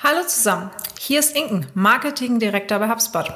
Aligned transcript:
Hallo 0.00 0.22
zusammen, 0.24 0.70
hier 1.00 1.18
ist 1.18 1.34
Inken, 1.36 1.66
Marketing 1.74 2.38
Direktor 2.38 2.78
bei 2.78 2.88
HubSpot. 2.88 3.32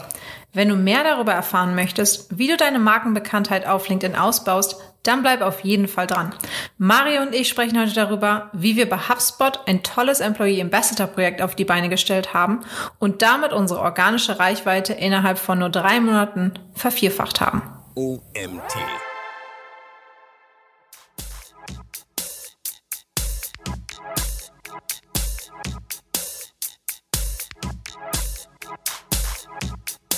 Wenn 0.53 0.69
du 0.69 0.77
mehr 0.77 1.03
darüber 1.03 1.33
erfahren 1.33 1.75
möchtest, 1.75 2.39
wie 2.39 2.47
du 2.47 2.57
deine 2.57 2.79
Markenbekanntheit 2.79 3.67
auf 3.67 3.89
LinkedIn 3.89 4.15
ausbaust, 4.17 4.77
dann 5.03 5.23
bleib 5.23 5.43
auf 5.43 5.65
jeden 5.65 5.89
Fall 5.89 6.07
dran. 6.07 6.33
Mario 6.79 7.23
und 7.23 7.35
ich 7.35 7.49
sprechen 7.49 7.81
heute 7.81 7.95
darüber, 7.95 8.49
wie 8.53 8.77
wir 8.77 8.89
bei 8.89 8.97
HubSpot 8.97 9.59
ein 9.67 9.83
tolles 9.83 10.21
Employee 10.21 10.63
Ambassador 10.63 11.09
Projekt 11.09 11.43
auf 11.43 11.57
die 11.57 11.65
Beine 11.65 11.89
gestellt 11.89 12.33
haben 12.33 12.61
und 13.01 13.23
damit 13.23 13.53
unsere 13.53 13.81
organische 13.81 14.39
Reichweite 14.39 14.93
innerhalb 14.93 15.39
von 15.39 15.59
nur 15.59 15.69
drei 15.69 15.99
Monaten 15.99 16.53
vervierfacht 16.75 17.41
haben. 17.41 17.63
OMT 17.97 18.77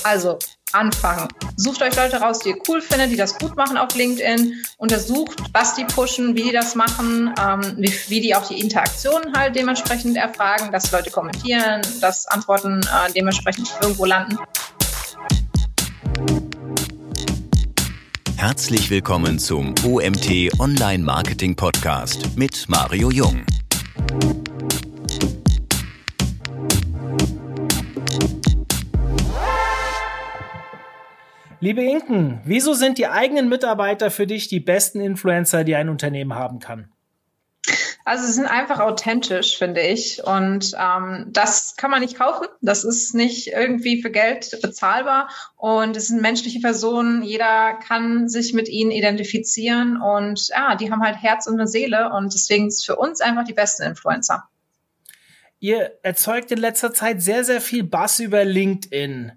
Also 0.04 0.38
anfangen. 0.72 1.28
Sucht 1.56 1.80
euch 1.80 1.96
Leute 1.96 2.16
raus, 2.20 2.40
die 2.40 2.50
ihr 2.50 2.58
cool 2.68 2.82
findet, 2.82 3.10
die 3.10 3.16
das 3.16 3.38
gut 3.38 3.56
machen 3.56 3.78
auf 3.78 3.94
LinkedIn. 3.94 4.52
Untersucht, 4.76 5.38
was 5.52 5.76
die 5.76 5.84
pushen, 5.84 6.36
wie 6.36 6.42
die 6.42 6.52
das 6.52 6.74
machen, 6.74 7.32
ähm, 7.40 7.74
wie, 7.78 7.90
wie, 8.08 8.20
die 8.20 8.34
auch 8.34 8.46
die 8.46 8.60
Interaktionen 8.60 9.34
halt 9.34 9.56
dementsprechend 9.56 10.18
erfragen, 10.18 10.70
dass 10.72 10.92
Leute 10.92 11.10
kommentieren, 11.10 11.80
dass 12.02 12.26
Antworten 12.26 12.82
äh, 12.82 13.12
dementsprechend 13.12 13.72
irgendwo 13.80 14.04
landen. 14.04 14.36
Herzlich 18.36 18.90
willkommen 18.90 19.38
zum 19.38 19.74
OMT 19.86 20.60
Online 20.60 21.02
Marketing 21.02 21.56
Podcast 21.56 22.36
mit 22.36 22.68
Mario 22.68 23.10
Jung. 23.10 23.46
Liebe 31.64 31.82
Inken, 31.82 32.42
wieso 32.44 32.74
sind 32.74 32.98
die 32.98 33.06
eigenen 33.06 33.48
Mitarbeiter 33.48 34.10
für 34.10 34.26
dich 34.26 34.48
die 34.48 34.60
besten 34.60 35.00
Influencer, 35.00 35.64
die 35.64 35.74
ein 35.74 35.88
Unternehmen 35.88 36.34
haben 36.34 36.58
kann? 36.58 36.92
Also 38.04 38.26
sie 38.26 38.34
sind 38.34 38.44
einfach 38.44 38.80
authentisch, 38.80 39.56
finde 39.56 39.80
ich. 39.80 40.22
Und 40.22 40.72
ähm, 40.78 41.30
das 41.30 41.76
kann 41.76 41.90
man 41.90 42.02
nicht 42.02 42.18
kaufen. 42.18 42.48
Das 42.60 42.84
ist 42.84 43.14
nicht 43.14 43.46
irgendwie 43.46 44.02
für 44.02 44.10
Geld 44.10 44.58
bezahlbar. 44.60 45.30
Und 45.56 45.96
es 45.96 46.08
sind 46.08 46.20
menschliche 46.20 46.60
Personen. 46.60 47.22
Jeder 47.22 47.78
kann 47.88 48.28
sich 48.28 48.52
mit 48.52 48.68
ihnen 48.68 48.90
identifizieren. 48.90 49.96
Und 49.96 50.48
ja, 50.48 50.74
die 50.74 50.92
haben 50.92 51.02
halt 51.02 51.16
Herz 51.16 51.46
und 51.46 51.54
eine 51.54 51.66
Seele. 51.66 52.10
Und 52.12 52.34
deswegen 52.34 52.68
ist 52.68 52.80
es 52.80 52.84
für 52.84 52.96
uns 52.96 53.22
einfach 53.22 53.44
die 53.44 53.54
besten 53.54 53.84
Influencer. 53.84 54.50
Ihr 55.60 55.92
erzeugt 56.02 56.52
in 56.52 56.58
letzter 56.58 56.92
Zeit 56.92 57.22
sehr, 57.22 57.42
sehr 57.42 57.62
viel 57.62 57.84
Bass 57.84 58.20
über 58.20 58.44
LinkedIn 58.44 59.32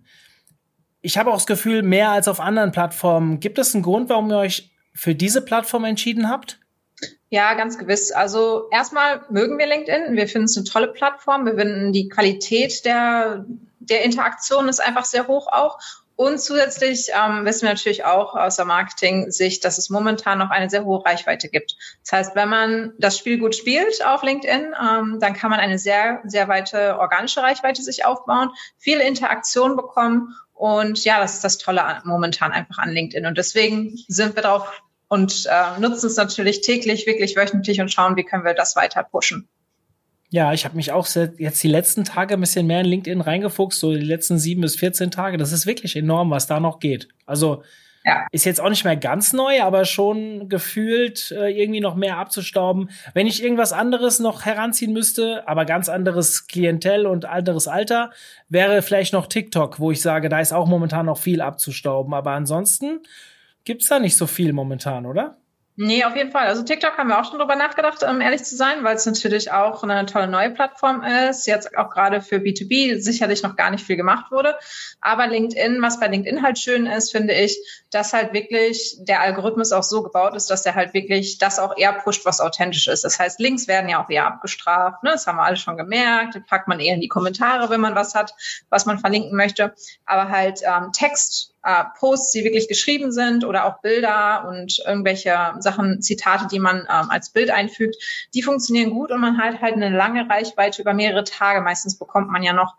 ich 1.08 1.18
habe 1.18 1.32
auch 1.32 1.36
das 1.36 1.48
Gefühl, 1.48 1.84
mehr 1.84 2.10
als 2.10 2.28
auf 2.28 2.42
anderen 2.42 2.74
Plattformen. 2.74 3.40
Gibt 3.40 3.60
es 3.60 3.74
einen 3.74 3.82
Grund, 3.82 4.10
warum 4.10 4.30
ihr 4.30 4.40
euch 4.40 4.72
für 4.94 5.16
diese 5.16 5.42
Plattform 5.42 5.86
entschieden 5.86 6.30
habt? 6.30 6.60
Ja, 7.30 7.54
ganz 7.54 7.78
gewiss. 7.78 8.12
Also 8.12 8.68
erstmal 8.72 9.22
mögen 9.30 9.58
wir 9.58 9.68
LinkedIn. 9.68 10.18
Wir 10.18 10.28
finden 10.28 10.48
es 10.48 10.58
eine 10.58 10.66
tolle 10.66 10.90
Plattform. 10.90 11.46
Wir 11.46 11.56
finden 11.56 11.94
die 11.94 12.10
Qualität 12.10 12.84
der, 12.84 13.46
der 13.80 14.04
Interaktion 14.04 14.68
ist 14.68 14.82
einfach 14.82 15.06
sehr 15.06 15.28
hoch 15.30 15.48
auch. 15.48 15.80
Und 16.18 16.42
zusätzlich 16.42 17.10
ähm, 17.14 17.46
wissen 17.46 17.62
wir 17.62 17.70
natürlich 17.70 18.04
auch 18.04 18.36
aus 18.36 18.58
der 18.58 18.66
Marketing-Sicht, 18.66 19.64
dass 19.64 19.78
es 19.78 19.90
momentan 19.90 20.40
noch 20.40 20.50
eine 20.50 20.70
sehr 20.70 20.84
hohe 20.84 21.06
Reichweite 21.06 21.48
gibt. 21.48 21.78
Das 22.04 22.12
heißt, 22.12 22.36
wenn 22.36 22.50
man 22.50 22.94
das 22.98 23.18
Spiel 23.18 23.38
gut 23.38 23.56
spielt 23.56 24.04
auf 24.06 24.24
LinkedIn, 24.24 24.74
ähm, 24.74 25.20
dann 25.22 25.34
kann 25.34 25.52
man 25.52 25.60
eine 25.60 25.78
sehr, 25.78 26.22
sehr 26.26 26.48
weite 26.50 26.98
organische 26.98 27.44
Reichweite 27.44 27.84
sich 27.84 28.04
aufbauen, 28.04 28.50
viele 28.78 29.04
Interaktion 29.04 29.78
bekommen 29.78 30.36
und 30.58 31.04
ja, 31.04 31.20
das 31.20 31.36
ist 31.36 31.44
das 31.44 31.58
Tolle 31.58 31.84
momentan 32.04 32.52
einfach 32.52 32.80
an 32.80 32.92
LinkedIn. 32.92 33.26
Und 33.26 33.38
deswegen 33.38 33.98
sind 34.08 34.36
wir 34.36 34.44
drauf 34.44 34.82
und 35.08 35.46
äh, 35.46 35.80
nutzen 35.80 36.08
es 36.08 36.18
natürlich 36.18 36.62
täglich, 36.62 37.06
wirklich 37.06 37.36
wöchentlich 37.36 37.80
und 37.80 37.92
schauen, 37.92 38.16
wie 38.16 38.24
können 38.24 38.44
wir 38.44 38.54
das 38.54 38.76
weiter 38.76 39.04
pushen. 39.04 39.48
Ja, 40.30 40.52
ich 40.52 40.66
habe 40.66 40.76
mich 40.76 40.92
auch 40.92 41.08
jetzt 41.38 41.64
die 41.64 41.70
letzten 41.70 42.04
Tage 42.04 42.34
ein 42.34 42.42
bisschen 42.42 42.68
mehr 42.68 42.82
in 42.82 42.88
LinkedIn 42.88 43.22
reingefuchst, 43.22 43.80
so 43.80 43.94
die 43.94 44.02
letzten 44.02 44.38
sieben 44.38 44.62
bis 44.62 44.76
14 44.76 45.10
Tage. 45.12 45.38
Das 45.38 45.54
ist 45.54 45.66
wirklich 45.66 45.96
enorm, 45.96 46.32
was 46.32 46.48
da 46.48 46.60
noch 46.60 46.80
geht. 46.80 47.08
Also 47.26 47.64
ja. 48.08 48.26
Ist 48.32 48.46
jetzt 48.46 48.62
auch 48.62 48.70
nicht 48.70 48.86
mehr 48.86 48.96
ganz 48.96 49.34
neu, 49.34 49.62
aber 49.62 49.84
schon 49.84 50.48
gefühlt 50.48 51.32
äh, 51.32 51.50
irgendwie 51.50 51.82
noch 51.82 51.96
mehr 51.96 52.18
abzustauben. 52.18 52.90
Wenn 53.14 53.28
ich 53.28 53.44
irgendwas 53.44 53.74
anderes 53.74 54.20
noch 54.20 54.46
heranziehen 54.46 54.94
müsste, 54.94 55.46
aber 55.46 55.66
ganz 55.66 55.90
anderes 55.90 56.48
Klientel 56.48 57.06
und 57.06 57.26
anderes 57.26 57.68
Alter, 57.68 58.12
wäre 58.48 58.82
vielleicht 58.82 59.12
noch 59.12 59.28
TikTok, 59.28 59.82
wo 59.82 59.92
ich 59.92 60.02
sage, 60.02 60.30
da 60.30 60.40
ist 60.40 60.54
auch 60.54 60.68
momentan 60.68 61.06
noch 61.06 61.18
viel 61.18 61.42
abzustauben. 61.42 62.14
Aber 62.14 62.32
ansonsten 62.32 63.02
gibt's 63.66 63.88
da 63.90 64.00
nicht 64.00 64.16
so 64.16 64.26
viel 64.26 64.54
momentan, 64.54 65.06
oder? 65.06 65.36
Nee, 65.80 66.04
auf 66.06 66.16
jeden 66.16 66.32
Fall. 66.32 66.48
Also 66.48 66.64
TikTok 66.64 66.98
haben 66.98 67.10
wir 67.10 67.20
auch 67.20 67.30
schon 67.30 67.38
drüber 67.38 67.56
nachgedacht, 67.56 68.02
um 68.02 68.20
ehrlich 68.20 68.44
zu 68.44 68.56
sein, 68.56 68.84
weil 68.84 68.96
es 68.96 69.06
natürlich 69.06 69.52
auch 69.52 69.84
eine 69.84 70.08
tolle 70.08 70.28
neue 70.28 70.50
Plattform 70.50 71.04
ist. 71.04 71.46
Jetzt 71.46 71.78
auch 71.78 71.92
gerade 71.92 72.20
für 72.22 72.38
B2B 72.38 73.00
sicherlich 73.00 73.44
noch 73.44 73.56
gar 73.56 73.70
nicht 73.70 73.86
viel 73.86 73.96
gemacht 73.96 74.32
wurde. 74.32 74.58
Aber 75.02 75.28
LinkedIn, 75.28 75.80
was 75.84 76.00
bei 76.00 76.08
LinkedIn 76.08 76.42
halt 76.42 76.58
schön 76.58 76.88
ist, 76.88 77.12
finde 77.12 77.36
ich, 77.36 77.56
dass 77.92 78.14
halt 78.14 78.34
wirklich 78.34 78.96
der 79.02 79.22
Algorithmus 79.22 79.72
auch 79.72 79.84
so 79.84 80.02
gebaut 80.02 80.36
ist, 80.36 80.50
dass 80.50 80.66
er 80.66 80.74
halt 80.74 80.96
wirklich 80.96 81.38
das 81.38 81.60
auch 81.60 81.78
eher 81.78 81.94
pusht, 81.94 82.26
was 82.26 82.42
authentisch 82.42 82.88
ist. 82.88 83.04
Das 83.04 83.20
heißt, 83.20 83.40
Links 83.40 83.68
werden 83.68 83.88
ja 83.88 84.04
auch 84.04 84.10
eher 84.10 84.26
abgestraft. 84.26 85.04
Ne? 85.04 85.12
Das 85.12 85.28
haben 85.28 85.38
wir 85.38 85.44
alle 85.44 85.58
schon 85.58 85.78
gemerkt. 85.78 86.34
Das 86.34 86.44
packt 86.48 86.68
man 86.68 86.80
eher 86.80 86.96
in 86.96 87.02
die 87.02 87.08
Kommentare, 87.08 87.70
wenn 87.70 87.82
man 87.82 87.94
was 87.94 88.16
hat, 88.16 88.34
was 88.70 88.88
man 88.88 88.98
verlinken 88.98 89.38
möchte. 89.38 89.76
Aber 90.08 90.32
halt 90.32 90.62
ähm, 90.64 90.92
Text 90.92 91.54
äh, 91.68 91.84
Posts, 92.00 92.32
die 92.32 92.46
wirklich 92.46 92.70
geschrieben 92.70 93.12
sind 93.12 93.44
oder 93.44 93.66
auch 93.66 93.82
Bilder 93.82 94.48
und 94.48 94.80
irgendwelche 94.86 95.54
Sachen, 95.60 96.02
Zitate, 96.02 96.48
die 96.50 96.60
man 96.60 96.88
ähm, 96.90 97.10
als 97.10 97.32
Bild 97.32 97.50
einfügt, 97.52 97.98
die 98.34 98.42
funktionieren 98.42 98.92
gut 98.92 99.12
und 99.12 99.20
man 99.20 99.38
hat 99.38 99.62
halt 99.62 99.74
eine 99.74 99.90
lange 99.90 100.30
Reichweite 100.30 100.82
über 100.82 100.94
mehrere 100.94 101.26
Tage. 101.26 101.60
Meistens 101.60 102.00
bekommt 102.00 102.30
man 102.30 102.42
ja 102.42 102.54
noch 102.54 102.76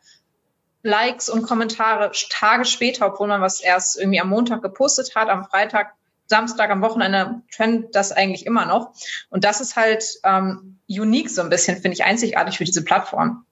Likes 0.82 1.28
und 1.28 1.42
Kommentare 1.42 2.12
Tage 2.30 2.64
später, 2.64 3.06
obwohl 3.06 3.28
man 3.28 3.42
was 3.42 3.60
erst 3.60 3.98
irgendwie 3.98 4.20
am 4.20 4.30
Montag 4.30 4.62
gepostet 4.62 5.14
hat, 5.14 5.28
am 5.28 5.44
Freitag, 5.44 5.92
Samstag, 6.24 6.70
am 6.70 6.80
Wochenende 6.80 7.42
trendet 7.54 7.94
das 7.94 8.12
eigentlich 8.12 8.46
immer 8.46 8.64
noch. 8.64 8.94
Und 9.28 9.44
das 9.44 9.60
ist 9.60 9.76
halt 9.76 10.04
ähm, 10.24 10.78
unique 10.88 11.28
so 11.28 11.42
ein 11.42 11.50
bisschen, 11.50 11.76
finde 11.76 11.92
ich, 11.92 12.04
einzigartig 12.04 12.56
für 12.56 12.64
diese 12.64 12.84
Plattform. 12.84 13.44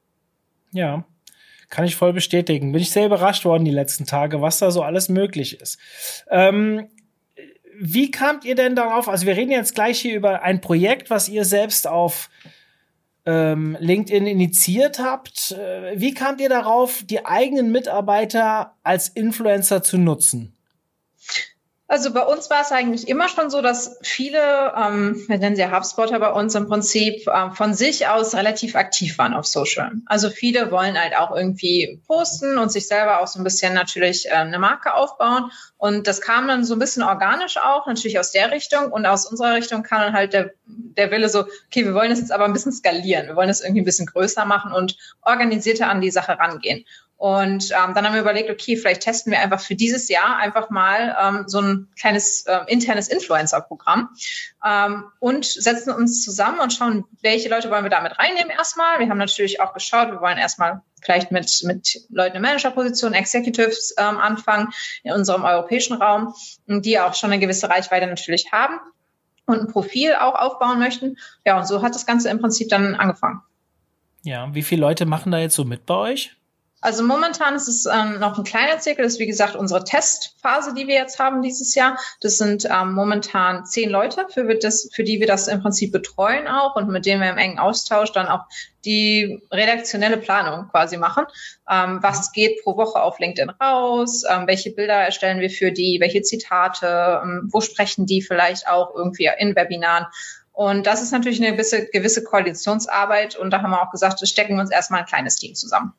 Ja, 0.72 1.04
kann 1.68 1.84
ich 1.84 1.96
voll 1.96 2.12
bestätigen. 2.12 2.72
Bin 2.72 2.82
ich 2.82 2.90
sehr 2.90 3.06
überrascht 3.06 3.44
worden 3.44 3.64
die 3.64 3.70
letzten 3.70 4.06
Tage, 4.06 4.40
was 4.40 4.58
da 4.58 4.70
so 4.70 4.82
alles 4.82 5.08
möglich 5.08 5.60
ist. 5.60 5.78
Ähm, 6.30 6.88
wie 7.78 8.10
kamt 8.10 8.44
ihr 8.44 8.54
denn 8.54 8.74
darauf? 8.74 9.08
Also 9.08 9.26
wir 9.26 9.36
reden 9.36 9.50
jetzt 9.50 9.74
gleich 9.74 10.00
hier 10.00 10.16
über 10.16 10.42
ein 10.42 10.60
Projekt, 10.60 11.10
was 11.10 11.28
ihr 11.28 11.44
selbst 11.44 11.86
auf 11.86 12.30
ähm, 13.26 13.76
LinkedIn 13.80 14.26
initiiert 14.26 14.98
habt. 14.98 15.52
Äh, 15.52 16.00
wie 16.00 16.14
kamt 16.14 16.40
ihr 16.40 16.48
darauf, 16.48 17.02
die 17.04 17.26
eigenen 17.26 17.72
Mitarbeiter 17.72 18.76
als 18.82 19.08
Influencer 19.08 19.82
zu 19.82 19.98
nutzen? 19.98 20.55
Also 21.88 22.12
bei 22.12 22.22
uns 22.22 22.50
war 22.50 22.62
es 22.62 22.72
eigentlich 22.72 23.06
immer 23.06 23.28
schon 23.28 23.48
so, 23.48 23.62
dass 23.62 23.98
viele, 24.02 24.72
ähm, 24.76 25.22
wir 25.28 25.38
nennen 25.38 25.54
sie 25.54 25.70
HubSpotter 25.70 26.18
bei 26.18 26.32
uns 26.32 26.56
im 26.56 26.66
Prinzip, 26.66 27.28
äh, 27.28 27.50
von 27.52 27.74
sich 27.74 28.08
aus 28.08 28.34
relativ 28.34 28.74
aktiv 28.74 29.16
waren 29.18 29.34
auf 29.34 29.46
Social. 29.46 29.92
Also 30.06 30.28
viele 30.28 30.72
wollen 30.72 31.00
halt 31.00 31.16
auch 31.16 31.34
irgendwie 31.34 32.00
posten 32.08 32.58
und 32.58 32.72
sich 32.72 32.88
selber 32.88 33.20
auch 33.20 33.28
so 33.28 33.38
ein 33.38 33.44
bisschen 33.44 33.72
natürlich 33.72 34.26
äh, 34.26 34.30
eine 34.30 34.58
Marke 34.58 34.94
aufbauen. 34.94 35.52
Und 35.78 36.08
das 36.08 36.20
kam 36.20 36.48
dann 36.48 36.64
so 36.64 36.74
ein 36.74 36.80
bisschen 36.80 37.04
organisch 37.04 37.56
auch, 37.58 37.86
natürlich 37.86 38.18
aus 38.18 38.32
der 38.32 38.50
Richtung. 38.50 38.90
Und 38.90 39.06
aus 39.06 39.26
unserer 39.26 39.54
Richtung 39.54 39.84
kam 39.84 40.00
dann 40.00 40.12
halt 40.12 40.32
der, 40.32 40.50
der 40.66 41.12
Wille 41.12 41.28
so, 41.28 41.42
okay, 41.66 41.84
wir 41.84 41.94
wollen 41.94 42.10
das 42.10 42.18
jetzt 42.18 42.32
aber 42.32 42.46
ein 42.46 42.52
bisschen 42.52 42.72
skalieren. 42.72 43.28
Wir 43.28 43.36
wollen 43.36 43.48
das 43.48 43.60
irgendwie 43.60 43.82
ein 43.82 43.84
bisschen 43.84 44.06
größer 44.06 44.44
machen 44.44 44.72
und 44.72 44.96
organisierter 45.22 45.88
an 45.88 46.00
die 46.00 46.10
Sache 46.10 46.36
rangehen. 46.36 46.84
Und 47.16 47.70
ähm, 47.70 47.94
dann 47.94 48.04
haben 48.04 48.12
wir 48.12 48.20
überlegt, 48.20 48.50
okay, 48.50 48.76
vielleicht 48.76 49.00
testen 49.00 49.32
wir 49.32 49.40
einfach 49.40 49.60
für 49.60 49.74
dieses 49.74 50.08
Jahr 50.08 50.36
einfach 50.36 50.68
mal 50.68 51.16
ähm, 51.18 51.44
so 51.46 51.60
ein 51.60 51.88
kleines 51.98 52.44
äh, 52.44 52.58
internes 52.68 53.08
Influencer-Programm 53.08 54.10
ähm, 54.64 55.04
und 55.18 55.46
setzen 55.46 55.94
uns 55.94 56.22
zusammen 56.22 56.58
und 56.60 56.74
schauen, 56.74 57.04
welche 57.22 57.48
Leute 57.48 57.70
wollen 57.70 57.84
wir 57.84 57.90
damit 57.90 58.18
reinnehmen 58.18 58.50
erstmal. 58.50 58.98
Wir 58.98 59.08
haben 59.08 59.16
natürlich 59.16 59.60
auch 59.60 59.72
geschaut, 59.72 60.10
wir 60.10 60.20
wollen 60.20 60.36
erstmal 60.36 60.82
vielleicht 61.00 61.32
mit, 61.32 61.62
mit 61.64 62.02
Leuten 62.10 62.36
in 62.36 62.42
Managerpositionen, 62.42 63.18
Executives 63.18 63.94
ähm, 63.96 64.18
anfangen 64.18 64.68
in 65.02 65.12
unserem 65.12 65.44
europäischen 65.44 65.96
Raum, 65.96 66.34
die 66.66 67.00
auch 67.00 67.14
schon 67.14 67.32
eine 67.32 67.40
gewisse 67.40 67.70
Reichweite 67.70 68.06
natürlich 68.06 68.52
haben 68.52 68.78
und 69.46 69.60
ein 69.60 69.68
Profil 69.68 70.14
auch 70.16 70.34
aufbauen 70.34 70.78
möchten. 70.78 71.16
Ja, 71.46 71.58
und 71.58 71.66
so 71.66 71.80
hat 71.80 71.94
das 71.94 72.04
Ganze 72.04 72.28
im 72.28 72.40
Prinzip 72.40 72.68
dann 72.68 72.94
angefangen. 72.94 73.40
Ja, 74.22 74.52
wie 74.54 74.62
viele 74.62 74.82
Leute 74.82 75.06
machen 75.06 75.32
da 75.32 75.38
jetzt 75.38 75.54
so 75.54 75.64
mit 75.64 75.86
bei 75.86 75.94
euch? 75.94 76.36
Also 76.86 77.02
momentan 77.02 77.56
ist 77.56 77.66
es 77.66 77.84
ähm, 77.86 78.20
noch 78.20 78.38
ein 78.38 78.44
kleiner 78.44 78.78
Zirkel. 78.78 79.02
Das 79.02 79.14
ist 79.14 79.18
wie 79.18 79.26
gesagt 79.26 79.56
unsere 79.56 79.82
Testphase, 79.82 80.72
die 80.72 80.86
wir 80.86 80.94
jetzt 80.94 81.18
haben 81.18 81.42
dieses 81.42 81.74
Jahr. 81.74 81.98
Das 82.20 82.38
sind 82.38 82.64
ähm, 82.64 82.92
momentan 82.92 83.66
zehn 83.66 83.90
Leute, 83.90 84.24
für, 84.28 84.54
das, 84.54 84.88
für 84.94 85.02
die 85.02 85.18
wir 85.18 85.26
das 85.26 85.48
im 85.48 85.60
Prinzip 85.60 85.90
betreuen 85.90 86.46
auch 86.46 86.76
und 86.76 86.88
mit 86.88 87.04
denen 87.04 87.20
wir 87.20 87.30
im 87.30 87.38
engen 87.38 87.58
Austausch 87.58 88.12
dann 88.12 88.28
auch 88.28 88.44
die 88.84 89.42
redaktionelle 89.50 90.16
Planung 90.16 90.68
quasi 90.68 90.96
machen. 90.96 91.24
Ähm, 91.68 91.98
was 92.02 92.30
geht 92.30 92.62
pro 92.62 92.76
Woche 92.76 93.02
auf 93.02 93.18
LinkedIn 93.18 93.50
raus? 93.50 94.22
Ähm, 94.30 94.46
welche 94.46 94.70
Bilder 94.70 94.94
erstellen 94.94 95.40
wir 95.40 95.50
für 95.50 95.72
die? 95.72 95.98
Welche 96.00 96.22
Zitate? 96.22 97.20
Ähm, 97.20 97.48
wo 97.50 97.60
sprechen 97.60 98.06
die 98.06 98.22
vielleicht 98.22 98.68
auch 98.68 98.94
irgendwie 98.94 99.28
in 99.38 99.56
Webinaren? 99.56 100.06
Und 100.52 100.86
das 100.86 101.02
ist 101.02 101.10
natürlich 101.10 101.42
eine 101.42 101.50
gewisse, 101.50 101.86
gewisse 101.86 102.22
Koalitionsarbeit. 102.22 103.34
Und 103.34 103.50
da 103.50 103.60
haben 103.60 103.72
wir 103.72 103.82
auch 103.82 103.90
gesagt, 103.90 104.24
stecken 104.28 104.54
wir 104.54 104.60
uns 104.60 104.70
erstmal 104.70 105.00
ein 105.00 105.06
kleines 105.06 105.34
Team 105.34 105.56
zusammen. 105.56 105.92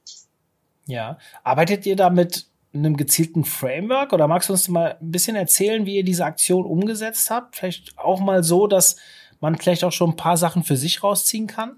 Ja. 0.87 1.17
Arbeitet 1.43 1.85
ihr 1.85 1.95
da 1.95 2.09
mit 2.09 2.47
einem 2.73 2.97
gezielten 2.97 3.43
Framework 3.43 4.13
oder 4.13 4.27
magst 4.27 4.49
du 4.49 4.53
uns 4.53 4.67
mal 4.67 4.97
ein 4.99 5.11
bisschen 5.11 5.35
erzählen, 5.35 5.85
wie 5.85 5.97
ihr 5.97 6.03
diese 6.03 6.25
Aktion 6.25 6.65
umgesetzt 6.65 7.29
habt? 7.29 7.55
Vielleicht 7.55 7.97
auch 7.97 8.19
mal 8.19 8.43
so, 8.43 8.67
dass 8.67 8.97
man 9.39 9.55
vielleicht 9.55 9.83
auch 9.83 9.91
schon 9.91 10.11
ein 10.11 10.15
paar 10.15 10.37
Sachen 10.37 10.63
für 10.63 10.77
sich 10.77 11.03
rausziehen 11.03 11.47
kann? 11.47 11.77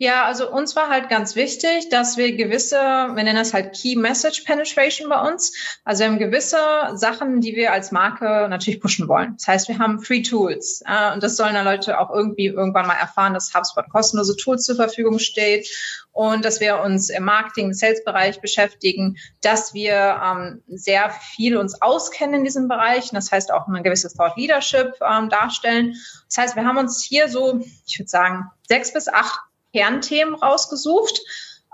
Ja, 0.00 0.26
also 0.26 0.48
uns 0.48 0.76
war 0.76 0.90
halt 0.90 1.08
ganz 1.08 1.34
wichtig, 1.34 1.88
dass 1.88 2.16
wir 2.16 2.36
gewisse, 2.36 2.76
wir 2.76 3.24
nennen 3.24 3.34
das 3.34 3.52
halt 3.52 3.74
Key 3.74 3.96
Message 3.96 4.42
Penetration 4.42 5.08
bei 5.08 5.20
uns. 5.20 5.52
Also 5.84 6.04
wir 6.04 6.10
haben 6.10 6.20
gewisse 6.20 6.56
Sachen, 6.94 7.40
die 7.40 7.56
wir 7.56 7.72
als 7.72 7.90
Marke 7.90 8.46
natürlich 8.48 8.80
pushen 8.80 9.08
wollen. 9.08 9.34
Das 9.38 9.48
heißt, 9.48 9.68
wir 9.68 9.80
haben 9.80 9.98
Free 9.98 10.22
Tools 10.22 10.84
äh, 10.86 11.12
und 11.12 11.24
das 11.24 11.36
sollen 11.36 11.54
dann 11.54 11.64
Leute 11.64 11.98
auch 11.98 12.10
irgendwie 12.10 12.46
irgendwann 12.46 12.86
mal 12.86 12.94
erfahren, 12.94 13.34
dass 13.34 13.52
HubSpot 13.52 13.88
kostenlose 13.90 14.36
Tools 14.36 14.66
zur 14.66 14.76
Verfügung 14.76 15.18
steht 15.18 15.68
und 16.12 16.44
dass 16.44 16.60
wir 16.60 16.80
uns 16.80 17.10
im 17.10 17.24
Marketing, 17.24 17.72
Sales-Bereich 17.72 18.40
beschäftigen, 18.40 19.16
dass 19.40 19.74
wir 19.74 20.20
ähm, 20.24 20.62
sehr 20.68 21.10
viel 21.10 21.56
uns 21.56 21.82
auskennen 21.82 22.36
in 22.36 22.44
diesem 22.44 22.68
Bereich. 22.68 23.10
Das 23.10 23.32
heißt 23.32 23.52
auch 23.52 23.66
eine 23.66 23.82
gewisse 23.82 24.16
Thought 24.16 24.36
Leadership 24.36 24.94
ähm, 25.00 25.28
darstellen. 25.28 25.96
Das 26.28 26.38
heißt, 26.38 26.56
wir 26.56 26.64
haben 26.64 26.78
uns 26.78 27.02
hier 27.02 27.28
so, 27.28 27.60
ich 27.84 27.98
würde 27.98 28.08
sagen, 28.08 28.44
sechs 28.68 28.92
bis 28.92 29.08
acht 29.08 29.40
Kernthemen 29.78 30.34
rausgesucht 30.34 31.20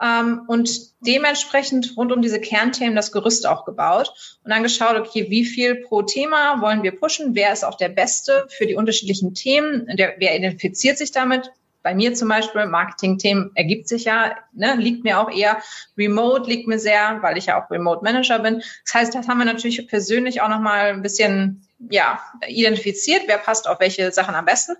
ähm, 0.02 0.42
und 0.46 0.70
dementsprechend 1.00 1.94
rund 1.96 2.12
um 2.12 2.20
diese 2.20 2.40
Kernthemen 2.40 2.94
das 2.94 3.12
Gerüst 3.12 3.46
auch 3.46 3.64
gebaut 3.64 4.12
und 4.44 4.50
dann 4.50 4.62
geschaut, 4.62 4.96
okay, 4.96 5.30
wie 5.30 5.46
viel 5.46 5.76
pro 5.76 6.02
Thema 6.02 6.60
wollen 6.60 6.82
wir 6.82 6.98
pushen, 6.98 7.34
wer 7.34 7.52
ist 7.52 7.64
auch 7.64 7.76
der 7.76 7.88
Beste 7.88 8.46
für 8.50 8.66
die 8.66 8.74
unterschiedlichen 8.74 9.34
Themen, 9.34 9.86
der, 9.96 10.16
wer 10.18 10.36
identifiziert 10.36 10.98
sich 10.98 11.12
damit, 11.12 11.50
bei 11.82 11.94
mir 11.94 12.14
zum 12.14 12.30
Beispiel, 12.30 12.64
Marketing-Themen 12.64 13.50
ergibt 13.54 13.88
sich 13.88 14.04
ja, 14.04 14.36
ne, 14.54 14.74
liegt 14.76 15.04
mir 15.04 15.20
auch 15.20 15.30
eher. 15.30 15.58
Remote 15.98 16.48
liegt 16.48 16.66
mir 16.66 16.78
sehr, 16.78 17.18
weil 17.20 17.36
ich 17.36 17.44
ja 17.44 17.62
auch 17.62 17.70
Remote 17.70 18.02
Manager 18.02 18.38
bin. 18.38 18.62
Das 18.84 18.94
heißt, 18.94 19.14
das 19.14 19.28
haben 19.28 19.36
wir 19.36 19.44
natürlich 19.44 19.86
persönlich 19.86 20.40
auch 20.40 20.48
nochmal 20.48 20.94
ein 20.94 21.02
bisschen, 21.02 21.68
ja, 21.90 22.20
identifiziert, 22.48 23.24
wer 23.26 23.36
passt 23.36 23.68
auf 23.68 23.80
welche 23.80 24.10
Sachen 24.12 24.34
am 24.34 24.46
besten. 24.46 24.76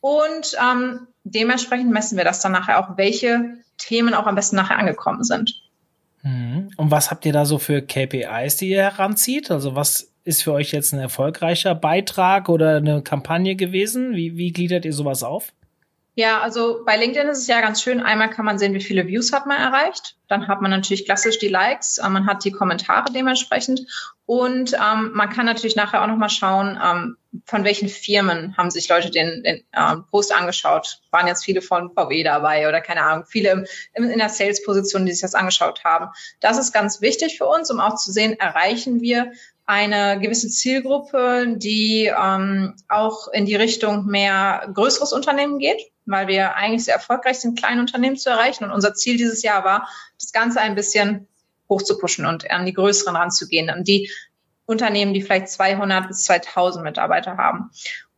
Und 0.00 0.56
ähm, 0.62 1.08
dementsprechend 1.24 1.90
messen 1.90 2.16
wir 2.16 2.24
das 2.24 2.40
dann 2.40 2.52
nachher 2.52 2.78
auch, 2.78 2.96
welche 2.96 3.58
Themen 3.78 4.14
auch 4.14 4.26
am 4.26 4.34
besten 4.34 4.56
nachher 4.56 4.78
angekommen 4.78 5.24
sind. 5.24 5.62
Mhm. 6.22 6.70
Und 6.76 6.90
was 6.90 7.10
habt 7.10 7.24
ihr 7.26 7.32
da 7.32 7.44
so 7.44 7.58
für 7.58 7.82
KPIs, 7.82 8.56
die 8.56 8.70
ihr 8.70 8.82
heranzieht? 8.82 9.50
Also 9.50 9.74
was 9.74 10.12
ist 10.24 10.42
für 10.42 10.52
euch 10.52 10.72
jetzt 10.72 10.92
ein 10.92 11.00
erfolgreicher 11.00 11.74
Beitrag 11.74 12.48
oder 12.48 12.76
eine 12.76 13.02
Kampagne 13.02 13.56
gewesen? 13.56 14.14
Wie, 14.14 14.36
wie 14.36 14.52
gliedert 14.52 14.84
ihr 14.84 14.92
sowas 14.92 15.22
auf? 15.22 15.52
Ja, 16.18 16.40
also 16.40 16.82
bei 16.84 16.96
LinkedIn 16.96 17.28
ist 17.28 17.38
es 17.38 17.46
ja 17.46 17.60
ganz 17.60 17.80
schön. 17.80 18.02
Einmal 18.02 18.28
kann 18.28 18.44
man 18.44 18.58
sehen, 18.58 18.74
wie 18.74 18.80
viele 18.80 19.06
Views 19.06 19.32
hat 19.32 19.46
man 19.46 19.56
erreicht. 19.56 20.16
Dann 20.26 20.48
hat 20.48 20.60
man 20.60 20.72
natürlich 20.72 21.04
klassisch 21.04 21.38
die 21.38 21.46
Likes, 21.46 21.98
äh, 21.98 22.08
man 22.08 22.26
hat 22.26 22.44
die 22.44 22.50
Kommentare 22.50 23.12
dementsprechend 23.12 23.86
und 24.26 24.72
ähm, 24.72 25.12
man 25.14 25.30
kann 25.30 25.46
natürlich 25.46 25.76
nachher 25.76 26.02
auch 26.02 26.08
nochmal 26.08 26.28
schauen, 26.28 26.76
ähm, 26.84 27.16
von 27.44 27.62
welchen 27.62 27.88
Firmen 27.88 28.56
haben 28.56 28.72
sich 28.72 28.88
Leute 28.88 29.12
den, 29.12 29.44
den 29.44 29.62
ähm, 29.72 30.06
Post 30.10 30.34
angeschaut. 30.34 31.00
Waren 31.12 31.28
jetzt 31.28 31.44
viele 31.44 31.62
von 31.62 31.92
VW 31.94 32.24
dabei 32.24 32.68
oder 32.68 32.80
keine 32.80 33.04
Ahnung, 33.04 33.24
viele 33.28 33.66
im, 33.94 34.10
in 34.10 34.18
der 34.18 34.28
Sales-Position, 34.28 35.06
die 35.06 35.12
sich 35.12 35.22
das 35.22 35.36
angeschaut 35.36 35.84
haben. 35.84 36.10
Das 36.40 36.58
ist 36.58 36.72
ganz 36.72 37.00
wichtig 37.00 37.38
für 37.38 37.46
uns, 37.46 37.70
um 37.70 37.78
auch 37.78 37.94
zu 37.94 38.10
sehen, 38.10 38.32
erreichen 38.40 39.00
wir 39.00 39.30
eine 39.68 40.18
gewisse 40.18 40.48
Zielgruppe, 40.48 41.44
die 41.56 42.06
ähm, 42.06 42.74
auch 42.88 43.28
in 43.28 43.44
die 43.44 43.54
Richtung 43.54 44.06
mehr 44.06 44.66
größeres 44.72 45.12
Unternehmen 45.12 45.58
geht, 45.58 45.78
weil 46.06 46.26
wir 46.26 46.56
eigentlich 46.56 46.86
sehr 46.86 46.94
erfolgreich 46.94 47.38
sind, 47.40 47.58
kleine 47.58 47.82
Unternehmen 47.82 48.16
zu 48.16 48.30
erreichen. 48.30 48.64
Und 48.64 48.70
unser 48.70 48.94
Ziel 48.94 49.18
dieses 49.18 49.42
Jahr 49.42 49.64
war, 49.64 49.86
das 50.18 50.32
Ganze 50.32 50.62
ein 50.62 50.74
bisschen 50.74 51.28
hochzupuschen 51.68 52.24
und 52.24 52.50
an 52.50 52.64
die 52.64 52.72
größeren 52.72 53.14
ranzugehen, 53.14 53.68
an 53.68 53.84
die 53.84 54.10
Unternehmen, 54.64 55.12
die 55.12 55.20
vielleicht 55.20 55.50
200 55.50 56.08
bis 56.08 56.24
2000 56.24 56.82
Mitarbeiter 56.82 57.36
haben. 57.36 57.70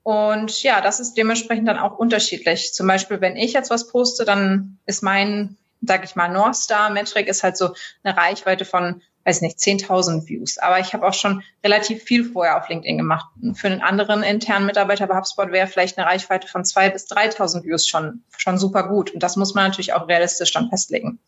Und 0.04 0.62
ja, 0.62 0.80
das 0.80 1.00
ist 1.00 1.14
dementsprechend 1.14 1.66
dann 1.66 1.78
auch 1.78 1.98
unterschiedlich. 1.98 2.72
Zum 2.74 2.86
Beispiel, 2.86 3.20
wenn 3.20 3.36
ich 3.36 3.54
jetzt 3.54 3.70
was 3.70 3.88
poste, 3.88 4.24
dann 4.24 4.78
ist 4.86 5.02
mein, 5.02 5.56
sag 5.82 6.04
ich 6.04 6.14
mal, 6.14 6.28
North 6.28 6.54
Star 6.54 6.90
Metric 6.90 7.26
ist 7.26 7.42
halt 7.42 7.56
so 7.56 7.74
eine 8.04 8.16
Reichweite 8.16 8.64
von 8.64 9.02
weiß 9.24 9.42
nicht, 9.42 9.58
10.000 9.58 10.26
Views. 10.28 10.58
Aber 10.58 10.80
ich 10.80 10.94
habe 10.94 11.06
auch 11.06 11.14
schon 11.14 11.42
relativ 11.64 12.02
viel 12.02 12.24
vorher 12.24 12.58
auf 12.58 12.68
LinkedIn 12.68 12.98
gemacht. 12.98 13.26
Für 13.54 13.68
einen 13.68 13.82
anderen 13.82 14.22
internen 14.22 14.66
Mitarbeiter 14.66 15.06
bei 15.06 15.16
HubSpot 15.16 15.52
wäre 15.52 15.66
vielleicht 15.66 15.98
eine 15.98 16.06
Reichweite 16.06 16.48
von 16.48 16.62
2.000 16.62 16.90
bis 16.90 17.06
3.000 17.10 17.64
Views 17.64 17.86
schon, 17.86 18.22
schon 18.36 18.58
super 18.58 18.88
gut. 18.88 19.10
Und 19.10 19.22
das 19.22 19.36
muss 19.36 19.54
man 19.54 19.64
natürlich 19.64 19.92
auch 19.92 20.08
realistisch 20.08 20.52
dann 20.52 20.70
festlegen. 20.70 21.18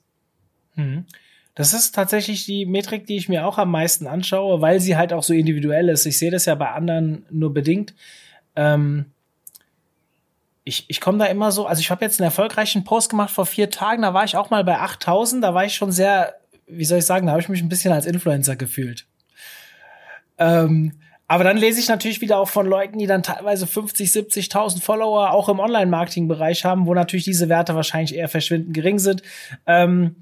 Hm. 0.74 1.04
Das 1.54 1.74
ist 1.74 1.94
tatsächlich 1.94 2.46
die 2.46 2.64
Metrik, 2.64 3.06
die 3.06 3.16
ich 3.16 3.28
mir 3.28 3.46
auch 3.46 3.58
am 3.58 3.70
meisten 3.70 4.06
anschaue, 4.06 4.62
weil 4.62 4.80
sie 4.80 4.96
halt 4.96 5.12
auch 5.12 5.22
so 5.22 5.34
individuell 5.34 5.90
ist. 5.90 6.06
Ich 6.06 6.18
sehe 6.18 6.30
das 6.30 6.46
ja 6.46 6.54
bei 6.54 6.70
anderen 6.70 7.26
nur 7.30 7.52
bedingt. 7.52 7.94
Ähm 8.56 9.06
ich, 10.64 10.84
ich 10.88 11.00
komme 11.00 11.18
da 11.18 11.26
immer 11.26 11.50
so, 11.50 11.66
also 11.66 11.80
ich 11.80 11.90
habe 11.90 12.04
jetzt 12.04 12.20
einen 12.20 12.26
erfolgreichen 12.26 12.84
Post 12.84 13.10
gemacht 13.10 13.30
vor 13.30 13.46
vier 13.46 13.70
Tagen, 13.70 14.02
da 14.02 14.14
war 14.14 14.24
ich 14.24 14.36
auch 14.36 14.50
mal 14.50 14.62
bei 14.62 14.78
8000, 14.78 15.42
da 15.42 15.54
war 15.54 15.64
ich 15.64 15.74
schon 15.74 15.90
sehr 15.90 16.36
wie 16.72 16.84
soll 16.84 16.98
ich 16.98 17.06
sagen, 17.06 17.26
da 17.26 17.32
habe 17.32 17.42
ich 17.42 17.48
mich 17.48 17.62
ein 17.62 17.68
bisschen 17.68 17.92
als 17.92 18.06
Influencer 18.06 18.56
gefühlt. 18.56 19.06
Ähm, 20.38 20.92
aber 21.28 21.44
dann 21.44 21.56
lese 21.56 21.80
ich 21.80 21.88
natürlich 21.88 22.20
wieder 22.20 22.38
auch 22.38 22.48
von 22.48 22.66
Leuten, 22.66 22.98
die 22.98 23.06
dann 23.06 23.22
teilweise 23.22 23.66
50, 23.66 24.10
70.000 24.10 24.82
Follower 24.82 25.30
auch 25.30 25.48
im 25.48 25.60
Online-Marketing-Bereich 25.60 26.64
haben, 26.64 26.86
wo 26.86 26.92
natürlich 26.92 27.24
diese 27.24 27.48
Werte 27.48 27.74
wahrscheinlich 27.74 28.14
eher 28.14 28.28
verschwindend 28.28 28.74
gering 28.74 28.98
sind. 28.98 29.22
Ähm, 29.66 30.16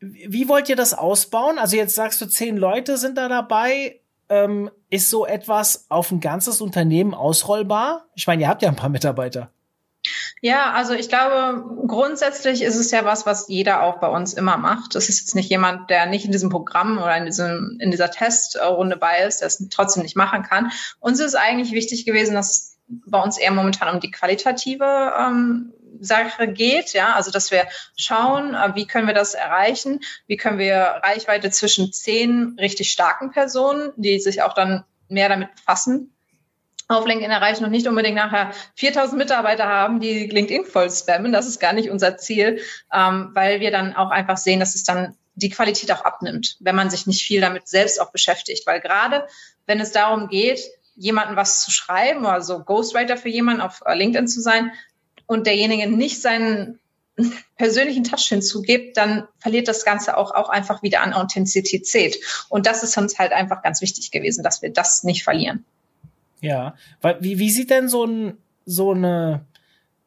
wie 0.00 0.48
wollt 0.48 0.68
ihr 0.68 0.76
das 0.76 0.92
ausbauen? 0.92 1.58
Also 1.58 1.76
jetzt 1.76 1.94
sagst 1.94 2.20
du, 2.20 2.26
zehn 2.26 2.56
Leute 2.56 2.96
sind 2.96 3.16
da 3.16 3.28
dabei. 3.28 4.00
Ähm, 4.28 4.70
ist 4.90 5.08
so 5.08 5.24
etwas 5.24 5.86
auf 5.88 6.10
ein 6.10 6.18
ganzes 6.18 6.60
Unternehmen 6.60 7.14
ausrollbar? 7.14 8.06
Ich 8.16 8.26
meine, 8.26 8.42
ihr 8.42 8.48
habt 8.48 8.62
ja 8.62 8.68
ein 8.68 8.76
paar 8.76 8.88
Mitarbeiter. 8.88 9.52
Ja, 10.46 10.70
also 10.74 10.94
ich 10.94 11.08
glaube, 11.08 11.64
grundsätzlich 11.88 12.62
ist 12.62 12.76
es 12.76 12.92
ja 12.92 13.04
was, 13.04 13.26
was 13.26 13.48
jeder 13.48 13.82
auch 13.82 13.98
bei 13.98 14.06
uns 14.06 14.32
immer 14.32 14.56
macht. 14.56 14.94
Das 14.94 15.08
ist 15.08 15.18
jetzt 15.18 15.34
nicht 15.34 15.50
jemand, 15.50 15.90
der 15.90 16.06
nicht 16.06 16.24
in 16.24 16.30
diesem 16.30 16.50
Programm 16.50 16.98
oder 16.98 17.16
in, 17.16 17.24
diesem, 17.24 17.78
in 17.80 17.90
dieser 17.90 18.12
Testrunde 18.12 18.96
bei 18.96 19.24
ist, 19.24 19.40
der 19.40 19.48
es 19.48 19.68
trotzdem 19.70 20.04
nicht 20.04 20.14
machen 20.14 20.44
kann. 20.44 20.70
Uns 21.00 21.18
ist 21.18 21.34
eigentlich 21.34 21.72
wichtig 21.72 22.06
gewesen, 22.06 22.36
dass 22.36 22.78
bei 22.86 23.20
uns 23.20 23.38
eher 23.38 23.50
momentan 23.50 23.92
um 23.92 23.98
die 23.98 24.12
qualitative 24.12 25.14
ähm, 25.18 25.72
Sache 25.98 26.46
geht, 26.46 26.92
ja, 26.92 27.14
also 27.14 27.32
dass 27.32 27.50
wir 27.50 27.66
schauen, 27.96 28.54
äh, 28.54 28.76
wie 28.76 28.86
können 28.86 29.08
wir 29.08 29.14
das 29.14 29.34
erreichen, 29.34 29.98
wie 30.28 30.36
können 30.36 30.60
wir 30.60 31.00
Reichweite 31.02 31.50
zwischen 31.50 31.92
zehn 31.92 32.54
richtig 32.60 32.92
starken 32.92 33.32
Personen, 33.32 33.90
die 33.96 34.20
sich 34.20 34.42
auch 34.42 34.54
dann 34.54 34.84
mehr 35.08 35.28
damit 35.28 35.56
befassen, 35.56 36.15
auf 36.88 37.06
LinkedIn 37.06 37.30
erreichen 37.30 37.64
und 37.64 37.70
nicht 37.70 37.86
unbedingt 37.88 38.16
nachher 38.16 38.52
4000 38.76 39.18
Mitarbeiter 39.18 39.66
haben, 39.66 40.00
die 40.00 40.26
LinkedIn 40.26 40.64
voll 40.64 40.90
spammen. 40.90 41.32
Das 41.32 41.46
ist 41.46 41.58
gar 41.58 41.72
nicht 41.72 41.90
unser 41.90 42.16
Ziel, 42.16 42.60
ähm, 42.92 43.30
weil 43.34 43.60
wir 43.60 43.70
dann 43.70 43.96
auch 43.96 44.10
einfach 44.10 44.36
sehen, 44.36 44.60
dass 44.60 44.74
es 44.74 44.84
dann 44.84 45.16
die 45.34 45.50
Qualität 45.50 45.92
auch 45.92 46.04
abnimmt, 46.04 46.56
wenn 46.60 46.76
man 46.76 46.88
sich 46.90 47.06
nicht 47.06 47.22
viel 47.22 47.40
damit 47.40 47.68
selbst 47.68 48.00
auch 48.00 48.12
beschäftigt. 48.12 48.66
Weil 48.66 48.80
gerade 48.80 49.26
wenn 49.66 49.80
es 49.80 49.92
darum 49.92 50.28
geht, 50.28 50.60
jemanden 50.94 51.36
was 51.36 51.62
zu 51.62 51.70
schreiben 51.70 52.24
oder 52.24 52.40
so 52.40 52.60
Ghostwriter 52.60 53.16
für 53.16 53.28
jemanden 53.28 53.60
auf 53.60 53.82
LinkedIn 53.86 54.28
zu 54.28 54.40
sein 54.40 54.72
und 55.26 55.46
derjenige 55.46 55.88
nicht 55.90 56.22
seinen 56.22 56.78
persönlichen 57.56 58.04
Touch 58.04 58.28
hinzugibt, 58.28 58.96
dann 58.96 59.26
verliert 59.38 59.68
das 59.68 59.84
Ganze 59.84 60.16
auch, 60.16 60.30
auch 60.32 60.48
einfach 60.48 60.82
wieder 60.82 61.02
an 61.02 61.12
Authentizität. 61.12 62.16
Und 62.48 62.66
das 62.66 62.82
ist 62.82 62.96
uns 62.96 63.18
halt 63.18 63.32
einfach 63.32 63.62
ganz 63.62 63.82
wichtig 63.82 64.10
gewesen, 64.10 64.42
dass 64.42 64.62
wir 64.62 64.72
das 64.72 65.02
nicht 65.02 65.24
verlieren. 65.24 65.64
Ja, 66.46 66.76
weil 67.00 67.16
wie, 67.20 67.40
wie 67.40 67.50
sieht 67.50 67.70
denn 67.70 67.88
so 67.88 68.04
ein 68.04 68.34
so 68.64 68.92
eine 68.92 69.44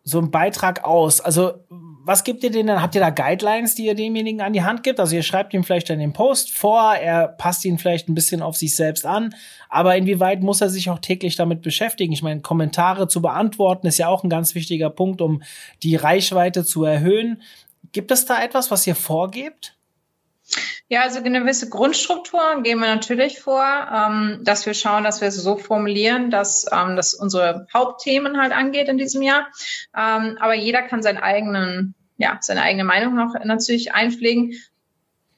so 0.05 0.19
ein 0.19 0.31
Beitrag 0.31 0.85
aus? 0.85 1.19
Also 1.19 1.53
was 1.69 2.23
gibt 2.23 2.43
ihr 2.45 2.49
denn 2.49 2.67
dann? 2.67 2.81
Habt 2.81 2.95
ihr 2.95 3.01
da 3.01 3.09
Guidelines, 3.09 3.75
die 3.75 3.85
ihr 3.85 3.93
demjenigen 3.93 4.39
an 4.39 4.53
die 4.53 4.63
Hand 4.63 4.83
gibt? 4.83 5.01
Also 5.01 5.17
ihr 5.17 5.21
schreibt 5.21 5.53
ihm 5.53 5.65
vielleicht 5.65 5.89
dann 5.89 5.99
den 5.99 6.13
Post 6.13 6.57
vor, 6.57 6.95
er 6.95 7.27
passt 7.27 7.65
ihn 7.65 7.77
vielleicht 7.77 8.07
ein 8.07 8.15
bisschen 8.15 8.41
auf 8.41 8.55
sich 8.55 8.73
selbst 8.73 9.05
an, 9.05 9.35
aber 9.67 9.97
inwieweit 9.97 10.41
muss 10.41 10.61
er 10.61 10.69
sich 10.69 10.89
auch 10.89 10.99
täglich 10.99 11.35
damit 11.35 11.61
beschäftigen? 11.61 12.13
Ich 12.13 12.23
meine, 12.23 12.39
Kommentare 12.39 13.09
zu 13.09 13.21
beantworten 13.21 13.85
ist 13.85 13.97
ja 13.97 14.07
auch 14.07 14.23
ein 14.23 14.29
ganz 14.29 14.55
wichtiger 14.55 14.89
Punkt, 14.89 15.19
um 15.19 15.43
die 15.83 15.97
Reichweite 15.97 16.63
zu 16.63 16.85
erhöhen. 16.85 17.41
Gibt 17.91 18.11
es 18.11 18.25
da 18.25 18.41
etwas, 18.41 18.71
was 18.71 18.87
ihr 18.87 18.95
vorgebt? 18.95 19.75
Ja, 20.91 21.03
also 21.03 21.21
gewisse 21.21 21.69
Grundstrukturen 21.69 22.63
geben 22.63 22.81
wir 22.81 22.87
natürlich 22.87 23.39
vor, 23.39 23.63
ähm, 23.63 24.39
dass 24.41 24.65
wir 24.65 24.73
schauen, 24.73 25.03
dass 25.03 25.21
wir 25.21 25.27
es 25.27 25.35
so 25.35 25.55
formulieren, 25.55 26.31
dass 26.31 26.65
ähm, 26.71 26.95
das 26.95 27.13
unsere 27.13 27.67
Hauptthemen 27.71 28.41
halt 28.41 28.51
angeht 28.51 28.87
in 28.87 28.97
diesem 28.97 29.21
Jahr. 29.21 29.47
Ähm, 29.95 30.39
aber 30.39 30.55
jeder 30.55 30.81
kann 30.81 31.03
seinen 31.03 31.19
eigenen, 31.19 31.93
ja, 32.17 32.39
seine 32.41 32.63
eigene 32.63 32.85
Meinung 32.85 33.13
noch 33.15 33.35
natürlich 33.43 33.93
einpflegen. 33.93 34.55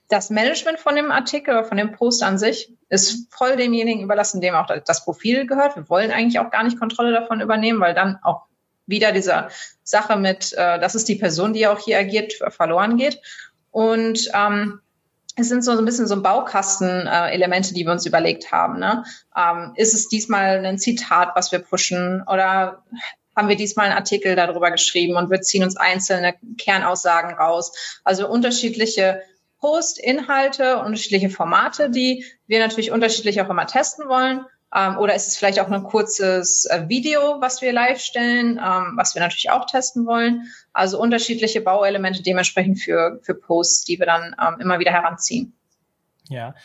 Das 0.08 0.30
Management 0.30 0.80
von 0.80 0.96
dem 0.96 1.12
Artikel 1.12 1.54
oder 1.54 1.66
von 1.66 1.76
dem 1.76 1.92
Post 1.92 2.24
an 2.24 2.38
sich 2.38 2.74
ist 2.88 3.28
voll 3.34 3.58
demjenigen 3.58 4.04
überlassen, 4.04 4.40
dem 4.40 4.56
auch 4.56 4.68
das 4.86 5.04
Profil 5.04 5.48
gehört. 5.48 5.76
Wir 5.76 5.90
wollen 5.90 6.12
eigentlich 6.12 6.40
auch 6.40 6.50
gar 6.50 6.64
nicht 6.64 6.80
Kontrolle 6.80 7.12
davon 7.12 7.42
übernehmen, 7.42 7.82
weil 7.82 7.94
dann 7.94 8.20
auch 8.24 8.46
wieder 8.86 9.12
diese 9.12 9.50
Sache 9.84 10.16
mit, 10.16 10.54
äh, 10.54 10.80
das 10.80 10.96
ist 10.96 11.10
die 11.10 11.16
Person, 11.16 11.52
die 11.52 11.68
auch 11.68 11.80
hier 11.80 12.00
agiert, 12.00 12.36
verloren 12.52 12.96
geht. 12.96 13.20
Und 13.70 14.32
ähm, 14.34 14.80
es 15.42 15.50
sind 15.50 15.64
so 15.64 15.72
ein 15.72 15.86
bisschen 15.86 16.08
so 16.08 16.22
Baukasten-Elemente, 16.22 17.74
die 17.74 17.86
wir 17.86 17.92
uns 17.92 18.06
überlegt 18.06 18.52
haben. 18.52 18.80
Ne? 18.80 19.04
Ähm, 19.36 19.74
ist 19.76 19.94
es 19.94 20.08
diesmal 20.08 20.66
ein 20.66 20.80
Zitat, 20.80 21.30
was 21.36 21.52
wir 21.52 21.60
pushen 21.60 22.24
oder 22.28 22.84
haben 23.36 23.48
wir 23.48 23.56
diesmal 23.56 23.88
einen 23.88 23.98
Artikel 23.98 24.36
darüber 24.36 24.72
geschrieben 24.72 25.16
und 25.16 25.30
wir 25.30 25.42
ziehen 25.42 25.64
uns 25.64 25.78
einzelne 25.78 26.36
Kernaussagen 26.58 27.34
raus. 27.34 28.00
Also 28.04 28.28
unterschiedliche 28.28 29.22
Post-Inhalte, 29.60 30.80
unterschiedliche 30.80 31.30
Formate, 31.30 31.90
die 31.90 32.26
wir 32.48 32.60
natürlich 32.60 32.92
unterschiedlich 32.92 33.42
auch 33.42 33.50
immer 33.50 33.68
testen 33.68 34.10
wollen. 34.10 34.46
Ähm, 34.76 34.98
oder 34.98 35.16
ist 35.16 35.28
es 35.28 35.38
vielleicht 35.38 35.60
auch 35.60 35.70
ein 35.70 35.84
kurzes 35.84 36.66
äh, 36.66 36.88
Video, 36.88 37.42
was 37.42 37.62
wir 37.62 37.74
live 37.74 38.00
stellen, 38.00 38.58
ähm, 38.58 38.94
was 38.96 39.16
wir 39.16 39.22
natürlich 39.22 39.50
auch 39.50 39.66
testen 39.66 40.06
wollen. 40.06 40.48
Also 40.74 41.00
unterschiedliche 41.00 41.62
Bauelemente 41.62 42.24
dementsprechend 42.24 42.80
für, 42.80 43.20
für 43.24 43.36
Posts, 43.36 43.86
die 43.86 44.00
wir 44.00 44.06
dann 44.06 44.36
ähm, 44.42 44.62
immer 44.62 44.80
wieder 44.80 44.92
heranziehen. 44.92 45.54
Ja. 46.30 46.56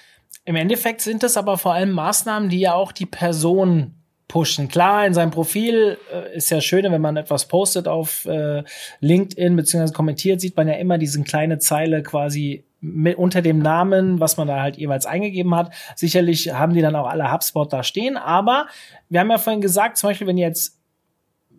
Im 0.44 0.54
Endeffekt 0.54 1.00
sind 1.00 1.24
das 1.24 1.36
aber 1.36 1.58
vor 1.58 1.74
allem 1.74 1.90
Maßnahmen, 1.90 2.48
die 2.48 2.60
ja 2.60 2.74
auch 2.74 2.92
die 2.92 3.06
Person 3.06 3.96
pushen. 4.28 4.68
Klar, 4.68 5.06
in 5.06 5.14
seinem 5.14 5.30
Profil 5.30 5.98
äh, 6.12 6.36
ist 6.36 6.50
ja 6.50 6.60
schön, 6.60 6.84
wenn 6.84 7.00
man 7.00 7.16
etwas 7.16 7.48
postet 7.48 7.88
auf 7.88 8.24
äh, 8.26 8.62
LinkedIn 9.00 9.56
beziehungsweise 9.56 9.92
kommentiert, 9.92 10.40
sieht 10.40 10.56
man 10.56 10.68
ja 10.68 10.74
immer 10.74 10.98
diese 10.98 11.22
kleine 11.22 11.58
Zeile 11.58 12.02
quasi 12.02 12.65
mit, 12.80 13.16
unter 13.16 13.42
dem 13.42 13.58
Namen, 13.58 14.20
was 14.20 14.36
man 14.36 14.48
da 14.48 14.60
halt 14.60 14.76
jeweils 14.76 15.06
eingegeben 15.06 15.54
hat. 15.54 15.72
Sicherlich 15.94 16.52
haben 16.52 16.74
die 16.74 16.82
dann 16.82 16.96
auch 16.96 17.08
alle 17.08 17.32
HubSpot 17.32 17.72
da 17.72 17.82
stehen, 17.82 18.16
aber 18.16 18.66
wir 19.08 19.20
haben 19.20 19.30
ja 19.30 19.38
vorhin 19.38 19.60
gesagt, 19.60 19.96
zum 19.98 20.10
Beispiel, 20.10 20.26
wenn 20.26 20.38
jetzt 20.38 20.76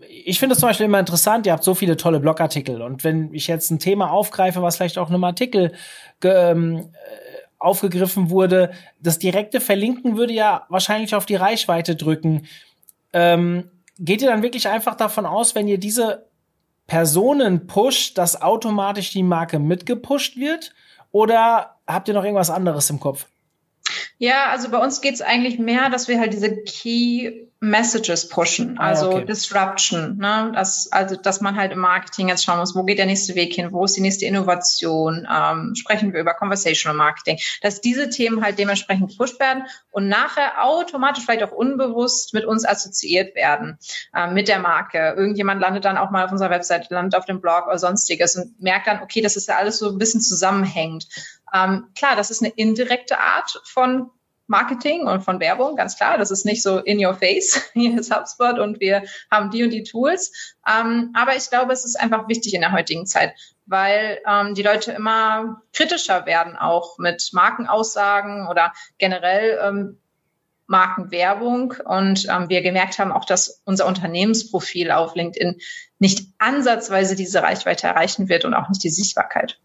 ich 0.10 0.38
finde 0.38 0.54
es 0.54 0.60
zum 0.60 0.70
Beispiel 0.70 0.86
immer 0.86 1.00
interessant, 1.00 1.48
ihr 1.48 1.54
habt 1.54 1.64
so 1.64 1.74
viele 1.74 1.98
tolle 1.98 2.20
Blogartikel 2.20 2.84
und 2.84 3.04
wenn 3.04 3.34
ich 3.34 3.48
jetzt 3.48 3.72
ein 3.72 3.80
Thema 3.80 4.12
aufgreife, 4.12 4.62
was 4.62 4.78
vielleicht 4.78 5.00
auch 5.00 5.10
in 5.10 5.16
einem 5.16 5.24
Artikel 5.24 5.74
ähm, 6.24 6.92
aufgegriffen 7.60 8.30
wurde, 8.30 8.72
das 9.00 9.20
direkte 9.20 9.60
Verlinken 9.60 10.18
würde 10.18 10.34
ja 10.34 10.66
wahrscheinlich 10.70 11.16
auf 11.16 11.26
die 11.26 11.36
Reichweite 11.36 11.96
drücken. 11.96 12.46
Ähm, 13.14 13.72
geht 13.98 14.22
ihr 14.22 14.30
dann 14.30 14.44
wirklich 14.44 14.68
einfach 14.68 14.96
davon 14.96 15.26
aus, 15.26 15.56
wenn 15.56 15.68
ihr 15.68 15.80
diese 15.80 16.28
Personen 16.86 17.68
pusht, 17.68 18.18
dass 18.18 18.42
automatisch 18.42 19.12
die 19.12 19.24
Marke 19.24 19.60
mitgepusht 19.60 20.38
wird? 20.38 20.74
Oder 21.12 21.78
habt 21.88 22.08
ihr 22.08 22.14
noch 22.14 22.24
irgendwas 22.24 22.50
anderes 22.50 22.90
im 22.90 23.00
Kopf? 23.00 23.28
Ja, 24.20 24.50
also 24.50 24.70
bei 24.70 24.80
uns 24.80 25.02
geht 25.02 25.14
es 25.14 25.22
eigentlich 25.22 25.60
mehr, 25.60 25.90
dass 25.90 26.08
wir 26.08 26.20
halt 26.20 26.34
diese 26.34 26.64
Key 26.64 27.48
Messages 27.60 28.30
pushen, 28.30 28.78
ah, 28.78 28.90
also 28.90 29.10
ah, 29.10 29.16
okay. 29.16 29.26
Disruption, 29.26 30.18
ne? 30.18 30.52
Das, 30.54 30.92
also 30.92 31.16
dass 31.16 31.42
man 31.42 31.56
halt 31.56 31.72
im 31.72 31.80
Marketing 31.80 32.28
jetzt 32.28 32.44
schauen 32.44 32.60
muss, 32.60 32.76
wo 32.76 32.84
geht 32.84 33.00
der 33.00 33.08
nächste 33.08 33.34
Weg 33.34 33.54
hin, 33.54 33.72
wo 33.72 33.84
ist 33.84 33.98
die 33.98 34.02
nächste 34.02 34.26
Innovation, 34.26 35.28
ähm, 35.32 35.74
sprechen 35.74 36.14
wir 36.14 36.20
über 36.20 36.36
Conversational 36.36 36.96
Marketing, 36.96 37.40
dass 37.64 37.82
diese 37.82 38.10
Themen 38.10 38.44
halt 38.44 38.60
dementsprechend 38.60 39.10
gepusht 39.10 39.40
werden 39.40 39.64
und 39.90 40.08
nachher 40.08 40.64
automatisch 40.64 41.24
vielleicht 41.24 41.44
auch 41.44 41.52
unbewusst 41.52 42.36
mit 42.36 42.46
uns 42.46 42.64
assoziiert 42.64 43.36
werden, 43.36 43.80
äh, 44.14 44.28
mit 44.32 44.48
der 44.48 44.60
Marke. 44.60 45.16
Irgendjemand 45.18 45.60
landet 45.60 45.86
dann 45.86 45.98
auch 45.98 46.12
mal 46.12 46.26
auf 46.26 46.32
unserer 46.32 46.52
Website, 46.52 46.92
landet 46.92 47.16
auf 47.16 47.26
dem 47.26 47.42
Blog 47.42 47.66
oder 47.66 47.80
sonstiges 47.80 48.36
und 48.36 48.62
merkt 48.62 48.86
dann, 48.86 49.02
okay, 49.02 49.22
das 49.22 49.36
ist 49.36 49.48
ja 49.48 49.56
alles 49.56 49.80
so 49.80 49.90
ein 49.90 49.98
bisschen 49.98 50.22
zusammenhängend. 50.22 51.08
Ähm, 51.54 51.88
klar, 51.96 52.16
das 52.16 52.32
ist 52.32 52.44
eine 52.44 52.54
indirekte 52.56 53.20
Art 53.20 53.62
von 53.66 54.10
Marketing 54.48 55.08
und 55.08 55.22
von 55.22 55.40
Werbung, 55.40 55.76
ganz 55.76 55.98
klar. 55.98 56.18
Das 56.18 56.32
ist 56.32 56.46
nicht 56.46 56.64
so 56.64 56.80
in 56.80 57.06
your 57.06 57.14
face. 57.14 57.70
Hier 57.74 58.00
ist 58.00 58.16
HubSpot 58.16 58.60
und 58.60 58.80
wir 58.80 59.04
haben 59.30 59.52
die 59.52 59.64
und 59.64 59.72
die 59.72 59.84
Tools. 59.84 60.56
Ähm, 60.68 61.14
aber 61.14 61.36
ich 61.36 61.50
glaube, 61.50 61.74
es 61.74 61.86
ist 61.86 62.00
einfach 62.00 62.28
wichtig 62.28 62.54
in 62.54 62.62
der 62.62 62.72
heutigen 62.72 63.06
Zeit, 63.06 63.34
weil 63.66 64.20
ähm, 64.28 64.56
die 64.56 64.64
Leute 64.64 64.94
immer 64.94 65.62
kritischer 65.74 66.26
werden, 66.26 66.56
auch 66.56 66.98
mit 66.98 67.30
Markenaussagen 67.34 68.48
oder 68.48 68.74
generell 68.98 69.60
ähm, 69.62 69.98
Markenwerbung. 70.66 71.74
Und 71.86 72.28
ähm, 72.30 72.50
wir 72.50 72.62
gemerkt 72.62 73.00
haben 73.00 73.12
auch, 73.12 73.26
dass 73.26 73.62
unser 73.66 73.86
Unternehmensprofil 73.86 74.92
auf 74.92 75.16
LinkedIn 75.16 75.60
nicht 76.00 76.28
ansatzweise 76.38 77.16
diese 77.16 77.42
Reichweite 77.42 77.88
erreichen 77.88 78.30
wird 78.30 78.46
und 78.46 78.54
auch 78.54 78.70
nicht 78.70 78.84
die 78.84 78.90
Sichtbarkeit. 78.90 79.60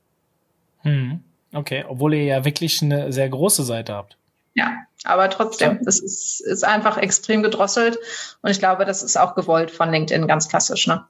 Hm. 0.81 1.23
Okay, 1.53 1.85
obwohl 1.87 2.15
ihr 2.15 2.25
ja 2.25 2.45
wirklich 2.45 2.83
eine 2.83 3.13
sehr 3.13 3.29
große 3.29 3.65
Seite 3.65 3.95
habt. 3.95 4.17
Ja, 4.55 4.79
aber 5.05 5.31
trotzdem, 5.31 5.81
es 5.87 6.01
ist, 6.01 6.41
ist 6.41 6.65
einfach 6.65 6.99
extrem 6.99 7.43
gedrosselt 7.43 7.99
und 8.43 8.51
ich 8.51 8.59
glaube, 8.59 8.85
das 8.85 9.03
ist 9.03 9.17
auch 9.17 9.35
gewollt 9.35 9.71
von 9.71 9.91
LinkedIn 9.91 10.27
ganz 10.27 10.49
klassisch. 10.49 10.87
Ne? 10.87 11.05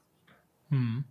Hm. 0.69 1.03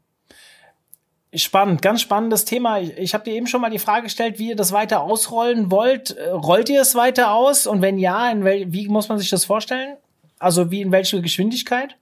Spannend, 1.35 1.81
ganz 1.81 2.03
spannendes 2.03 2.45
Thema. 2.45 2.79
Ich, 2.81 2.97
ich 2.99 3.15
habe 3.15 3.25
dir 3.25 3.33
eben 3.35 3.47
schon 3.47 3.63
mal 3.63 3.71
die 3.71 3.79
Frage 3.79 4.05
gestellt, 4.05 4.39
wie 4.39 4.51
ihr 4.51 4.57
das 4.57 4.73
weiter 4.73 5.01
ausrollen 5.01 5.71
wollt. 5.71 6.11
Äh, 6.11 6.29
rollt 6.29 6.69
ihr 6.69 6.83
es 6.83 6.95
weiter 6.95 7.33
aus? 7.33 7.67
Und 7.67 7.81
wenn 7.81 7.99
ja, 7.99 8.31
in 8.31 8.45
wel 8.45 8.71
wie 8.73 8.89
muss 8.89 9.09
man 9.09 9.19
sich 9.19 9.31
das 9.31 9.47
vorstellen? 9.47 9.97
Also 10.39 10.71
wie 10.71 10.83
in 10.83 10.93
welcher 10.93 11.21
Geschwindigkeit? 11.21 11.97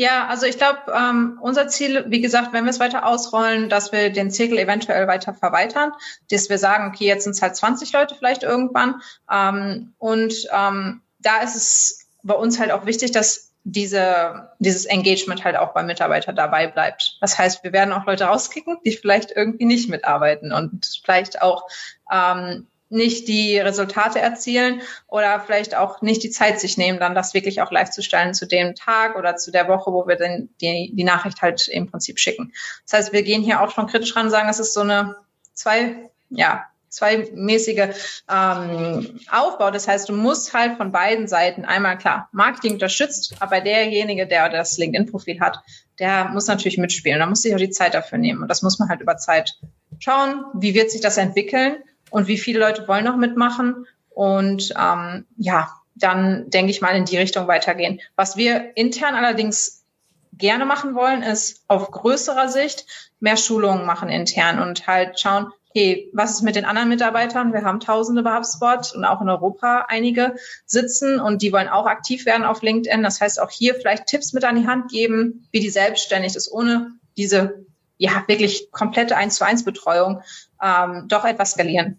Ja, 0.00 0.28
also 0.28 0.46
ich 0.46 0.58
glaube, 0.58 0.78
ähm, 0.96 1.40
unser 1.42 1.66
Ziel, 1.66 2.04
wie 2.06 2.20
gesagt, 2.20 2.52
wenn 2.52 2.62
wir 2.62 2.70
es 2.70 2.78
weiter 2.78 3.04
ausrollen, 3.04 3.68
dass 3.68 3.90
wir 3.90 4.10
den 4.10 4.30
Zirkel 4.30 4.56
eventuell 4.56 5.08
weiter 5.08 5.34
verweitern, 5.34 5.90
dass 6.30 6.48
wir 6.48 6.56
sagen, 6.56 6.86
okay, 6.86 7.04
jetzt 7.04 7.24
sind 7.24 7.32
es 7.32 7.42
halt 7.42 7.56
20 7.56 7.92
Leute 7.92 8.14
vielleicht 8.14 8.44
irgendwann. 8.44 9.02
Ähm, 9.28 9.94
und 9.98 10.34
ähm, 10.56 11.02
da 11.18 11.38
ist 11.38 11.56
es 11.56 12.06
bei 12.22 12.34
uns 12.34 12.60
halt 12.60 12.70
auch 12.70 12.86
wichtig, 12.86 13.10
dass 13.10 13.50
diese, 13.64 14.52
dieses 14.60 14.84
Engagement 14.84 15.42
halt 15.42 15.56
auch 15.56 15.74
beim 15.74 15.86
Mitarbeiter 15.86 16.32
dabei 16.32 16.68
bleibt. 16.68 17.18
Das 17.20 17.36
heißt, 17.36 17.64
wir 17.64 17.72
werden 17.72 17.92
auch 17.92 18.06
Leute 18.06 18.26
rauskicken, 18.26 18.78
die 18.84 18.92
vielleicht 18.92 19.32
irgendwie 19.32 19.64
nicht 19.64 19.90
mitarbeiten 19.90 20.52
und 20.52 21.00
vielleicht 21.04 21.42
auch 21.42 21.64
ähm, 22.08 22.68
nicht 22.90 23.28
die 23.28 23.58
Resultate 23.58 24.18
erzielen 24.18 24.80
oder 25.06 25.40
vielleicht 25.40 25.76
auch 25.76 26.00
nicht 26.02 26.22
die 26.22 26.30
Zeit 26.30 26.60
sich 26.60 26.78
nehmen, 26.78 26.98
dann 26.98 27.14
das 27.14 27.34
wirklich 27.34 27.60
auch 27.60 27.70
live 27.70 27.90
zu 27.90 28.02
stellen 28.02 28.34
zu 28.34 28.46
dem 28.46 28.74
Tag 28.74 29.16
oder 29.16 29.36
zu 29.36 29.50
der 29.50 29.68
Woche, 29.68 29.92
wo 29.92 30.06
wir 30.06 30.16
dann 30.16 30.48
die, 30.60 30.92
die 30.94 31.04
Nachricht 31.04 31.42
halt 31.42 31.68
im 31.68 31.90
Prinzip 31.90 32.18
schicken. 32.18 32.52
Das 32.84 32.98
heißt, 32.98 33.12
wir 33.12 33.22
gehen 33.22 33.42
hier 33.42 33.60
auch 33.60 33.70
schon 33.70 33.86
kritisch 33.86 34.16
ran, 34.16 34.30
sagen, 34.30 34.48
es 34.48 34.58
ist 34.58 34.74
so 34.74 34.80
eine 34.80 35.16
zwei, 35.52 36.10
ja, 36.30 36.64
zweimäßige 36.88 37.88
ähm, 38.30 39.20
Aufbau. 39.30 39.70
Das 39.70 39.88
heißt, 39.88 40.08
du 40.08 40.14
musst 40.14 40.54
halt 40.54 40.76
von 40.76 40.92
beiden 40.92 41.28
Seiten 41.28 41.64
einmal 41.64 41.98
klar 41.98 42.28
Marketing 42.32 42.74
unterstützt, 42.74 43.36
aber 43.40 43.60
derjenige, 43.60 44.26
der 44.26 44.48
das 44.48 44.78
LinkedIn-Profil 44.78 45.40
hat, 45.40 45.60
der 45.98 46.26
muss 46.26 46.46
natürlich 46.46 46.78
mitspielen. 46.78 47.18
Da 47.18 47.26
muss 47.26 47.42
sich 47.42 47.54
auch 47.54 47.58
die 47.58 47.70
Zeit 47.70 47.94
dafür 47.94 48.18
nehmen. 48.18 48.42
Und 48.42 48.48
das 48.48 48.62
muss 48.62 48.78
man 48.78 48.88
halt 48.88 49.00
über 49.00 49.16
Zeit 49.16 49.58
schauen. 49.98 50.44
Wie 50.54 50.74
wird 50.74 50.90
sich 50.90 51.00
das 51.00 51.16
entwickeln? 51.16 51.76
Und 52.10 52.28
wie 52.28 52.38
viele 52.38 52.60
Leute 52.60 52.86
wollen 52.88 53.04
noch 53.04 53.16
mitmachen. 53.16 53.86
Und 54.10 54.74
ähm, 54.78 55.26
ja, 55.36 55.70
dann 55.94 56.50
denke 56.50 56.70
ich 56.70 56.80
mal 56.80 56.96
in 56.96 57.04
die 57.04 57.18
Richtung 57.18 57.46
weitergehen. 57.48 58.00
Was 58.16 58.36
wir 58.36 58.76
intern 58.76 59.14
allerdings 59.14 59.84
gerne 60.32 60.66
machen 60.66 60.94
wollen, 60.94 61.22
ist 61.22 61.64
auf 61.68 61.90
größerer 61.90 62.48
Sicht 62.48 62.86
mehr 63.20 63.36
Schulungen 63.36 63.84
machen 63.84 64.08
intern 64.08 64.60
und 64.60 64.86
halt 64.86 65.18
schauen, 65.18 65.52
okay, 65.70 66.08
was 66.12 66.32
ist 66.32 66.42
mit 66.42 66.56
den 66.56 66.64
anderen 66.64 66.88
Mitarbeitern? 66.88 67.52
Wir 67.52 67.62
haben 67.62 67.80
Tausende 67.80 68.22
bei 68.22 68.36
HubSpot 68.36 68.92
und 68.94 69.04
auch 69.04 69.20
in 69.20 69.28
Europa 69.28 69.86
einige 69.88 70.36
sitzen 70.64 71.20
und 71.20 71.42
die 71.42 71.52
wollen 71.52 71.68
auch 71.68 71.86
aktiv 71.86 72.26
werden 72.26 72.44
auf 72.44 72.62
LinkedIn. 72.62 73.02
Das 73.02 73.20
heißt, 73.20 73.40
auch 73.40 73.50
hier 73.50 73.74
vielleicht 73.74 74.06
Tipps 74.06 74.32
mit 74.32 74.44
an 74.44 74.56
die 74.56 74.66
Hand 74.66 74.90
geben, 74.90 75.46
wie 75.50 75.60
die 75.60 75.70
selbstständig 75.70 76.36
ist, 76.36 76.50
ohne 76.50 76.92
diese 77.16 77.66
ja 77.98 78.24
wirklich 78.26 78.70
komplette 78.72 79.16
1 79.16 79.36
zu 79.36 79.44
1 79.44 79.64
Betreuung 79.64 80.22
ähm, 80.62 81.04
doch 81.08 81.24
etwas 81.24 81.52
skalieren. 81.52 81.98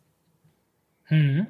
Hm. 1.03 1.47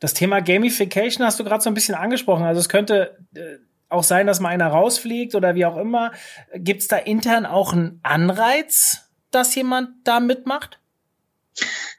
Das 0.00 0.14
Thema 0.14 0.40
Gamification 0.40 1.24
hast 1.24 1.38
du 1.38 1.44
gerade 1.44 1.62
so 1.62 1.70
ein 1.70 1.74
bisschen 1.74 1.94
angesprochen. 1.94 2.44
Also 2.44 2.60
es 2.60 2.68
könnte 2.68 3.18
äh, 3.34 3.58
auch 3.88 4.02
sein, 4.02 4.26
dass 4.26 4.40
mal 4.40 4.48
einer 4.48 4.68
rausfliegt 4.68 5.34
oder 5.34 5.54
wie 5.54 5.64
auch 5.64 5.76
immer. 5.76 6.12
Gibt 6.54 6.82
es 6.82 6.88
da 6.88 6.96
intern 6.96 7.46
auch 7.46 7.72
einen 7.72 8.00
Anreiz, 8.02 9.08
dass 9.30 9.54
jemand 9.54 9.90
da 10.04 10.20
mitmacht? 10.20 10.80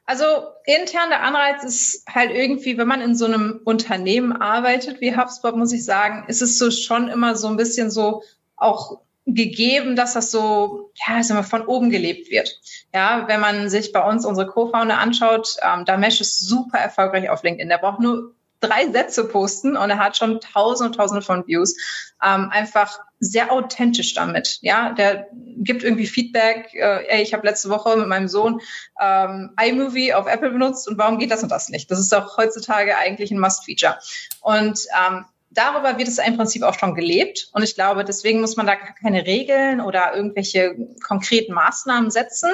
Also 0.05 0.25
intern 0.65 1.09
der 1.09 1.23
Anreiz 1.23 1.63
ist 1.63 2.05
halt 2.07 2.31
irgendwie, 2.31 2.77
wenn 2.77 2.87
man 2.87 3.01
in 3.01 3.15
so 3.15 3.25
einem 3.25 3.61
Unternehmen 3.65 4.31
arbeitet 4.31 5.01
wie 5.01 5.15
HubSpot, 5.15 5.55
muss 5.55 5.73
ich 5.73 5.83
sagen, 5.83 6.25
ist 6.27 6.41
es 6.41 6.57
so 6.57 6.71
schon 6.71 7.07
immer 7.09 7.35
so 7.35 7.47
ein 7.47 7.57
bisschen 7.57 7.89
so 7.89 8.23
auch 8.55 9.01
gegeben, 9.27 9.97
dass 9.97 10.13
das 10.13 10.31
so, 10.31 10.91
ja, 10.95 11.21
sagen 11.21 11.39
wir, 11.39 11.43
von 11.43 11.65
oben 11.67 11.89
gelebt 11.89 12.31
wird. 12.31 12.59
Ja, 12.93 13.27
wenn 13.27 13.41
man 13.41 13.69
sich 13.69 13.91
bei 13.91 14.01
uns 14.01 14.25
unsere 14.25 14.47
Co-Founder 14.47 14.97
anschaut, 14.97 15.57
ähm, 15.61 15.83
da 15.85 15.97
Mesh 15.97 16.21
ist 16.21 16.39
super 16.39 16.77
erfolgreich 16.77 17.29
auf 17.29 17.43
LinkedIn. 17.43 17.67
Der 17.67 17.77
braucht 17.77 17.99
nur 17.99 18.33
drei 18.61 18.89
Sätze 18.89 19.27
posten 19.27 19.75
und 19.75 19.89
er 19.89 19.99
hat 19.99 20.17
schon 20.17 20.39
tausende 20.39 20.95
tausende 20.95 21.21
von 21.21 21.45
Views. 21.45 21.75
Ähm, 22.23 22.49
einfach 22.51 22.99
sehr 23.19 23.51
authentisch 23.51 24.13
damit. 24.13 24.59
Ja, 24.61 24.93
der 24.93 25.27
gibt 25.57 25.83
irgendwie 25.83 26.07
Feedback. 26.07 26.73
Äh, 26.73 27.05
ey, 27.07 27.21
ich 27.21 27.33
habe 27.33 27.45
letzte 27.45 27.69
Woche 27.69 27.97
mit 27.97 28.07
meinem 28.07 28.29
Sohn 28.29 28.61
ähm, 28.99 29.53
iMovie 29.61 30.13
auf 30.13 30.27
Apple 30.27 30.51
benutzt 30.51 30.87
und 30.87 30.97
warum 30.97 31.19
geht 31.19 31.31
das 31.31 31.43
und 31.43 31.51
das 31.51 31.67
nicht? 31.67 31.91
Das 31.91 31.99
ist 31.99 32.13
doch 32.13 32.37
heutzutage 32.37 32.97
eigentlich 32.97 33.31
ein 33.31 33.39
Must-Feature. 33.39 33.97
Und 34.41 34.79
ähm, 34.97 35.25
darüber 35.49 35.97
wird 35.97 36.07
es 36.07 36.17
im 36.17 36.37
Prinzip 36.37 36.63
auch 36.63 36.77
schon 36.77 36.95
gelebt. 36.95 37.49
Und 37.53 37.63
ich 37.63 37.75
glaube, 37.75 38.03
deswegen 38.03 38.41
muss 38.41 38.57
man 38.57 38.67
da 38.67 38.75
keine 38.75 39.25
Regeln 39.25 39.81
oder 39.81 40.15
irgendwelche 40.15 40.75
konkreten 41.05 41.53
Maßnahmen 41.53 42.11
setzen, 42.11 42.49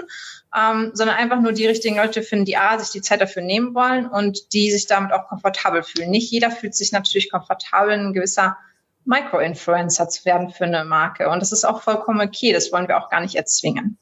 ähm, 0.57 0.91
sondern 0.93 1.17
einfach 1.17 1.41
nur 1.41 1.53
die 1.53 1.65
richtigen 1.65 1.97
Leute 1.97 2.21
finden, 2.21 2.45
die 2.45 2.57
A, 2.57 2.77
sich 2.77 2.91
die 2.91 3.01
Zeit 3.01 3.21
dafür 3.21 3.41
nehmen 3.41 3.73
wollen 3.73 4.07
und 4.07 4.53
die 4.53 4.71
sich 4.71 4.87
damit 4.87 5.11
auch 5.11 5.27
komfortabel 5.27 5.83
fühlen. 5.83 6.11
Nicht 6.11 6.31
jeder 6.31 6.51
fühlt 6.51 6.75
sich 6.75 6.91
natürlich 6.91 7.31
komfortabel, 7.31 7.93
ein 7.93 8.13
gewisser 8.13 8.57
Micro-Influencer 9.05 10.07
zu 10.09 10.25
werden 10.25 10.49
für 10.49 10.65
eine 10.65 10.85
Marke. 10.85 11.29
Und 11.29 11.41
das 11.41 11.51
ist 11.51 11.65
auch 11.65 11.81
vollkommen 11.81 12.21
okay. 12.21 12.53
Das 12.53 12.71
wollen 12.71 12.87
wir 12.87 12.97
auch 12.97 13.09
gar 13.09 13.21
nicht 13.21 13.35
erzwingen. 13.35 13.97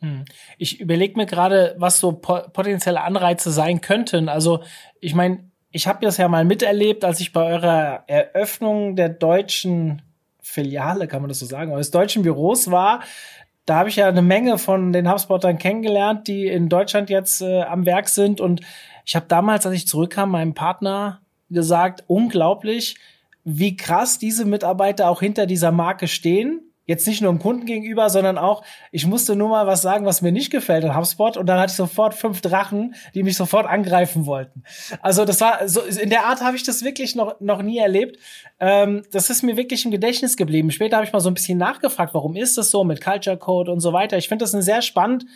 Hm. 0.00 0.24
Ich 0.58 0.80
überlege 0.80 1.16
mir 1.16 1.26
gerade, 1.26 1.74
was 1.78 2.00
so 2.00 2.12
potenzielle 2.12 3.00
Anreize 3.00 3.50
sein 3.50 3.80
könnten. 3.80 4.28
Also, 4.28 4.62
ich 5.00 5.14
meine, 5.14 5.50
ich 5.76 5.86
habe 5.86 6.04
das 6.06 6.16
ja 6.16 6.26
mal 6.26 6.46
miterlebt, 6.46 7.04
als 7.04 7.20
ich 7.20 7.34
bei 7.34 7.42
eurer 7.42 8.04
Eröffnung 8.06 8.96
der 8.96 9.10
deutschen 9.10 10.00
Filiale, 10.40 11.06
kann 11.06 11.20
man 11.20 11.28
das 11.28 11.38
so 11.38 11.44
sagen, 11.44 11.70
eures 11.70 11.90
deutschen 11.90 12.22
Büros 12.22 12.70
war. 12.70 13.02
Da 13.66 13.76
habe 13.76 13.90
ich 13.90 13.96
ja 13.96 14.08
eine 14.08 14.22
Menge 14.22 14.56
von 14.56 14.94
den 14.94 15.10
HubSpottern 15.10 15.58
kennengelernt, 15.58 16.28
die 16.28 16.46
in 16.46 16.70
Deutschland 16.70 17.10
jetzt 17.10 17.42
äh, 17.42 17.60
am 17.60 17.84
Werk 17.84 18.08
sind. 18.08 18.40
Und 18.40 18.62
ich 19.04 19.14
habe 19.16 19.26
damals, 19.28 19.66
als 19.66 19.74
ich 19.74 19.86
zurückkam, 19.86 20.30
meinem 20.30 20.54
Partner 20.54 21.20
gesagt, 21.50 22.04
unglaublich, 22.06 22.96
wie 23.44 23.76
krass 23.76 24.18
diese 24.18 24.46
Mitarbeiter 24.46 25.10
auch 25.10 25.20
hinter 25.20 25.44
dieser 25.44 25.72
Marke 25.72 26.08
stehen 26.08 26.72
Jetzt 26.86 27.06
nicht 27.08 27.20
nur 27.20 27.32
dem 27.32 27.40
Kunden 27.40 27.66
gegenüber, 27.66 28.08
sondern 28.10 28.38
auch, 28.38 28.62
ich 28.92 29.06
musste 29.06 29.34
nur 29.34 29.48
mal 29.48 29.66
was 29.66 29.82
sagen, 29.82 30.06
was 30.06 30.22
mir 30.22 30.30
nicht 30.30 30.50
gefällt 30.50 30.84
in 30.84 30.96
HubSpot 30.96 31.36
und 31.36 31.46
dann 31.46 31.58
hatte 31.58 31.72
ich 31.72 31.76
sofort 31.76 32.14
fünf 32.14 32.40
Drachen, 32.40 32.94
die 33.14 33.24
mich 33.24 33.36
sofort 33.36 33.66
angreifen 33.66 34.24
wollten. 34.24 34.62
Also 35.02 35.24
das 35.24 35.40
war 35.40 35.68
so, 35.68 35.80
in 35.80 36.10
der 36.10 36.26
Art 36.26 36.40
habe 36.40 36.56
ich 36.56 36.62
das 36.62 36.84
wirklich 36.84 37.16
noch, 37.16 37.40
noch 37.40 37.60
nie 37.62 37.78
erlebt. 37.78 38.18
Ähm, 38.60 39.02
das 39.10 39.30
ist 39.30 39.42
mir 39.42 39.56
wirklich 39.56 39.84
im 39.84 39.90
Gedächtnis 39.90 40.36
geblieben. 40.36 40.70
Später 40.70 40.96
habe 40.96 41.06
ich 41.06 41.12
mal 41.12 41.20
so 41.20 41.28
ein 41.28 41.34
bisschen 41.34 41.58
nachgefragt, 41.58 42.14
warum 42.14 42.36
ist 42.36 42.56
das 42.56 42.70
so 42.70 42.84
mit 42.84 43.02
Culture 43.02 43.36
Code 43.36 43.72
und 43.72 43.80
so 43.80 43.92
weiter. 43.92 44.16
Ich 44.16 44.28
finde 44.28 44.44
das 44.44 44.54
ein 44.54 44.62
sehr 44.62 44.80
spannend 44.80 45.26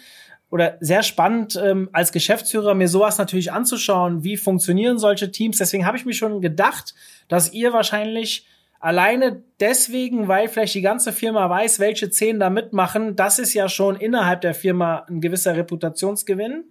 oder 0.51 0.77
sehr 0.81 1.03
spannend 1.03 1.61
ähm, 1.63 1.89
als 1.93 2.13
Geschäftsführer 2.13 2.75
mir 2.75 2.89
sowas 2.89 3.19
natürlich 3.19 3.53
anzuschauen, 3.53 4.23
wie 4.23 4.37
funktionieren 4.37 4.99
solche 4.99 5.31
Teams. 5.31 5.59
Deswegen 5.59 5.87
habe 5.87 5.97
ich 5.97 6.05
mir 6.05 6.13
schon 6.13 6.41
gedacht, 6.41 6.95
dass 7.29 7.53
ihr 7.53 7.73
wahrscheinlich 7.73 8.47
Alleine 8.81 9.43
deswegen, 9.61 10.27
weil 10.27 10.49
vielleicht 10.49 10.75
die 10.75 10.81
ganze 10.81 11.13
Firma 11.13 11.49
weiß, 11.51 11.81
welche 11.81 12.09
zehn 12.09 12.41
da 12.41 12.49
mitmachen, 12.49 13.15
das 13.15 13.39
ist 13.39 13.53
ja 13.53 13.69
schon 13.69 13.95
innerhalb 13.97 14.41
der 14.41 14.55
Firma 14.55 15.05
ein 15.09 15.21
gewisser 15.21 15.55
Reputationsgewinn, 15.55 16.65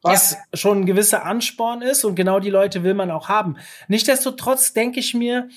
was 0.00 0.32
ja. 0.32 0.38
schon 0.54 0.80
ein 0.80 0.86
gewisser 0.86 1.26
Ansporn 1.26 1.82
ist 1.82 2.04
und 2.04 2.14
genau 2.14 2.40
die 2.40 2.48
Leute 2.48 2.84
will 2.84 2.94
man 2.94 3.10
auch 3.10 3.28
haben. 3.28 3.56
Nichtsdestotrotz 3.86 4.72
denke 4.72 4.98
ich 4.98 5.12
mir, 5.12 5.50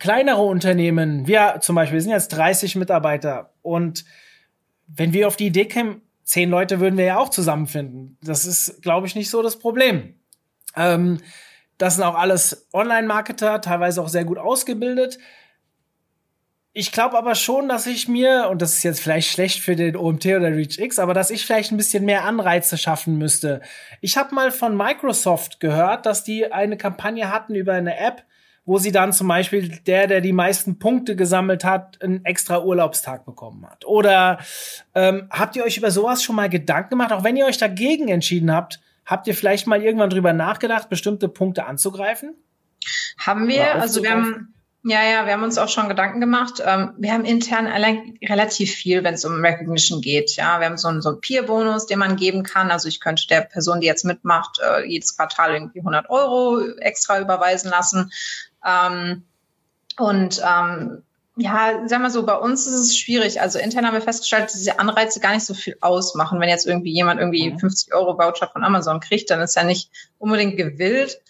kleinere 0.00 0.42
Unternehmen, 0.42 1.28
wir 1.28 1.58
zum 1.60 1.76
Beispiel, 1.76 1.94
wir 1.94 2.02
sind 2.02 2.10
jetzt 2.10 2.28
30 2.28 2.74
Mitarbeiter 2.74 3.52
und 3.62 4.04
wenn 4.88 5.12
wir 5.12 5.28
auf 5.28 5.36
die 5.36 5.46
Idee 5.46 5.66
kämen, 5.66 6.02
zehn 6.24 6.50
Leute 6.50 6.80
würden 6.80 6.96
wir 6.98 7.04
ja 7.04 7.18
auch 7.18 7.28
zusammenfinden. 7.28 8.18
Das 8.20 8.44
ist, 8.46 8.82
glaube 8.82 9.06
ich, 9.06 9.14
nicht 9.14 9.30
so 9.30 9.42
das 9.42 9.60
Problem. 9.60 10.14
Ähm, 10.76 11.20
das 11.78 11.96
sind 11.96 12.04
auch 12.04 12.14
alles 12.14 12.68
Online-Marketer, 12.72 13.60
teilweise 13.60 14.02
auch 14.02 14.08
sehr 14.08 14.24
gut 14.24 14.38
ausgebildet. 14.38 15.18
Ich 16.76 16.90
glaube 16.90 17.16
aber 17.16 17.36
schon, 17.36 17.68
dass 17.68 17.86
ich 17.86 18.08
mir, 18.08 18.48
und 18.50 18.60
das 18.60 18.74
ist 18.74 18.82
jetzt 18.82 19.00
vielleicht 19.00 19.30
schlecht 19.30 19.60
für 19.60 19.76
den 19.76 19.96
OMT 19.96 20.26
oder 20.26 20.50
ReachX, 20.56 20.98
aber 20.98 21.14
dass 21.14 21.30
ich 21.30 21.46
vielleicht 21.46 21.70
ein 21.70 21.76
bisschen 21.76 22.04
mehr 22.04 22.24
Anreize 22.24 22.76
schaffen 22.76 23.16
müsste. 23.16 23.60
Ich 24.00 24.16
habe 24.16 24.34
mal 24.34 24.50
von 24.50 24.76
Microsoft 24.76 25.60
gehört, 25.60 26.04
dass 26.04 26.24
die 26.24 26.50
eine 26.50 26.76
Kampagne 26.76 27.30
hatten 27.30 27.54
über 27.54 27.74
eine 27.74 27.96
App, 27.96 28.24
wo 28.64 28.78
sie 28.78 28.90
dann 28.90 29.12
zum 29.12 29.28
Beispiel 29.28 29.68
der, 29.86 30.08
der 30.08 30.20
die 30.20 30.32
meisten 30.32 30.80
Punkte 30.80 31.14
gesammelt 31.14 31.64
hat, 31.64 32.02
einen 32.02 32.24
extra 32.24 32.64
Urlaubstag 32.64 33.24
bekommen 33.24 33.64
hat. 33.70 33.84
Oder 33.84 34.38
ähm, 34.96 35.28
habt 35.30 35.54
ihr 35.54 35.64
euch 35.64 35.76
über 35.76 35.92
sowas 35.92 36.24
schon 36.24 36.34
mal 36.34 36.48
Gedanken 36.48 36.90
gemacht, 36.90 37.12
auch 37.12 37.22
wenn 37.22 37.36
ihr 37.36 37.46
euch 37.46 37.58
dagegen 37.58 38.08
entschieden 38.08 38.52
habt, 38.52 38.80
Habt 39.06 39.26
ihr 39.26 39.34
vielleicht 39.34 39.66
mal 39.66 39.82
irgendwann 39.82 40.10
drüber 40.10 40.32
nachgedacht, 40.32 40.88
bestimmte 40.88 41.28
Punkte 41.28 41.66
anzugreifen? 41.66 42.34
Haben 43.18 43.48
wir, 43.48 43.74
also 43.74 44.02
wir 44.02 44.10
haben, 44.10 44.54
ja, 44.82 45.02
ja, 45.02 45.24
wir 45.24 45.32
haben 45.32 45.42
uns 45.42 45.56
auch 45.56 45.68
schon 45.68 45.88
Gedanken 45.88 46.20
gemacht. 46.20 46.62
Ähm, 46.64 46.92
wir 46.98 47.12
haben 47.12 47.24
intern 47.24 47.66
allein 47.66 48.18
relativ 48.22 48.74
viel, 48.74 49.02
wenn 49.02 49.14
es 49.14 49.24
um 49.24 49.42
Recognition 49.42 50.00
geht. 50.00 50.36
Ja, 50.36 50.60
wir 50.60 50.66
haben 50.66 50.76
so 50.76 50.88
einen, 50.88 51.00
so 51.00 51.10
einen 51.10 51.20
Peer-Bonus, 51.20 51.86
den 51.86 51.98
man 51.98 52.16
geben 52.16 52.42
kann. 52.42 52.70
Also 52.70 52.88
ich 52.88 53.00
könnte 53.00 53.26
der 53.26 53.42
Person, 53.42 53.80
die 53.80 53.86
jetzt 53.86 54.04
mitmacht, 54.04 54.58
äh, 54.62 54.86
jedes 54.86 55.16
Quartal 55.16 55.54
irgendwie 55.54 55.80
100 55.80 56.10
Euro 56.10 56.60
extra 56.78 57.20
überweisen 57.20 57.70
lassen. 57.70 58.12
Ähm, 58.66 59.24
und 59.96 60.42
ähm, 60.44 61.02
ja, 61.36 61.82
sag 61.86 62.00
mal 62.00 62.10
so, 62.10 62.24
bei 62.24 62.36
uns 62.36 62.66
ist 62.66 62.74
es 62.74 62.96
schwierig. 62.96 63.40
Also 63.40 63.58
intern 63.58 63.86
haben 63.86 63.94
wir 63.94 64.00
festgestellt, 64.00 64.44
dass 64.44 64.52
diese 64.52 64.78
Anreize 64.78 65.18
gar 65.18 65.34
nicht 65.34 65.44
so 65.44 65.54
viel 65.54 65.76
ausmachen. 65.80 66.40
Wenn 66.40 66.48
jetzt 66.48 66.66
irgendwie 66.66 66.92
jemand 66.92 67.20
irgendwie 67.20 67.56
50 67.58 67.88
mhm. 67.88 67.96
Euro 67.96 68.18
Voucher 68.18 68.48
von 68.48 68.62
Amazon 68.62 69.00
kriegt, 69.00 69.30
dann 69.30 69.40
ist 69.40 69.56
er 69.56 69.64
nicht 69.64 69.90
unbedingt 70.18 70.56
gewillt, 70.56 71.20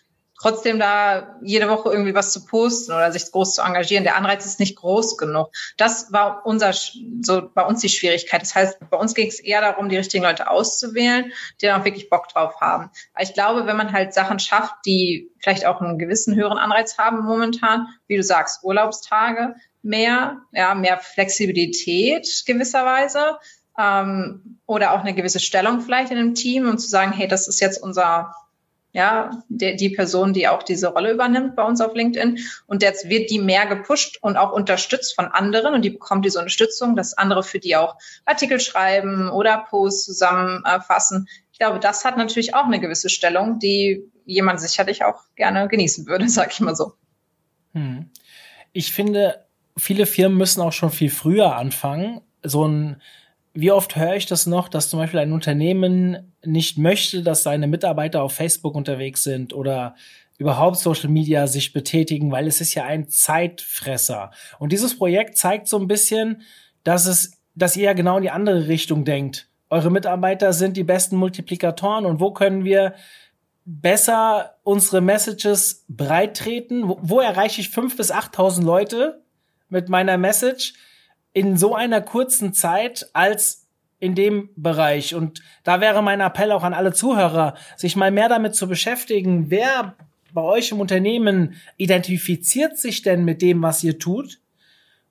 trotzdem 0.40 0.78
da 0.78 1.36
jede 1.42 1.68
Woche 1.68 1.90
irgendwie 1.90 2.14
was 2.14 2.32
zu 2.32 2.44
posten 2.44 2.92
oder 2.92 3.12
sich 3.12 3.30
groß 3.30 3.54
zu 3.54 3.62
engagieren. 3.62 4.04
Der 4.04 4.16
Anreiz 4.16 4.44
ist 4.44 4.60
nicht 4.60 4.76
groß 4.76 5.16
genug. 5.16 5.50
Das 5.76 6.12
war 6.12 6.44
unser, 6.44 6.72
so 6.72 7.48
bei 7.54 7.64
uns 7.64 7.80
die 7.80 7.88
Schwierigkeit. 7.88 8.42
Das 8.42 8.54
heißt, 8.54 8.78
bei 8.90 8.96
uns 8.96 9.14
ging 9.14 9.28
es 9.28 9.40
eher 9.40 9.60
darum, 9.60 9.88
die 9.88 9.96
richtigen 9.96 10.24
Leute 10.24 10.50
auszuwählen, 10.50 11.32
die 11.60 11.66
dann 11.66 11.80
auch 11.80 11.84
wirklich 11.84 12.10
Bock 12.10 12.28
drauf 12.28 12.60
haben. 12.60 12.90
Ich 13.18 13.34
glaube, 13.34 13.66
wenn 13.66 13.76
man 13.76 13.92
halt 13.92 14.12
Sachen 14.14 14.38
schafft, 14.38 14.74
die 14.86 15.30
vielleicht 15.38 15.66
auch 15.66 15.80
einen 15.80 15.98
gewissen 15.98 16.34
höheren 16.34 16.58
Anreiz 16.58 16.98
haben 16.98 17.24
momentan, 17.24 17.88
wie 18.06 18.16
du 18.16 18.22
sagst, 18.22 18.64
Urlaubstage, 18.64 19.54
mehr, 19.82 20.38
ja, 20.52 20.74
mehr 20.74 20.98
Flexibilität 20.98 22.26
gewisserweise 22.46 23.38
ähm, 23.78 24.58
oder 24.66 24.92
auch 24.92 25.00
eine 25.00 25.14
gewisse 25.14 25.40
Stellung 25.40 25.80
vielleicht 25.80 26.10
in 26.10 26.18
einem 26.18 26.34
Team, 26.34 26.68
um 26.68 26.78
zu 26.78 26.88
sagen, 26.88 27.12
hey, 27.12 27.28
das 27.28 27.48
ist 27.48 27.60
jetzt 27.60 27.82
unser 27.82 28.34
ja, 28.94 29.42
die, 29.48 29.74
die 29.74 29.90
Person, 29.90 30.32
die 30.32 30.46
auch 30.46 30.62
diese 30.62 30.86
Rolle 30.86 31.12
übernimmt 31.12 31.56
bei 31.56 31.64
uns 31.64 31.80
auf 31.80 31.94
LinkedIn. 31.94 32.38
Und 32.66 32.80
jetzt 32.80 33.08
wird 33.08 33.28
die 33.28 33.40
mehr 33.40 33.66
gepusht 33.66 34.18
und 34.22 34.36
auch 34.36 34.52
unterstützt 34.52 35.16
von 35.16 35.26
anderen 35.26 35.74
und 35.74 35.82
die 35.82 35.90
bekommt 35.90 36.24
diese 36.24 36.38
Unterstützung, 36.38 36.94
dass 36.94 37.12
andere 37.12 37.42
für 37.42 37.58
die 37.58 37.74
auch 37.74 37.96
Artikel 38.24 38.60
schreiben 38.60 39.28
oder 39.28 39.66
Posts 39.68 40.04
zusammenfassen. 40.04 41.26
Ich 41.50 41.58
glaube, 41.58 41.80
das 41.80 42.04
hat 42.04 42.16
natürlich 42.16 42.54
auch 42.54 42.66
eine 42.66 42.78
gewisse 42.78 43.08
Stellung, 43.08 43.58
die 43.58 44.08
jemand 44.26 44.60
sicherlich 44.60 45.04
auch 45.04 45.24
gerne 45.34 45.66
genießen 45.66 46.06
würde, 46.06 46.28
sag 46.28 46.52
ich 46.52 46.60
mal 46.60 46.76
so. 46.76 46.92
Hm. 47.72 48.10
Ich 48.72 48.92
finde, 48.92 49.44
viele 49.76 50.06
Firmen 50.06 50.38
müssen 50.38 50.60
auch 50.60 50.72
schon 50.72 50.90
viel 50.90 51.10
früher 51.10 51.56
anfangen. 51.56 52.20
So 52.44 52.68
ein, 52.68 53.02
wie 53.54 53.70
oft 53.70 53.94
höre 53.94 54.16
ich 54.16 54.26
das 54.26 54.46
noch, 54.46 54.68
dass 54.68 54.90
zum 54.90 54.98
Beispiel 54.98 55.20
ein 55.20 55.32
Unternehmen 55.32 56.34
nicht 56.44 56.76
möchte, 56.76 57.22
dass 57.22 57.44
seine 57.44 57.68
Mitarbeiter 57.68 58.22
auf 58.22 58.32
Facebook 58.32 58.74
unterwegs 58.74 59.22
sind 59.22 59.54
oder 59.54 59.94
überhaupt 60.38 60.76
Social 60.76 61.08
Media 61.08 61.46
sich 61.46 61.72
betätigen, 61.72 62.32
weil 62.32 62.48
es 62.48 62.60
ist 62.60 62.74
ja 62.74 62.84
ein 62.84 63.08
Zeitfresser. 63.08 64.32
Und 64.58 64.72
dieses 64.72 64.98
Projekt 64.98 65.38
zeigt 65.38 65.68
so 65.68 65.78
ein 65.78 65.86
bisschen, 65.86 66.42
dass 66.82 67.06
es, 67.06 67.40
dass 67.54 67.76
ihr 67.76 67.84
ja 67.84 67.92
genau 67.92 68.16
in 68.16 68.24
die 68.24 68.30
andere 68.30 68.66
Richtung 68.66 69.04
denkt. 69.04 69.48
Eure 69.70 69.90
Mitarbeiter 69.90 70.52
sind 70.52 70.76
die 70.76 70.82
besten 70.82 71.16
Multiplikatoren 71.16 72.06
und 72.06 72.18
wo 72.18 72.32
können 72.32 72.64
wir 72.64 72.94
besser 73.64 74.56
unsere 74.64 75.00
Messages 75.00 75.84
breit 75.88 76.36
treten? 76.36 76.88
Wo, 76.88 76.98
wo 77.00 77.20
erreiche 77.20 77.60
ich 77.60 77.70
fünf 77.70 77.96
bis 77.96 78.10
achttausend 78.10 78.66
Leute 78.66 79.22
mit 79.68 79.88
meiner 79.88 80.18
Message 80.18 80.74
in 81.34 81.58
so 81.58 81.74
einer 81.74 82.00
kurzen 82.00 82.54
Zeit 82.54 83.10
als 83.12 83.66
in 83.98 84.14
dem 84.14 84.48
Bereich. 84.56 85.14
Und 85.14 85.42
da 85.64 85.80
wäre 85.80 86.02
mein 86.02 86.20
Appell 86.20 86.52
auch 86.52 86.62
an 86.62 86.72
alle 86.72 86.92
Zuhörer, 86.92 87.54
sich 87.76 87.96
mal 87.96 88.10
mehr 88.10 88.28
damit 88.30 88.54
zu 88.54 88.66
beschäftigen, 88.68 89.50
wer 89.50 89.96
bei 90.32 90.42
euch 90.42 90.72
im 90.72 90.80
Unternehmen 90.80 91.54
identifiziert 91.76 92.78
sich 92.78 93.02
denn 93.02 93.24
mit 93.24 93.42
dem, 93.42 93.62
was 93.62 93.84
ihr 93.84 93.98
tut? 93.98 94.40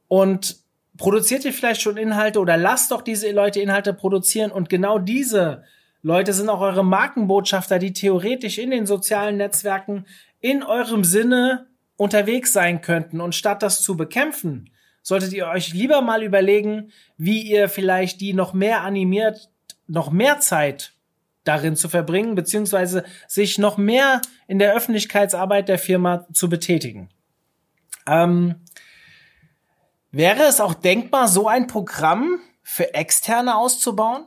Und 0.07 0.57
produziert 0.97 1.45
ihr 1.45 1.53
vielleicht 1.53 1.81
schon 1.81 1.97
Inhalte 1.97 2.39
oder 2.39 2.57
lasst 2.57 2.91
doch 2.91 3.01
diese 3.01 3.31
Leute 3.31 3.59
Inhalte 3.59 3.93
produzieren 3.93 4.51
und 4.51 4.69
genau 4.69 4.99
diese 4.99 5.63
Leute 6.01 6.33
sind 6.33 6.49
auch 6.49 6.59
eure 6.59 6.83
Markenbotschafter, 6.83 7.79
die 7.79 7.93
theoretisch 7.93 8.57
in 8.57 8.71
den 8.71 8.85
sozialen 8.85 9.37
Netzwerken 9.37 10.05
in 10.41 10.61
eurem 10.61 11.05
Sinne 11.05 11.67
unterwegs 11.95 12.51
sein 12.51 12.81
könnten. 12.81 13.21
Und 13.21 13.35
statt 13.35 13.63
das 13.63 13.81
zu 13.81 13.95
bekämpfen, 13.95 14.69
solltet 15.03 15.33
ihr 15.33 15.47
euch 15.47 15.73
lieber 15.73 16.01
mal 16.01 16.23
überlegen, 16.23 16.91
wie 17.17 17.41
ihr 17.41 17.69
vielleicht 17.69 18.21
die 18.21 18.33
noch 18.33 18.53
mehr 18.53 18.81
animiert, 18.81 19.51
noch 19.85 20.09
mehr 20.09 20.39
Zeit 20.39 20.93
darin 21.43 21.75
zu 21.75 21.89
verbringen, 21.89 22.35
beziehungsweise 22.35 23.03
sich 23.27 23.57
noch 23.57 23.77
mehr 23.77 24.21
in 24.47 24.59
der 24.59 24.73
Öffentlichkeitsarbeit 24.73 25.67
der 25.67 25.77
Firma 25.77 26.25
zu 26.31 26.49
betätigen. 26.49 27.09
Ähm, 28.07 28.55
wäre 30.11 30.43
es 30.43 30.61
auch 30.61 30.73
denkbar, 30.73 31.27
so 31.27 31.47
ein 31.47 31.67
Programm 31.67 32.39
für 32.61 32.93
Externe 32.93 33.57
auszubauen? 33.57 34.25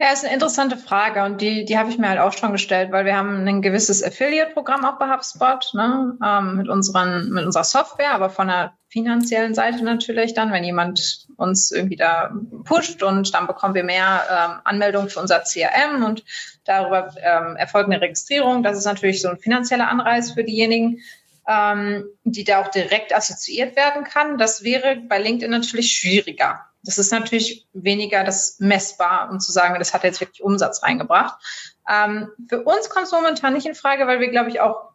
Ja, 0.00 0.12
ist 0.12 0.24
eine 0.24 0.34
interessante 0.34 0.76
Frage 0.76 1.22
und 1.24 1.40
die, 1.40 1.64
die 1.64 1.78
habe 1.78 1.88
ich 1.88 1.98
mir 1.98 2.08
halt 2.08 2.18
auch 2.18 2.32
schon 2.32 2.50
gestellt, 2.50 2.90
weil 2.90 3.04
wir 3.04 3.16
haben 3.16 3.46
ein 3.46 3.62
gewisses 3.62 4.02
Affiliate-Programm 4.02 4.84
auch 4.84 4.98
bei 4.98 5.08
HubSpot 5.08 5.72
ne, 5.74 6.18
ähm, 6.24 6.56
mit, 6.56 6.68
unseren, 6.68 7.30
mit 7.30 7.44
unserer 7.44 7.62
Software, 7.62 8.12
aber 8.12 8.30
von 8.30 8.48
der 8.48 8.74
finanziellen 8.88 9.54
Seite 9.54 9.84
natürlich 9.84 10.34
dann, 10.34 10.52
wenn 10.52 10.64
jemand 10.64 11.28
uns 11.36 11.70
irgendwie 11.70 11.96
da 11.96 12.32
pusht 12.64 13.02
und 13.04 13.32
dann 13.32 13.46
bekommen 13.46 13.74
wir 13.74 13.84
mehr 13.84 14.22
ähm, 14.30 14.60
Anmeldungen 14.64 15.08
für 15.08 15.20
unser 15.20 15.40
CRM 15.40 16.04
und 16.04 16.24
darüber 16.64 17.14
ähm, 17.16 17.56
erfolgt 17.56 17.90
eine 17.90 18.00
Registrierung. 18.00 18.62
Das 18.64 18.76
ist 18.76 18.84
natürlich 18.84 19.22
so 19.22 19.28
ein 19.28 19.38
finanzieller 19.38 19.88
Anreiz 19.88 20.32
für 20.32 20.44
diejenigen, 20.44 21.00
ähm, 21.48 22.06
die 22.24 22.44
da 22.44 22.62
auch 22.62 22.68
direkt 22.68 23.14
assoziiert 23.14 23.76
werden 23.76 24.04
kann. 24.04 24.38
Das 24.38 24.64
wäre 24.64 24.96
bei 24.96 25.18
LinkedIn 25.18 25.50
natürlich 25.50 25.92
schwieriger. 25.92 26.66
Das 26.84 26.98
ist 26.98 27.12
natürlich 27.12 27.66
weniger 27.72 28.24
das 28.24 28.56
messbar, 28.60 29.30
um 29.30 29.40
zu 29.40 29.52
sagen, 29.52 29.78
das 29.78 29.94
hat 29.94 30.04
jetzt 30.04 30.20
wirklich 30.20 30.42
Umsatz 30.42 30.82
reingebracht. 30.82 31.42
Ähm, 31.88 32.30
für 32.48 32.62
uns 32.62 32.90
kommt 32.90 33.06
es 33.06 33.12
momentan 33.12 33.54
nicht 33.54 33.66
in 33.66 33.74
Frage, 33.74 34.06
weil 34.06 34.20
wir, 34.20 34.28
glaube 34.28 34.50
ich, 34.50 34.60
auch, 34.60 34.90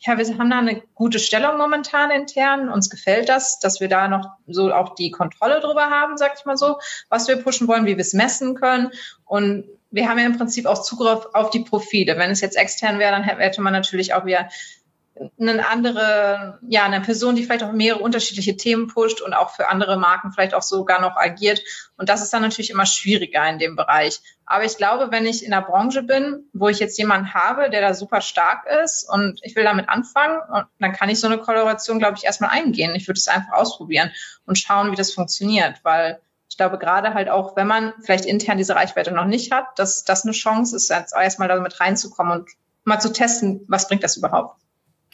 ja, 0.00 0.18
wir 0.18 0.38
haben 0.38 0.50
da 0.50 0.58
eine 0.58 0.82
gute 0.94 1.18
Stellung 1.18 1.56
momentan 1.56 2.10
intern. 2.10 2.68
Uns 2.68 2.90
gefällt 2.90 3.28
das, 3.28 3.60
dass 3.60 3.80
wir 3.80 3.88
da 3.88 4.08
noch 4.08 4.28
so 4.46 4.72
auch 4.72 4.94
die 4.94 5.10
Kontrolle 5.10 5.60
drüber 5.60 5.88
haben, 5.88 6.18
sag 6.18 6.34
ich 6.38 6.44
mal 6.44 6.56
so, 6.56 6.78
was 7.08 7.28
wir 7.28 7.36
pushen 7.36 7.68
wollen, 7.68 7.86
wie 7.86 7.96
wir 7.96 8.02
es 8.02 8.12
messen 8.12 8.54
können. 8.54 8.90
Und 9.24 9.64
wir 9.90 10.08
haben 10.08 10.18
ja 10.18 10.26
im 10.26 10.36
Prinzip 10.36 10.66
auch 10.66 10.82
Zugriff 10.82 11.26
auf 11.32 11.50
die 11.50 11.60
Profile. 11.60 12.18
Wenn 12.18 12.30
es 12.30 12.40
jetzt 12.40 12.56
extern 12.56 12.98
wäre, 12.98 13.12
dann 13.12 13.24
hätte 13.24 13.62
man 13.62 13.72
natürlich 13.72 14.12
auch 14.14 14.26
wieder 14.26 14.48
eine 15.40 15.66
andere, 15.68 16.58
ja, 16.68 16.84
eine 16.84 17.00
Person, 17.00 17.36
die 17.36 17.44
vielleicht 17.44 17.62
auch 17.62 17.72
mehrere 17.72 18.00
unterschiedliche 18.00 18.56
Themen 18.56 18.88
pusht 18.88 19.20
und 19.20 19.34
auch 19.34 19.50
für 19.50 19.68
andere 19.68 19.96
Marken 19.96 20.32
vielleicht 20.32 20.54
auch 20.54 20.62
sogar 20.62 21.00
noch 21.00 21.16
agiert. 21.16 21.62
Und 21.96 22.08
das 22.08 22.22
ist 22.22 22.32
dann 22.32 22.42
natürlich 22.42 22.70
immer 22.70 22.86
schwieriger 22.86 23.48
in 23.48 23.58
dem 23.58 23.76
Bereich. 23.76 24.20
Aber 24.46 24.64
ich 24.64 24.76
glaube, 24.76 25.10
wenn 25.10 25.26
ich 25.26 25.44
in 25.44 25.50
der 25.50 25.60
Branche 25.60 26.02
bin, 26.02 26.48
wo 26.52 26.68
ich 26.68 26.78
jetzt 26.78 26.98
jemanden 26.98 27.34
habe, 27.34 27.70
der 27.70 27.80
da 27.80 27.94
super 27.94 28.20
stark 28.20 28.66
ist 28.84 29.08
und 29.08 29.40
ich 29.42 29.56
will 29.56 29.64
damit 29.64 29.88
anfangen, 29.88 30.40
dann 30.78 30.92
kann 30.92 31.08
ich 31.08 31.20
so 31.20 31.26
eine 31.26 31.38
Kollaboration, 31.38 31.98
glaube 31.98 32.16
ich, 32.16 32.24
erstmal 32.24 32.50
eingehen. 32.50 32.94
Ich 32.94 33.08
würde 33.08 33.18
es 33.18 33.28
einfach 33.28 33.52
ausprobieren 33.52 34.10
und 34.46 34.58
schauen, 34.58 34.90
wie 34.90 34.96
das 34.96 35.12
funktioniert, 35.12 35.80
weil 35.82 36.20
ich 36.48 36.56
glaube, 36.56 36.78
gerade 36.78 37.14
halt 37.14 37.28
auch, 37.28 37.56
wenn 37.56 37.66
man 37.66 37.92
vielleicht 38.00 38.24
intern 38.24 38.58
diese 38.58 38.74
Reichweite 38.74 39.12
noch 39.12 39.26
nicht 39.26 39.52
hat, 39.52 39.78
dass 39.78 40.04
das 40.04 40.24
eine 40.24 40.32
Chance 40.32 40.74
ist, 40.76 40.88
jetzt 40.88 41.14
erstmal 41.14 41.48
damit 41.48 41.78
reinzukommen 41.78 42.40
und 42.40 42.50
mal 42.84 42.98
zu 42.98 43.12
testen, 43.12 43.64
was 43.68 43.86
bringt 43.86 44.02
das 44.02 44.16
überhaupt. 44.16 44.58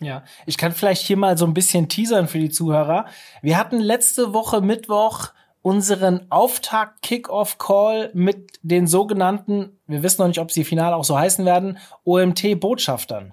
Ja, 0.01 0.25
ich 0.47 0.59
kann 0.59 0.73
vielleicht 0.73 1.03
hier 1.03 1.17
mal 1.17 1.39
so 1.39 1.47
ein 1.47 1.55
bisschen 1.55 1.89
teasern 1.89 2.27
für 2.29 2.39
die 2.39 2.51
Zuhörer. 2.51 3.07
Wir 3.43 3.59
hatten 3.59 3.79
letzte 3.79 4.33
Woche 4.35 4.61
Mittwoch 4.61 5.29
unseren 5.63 6.27
Auftakt-Kick-Off-Call 6.31 8.11
mit 8.13 8.59
den 8.63 8.87
sogenannten, 8.87 9.79
wir 9.87 10.03
wissen 10.03 10.21
noch 10.21 10.29
nicht, 10.29 10.41
ob 10.41 10.53
sie 10.53 10.65
final 10.65 10.93
auch 10.93 11.05
so 11.05 11.19
heißen 11.19 11.45
werden, 11.47 11.79
OMT-Botschaftern. 12.05 13.33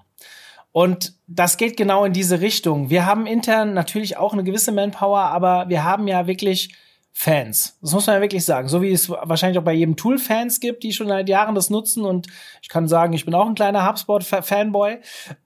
Und 0.72 1.12
das 1.26 1.58
geht 1.58 1.76
genau 1.76 2.06
in 2.06 2.14
diese 2.14 2.40
Richtung. 2.40 2.88
Wir 2.88 3.04
haben 3.04 3.26
intern 3.26 3.74
natürlich 3.74 4.16
auch 4.16 4.32
eine 4.32 4.44
gewisse 4.44 4.72
Manpower, 4.72 5.20
aber 5.20 5.68
wir 5.68 5.84
haben 5.84 6.08
ja 6.08 6.26
wirklich 6.26 6.74
Fans. 7.14 7.76
Das 7.82 7.92
muss 7.92 8.06
man 8.06 8.16
ja 8.16 8.22
wirklich 8.22 8.44
sagen. 8.46 8.68
So 8.68 8.80
wie 8.80 8.90
es 8.90 9.10
wahrscheinlich 9.10 9.58
auch 9.58 9.64
bei 9.64 9.74
jedem 9.74 9.96
Tool 9.96 10.18
Fans 10.18 10.60
gibt, 10.60 10.82
die 10.82 10.94
schon 10.94 11.08
seit 11.08 11.28
Jahren 11.28 11.54
das 11.54 11.68
nutzen. 11.68 12.06
Und 12.06 12.28
ich 12.62 12.70
kann 12.70 12.88
sagen, 12.88 13.12
ich 13.12 13.26
bin 13.26 13.34
auch 13.34 13.46
ein 13.46 13.54
kleiner 13.54 13.86
HubSpot-Fanboy. 13.86 15.00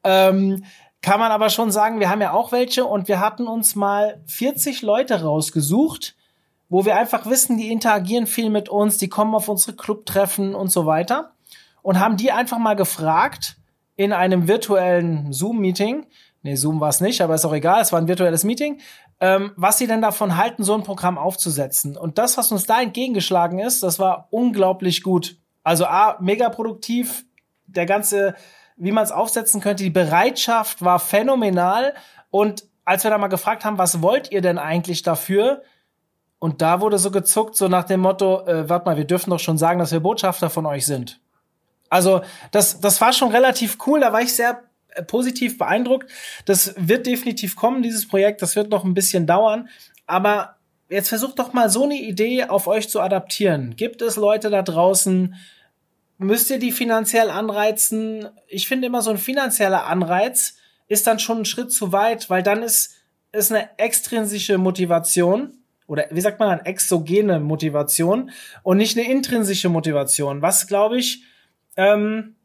Ähm, 0.04 0.64
kann 1.06 1.20
man 1.20 1.30
aber 1.30 1.50
schon 1.50 1.70
sagen, 1.70 2.00
wir 2.00 2.10
haben 2.10 2.20
ja 2.20 2.32
auch 2.32 2.50
welche 2.50 2.84
und 2.84 3.06
wir 3.06 3.20
hatten 3.20 3.46
uns 3.46 3.76
mal 3.76 4.20
40 4.26 4.82
Leute 4.82 5.22
rausgesucht, 5.22 6.16
wo 6.68 6.84
wir 6.84 6.96
einfach 6.96 7.26
wissen, 7.26 7.56
die 7.56 7.70
interagieren 7.70 8.26
viel 8.26 8.50
mit 8.50 8.68
uns, 8.68 8.98
die 8.98 9.08
kommen 9.08 9.32
auf 9.36 9.48
unsere 9.48 9.76
Clubtreffen 9.76 10.56
und 10.56 10.72
so 10.72 10.84
weiter 10.84 11.30
und 11.82 12.00
haben 12.00 12.16
die 12.16 12.32
einfach 12.32 12.58
mal 12.58 12.74
gefragt 12.74 13.56
in 13.94 14.12
einem 14.12 14.48
virtuellen 14.48 15.32
Zoom-Meeting, 15.32 16.06
nee, 16.42 16.56
Zoom 16.56 16.80
war 16.80 16.88
es 16.88 17.00
nicht, 17.00 17.20
aber 17.20 17.36
ist 17.36 17.44
auch 17.44 17.54
egal, 17.54 17.82
es 17.82 17.92
war 17.92 18.00
ein 18.00 18.08
virtuelles 18.08 18.42
Meeting, 18.42 18.80
ähm, 19.20 19.52
was 19.54 19.78
sie 19.78 19.86
denn 19.86 20.02
davon 20.02 20.36
halten, 20.36 20.64
so 20.64 20.74
ein 20.74 20.82
Programm 20.82 21.18
aufzusetzen. 21.18 21.96
Und 21.96 22.18
das, 22.18 22.36
was 22.36 22.50
uns 22.50 22.66
da 22.66 22.82
entgegengeschlagen 22.82 23.60
ist, 23.60 23.84
das 23.84 24.00
war 24.00 24.26
unglaublich 24.30 25.04
gut. 25.04 25.36
Also 25.62 25.86
A, 25.86 26.16
mega 26.18 26.48
produktiv, 26.48 27.24
der 27.68 27.86
ganze 27.86 28.34
wie 28.76 28.92
man 28.92 29.04
es 29.04 29.12
aufsetzen 29.12 29.60
könnte. 29.60 29.82
Die 29.82 29.90
Bereitschaft 29.90 30.84
war 30.84 30.98
phänomenal. 30.98 31.94
Und 32.30 32.64
als 32.84 33.04
wir 33.04 33.10
da 33.10 33.18
mal 33.18 33.28
gefragt 33.28 33.64
haben, 33.64 33.78
was 33.78 34.02
wollt 34.02 34.30
ihr 34.30 34.42
denn 34.42 34.58
eigentlich 34.58 35.02
dafür? 35.02 35.62
Und 36.38 36.62
da 36.62 36.80
wurde 36.80 36.98
so 36.98 37.10
gezuckt, 37.10 37.56
so 37.56 37.68
nach 37.68 37.84
dem 37.84 38.00
Motto, 38.00 38.46
äh, 38.46 38.68
warte 38.68 38.84
mal, 38.84 38.96
wir 38.96 39.06
dürfen 39.06 39.30
doch 39.30 39.40
schon 39.40 39.58
sagen, 39.58 39.78
dass 39.78 39.92
wir 39.92 40.00
Botschafter 40.00 40.50
von 40.50 40.66
euch 40.66 40.84
sind. 40.86 41.20
Also 41.88 42.20
das, 42.50 42.80
das 42.80 43.00
war 43.00 43.12
schon 43.12 43.30
relativ 43.30 43.78
cool, 43.86 44.00
da 44.00 44.12
war 44.12 44.20
ich 44.20 44.34
sehr 44.34 44.62
äh, 44.90 45.02
positiv 45.02 45.56
beeindruckt. 45.56 46.10
Das 46.44 46.74
wird 46.76 47.06
definitiv 47.06 47.56
kommen, 47.56 47.82
dieses 47.82 48.06
Projekt, 48.06 48.42
das 48.42 48.54
wird 48.54 48.70
noch 48.70 48.84
ein 48.84 48.94
bisschen 48.94 49.26
dauern. 49.26 49.68
Aber 50.06 50.56
jetzt 50.90 51.08
versucht 51.08 51.38
doch 51.38 51.52
mal 51.52 51.70
so 51.70 51.84
eine 51.84 51.96
Idee 51.96 52.44
auf 52.44 52.66
euch 52.66 52.88
zu 52.90 53.00
adaptieren. 53.00 53.74
Gibt 53.76 54.02
es 54.02 54.16
Leute 54.16 54.50
da 54.50 54.62
draußen, 54.62 55.34
müsst 56.18 56.50
ihr 56.50 56.58
die 56.58 56.72
finanziell 56.72 57.30
anreizen? 57.30 58.28
Ich 58.48 58.68
finde 58.68 58.86
immer 58.86 59.02
so 59.02 59.10
ein 59.10 59.18
finanzieller 59.18 59.86
Anreiz 59.86 60.56
ist 60.88 61.06
dann 61.06 61.18
schon 61.18 61.38
ein 61.38 61.44
Schritt 61.44 61.72
zu 61.72 61.92
weit, 61.92 62.30
weil 62.30 62.42
dann 62.42 62.62
ist, 62.62 62.94
ist 63.32 63.52
eine 63.52 63.78
extrinsische 63.78 64.58
Motivation 64.58 65.58
oder 65.86 66.06
wie 66.10 66.20
sagt 66.20 66.40
man 66.40 66.48
dann, 66.48 66.66
exogene 66.66 67.40
Motivation 67.40 68.30
und 68.62 68.76
nicht 68.76 68.96
eine 68.96 69.10
intrinsische 69.10 69.68
Motivation, 69.68 70.42
was 70.42 70.66
glaube 70.66 70.98
ich 70.98 71.22
ähm, 71.76 72.36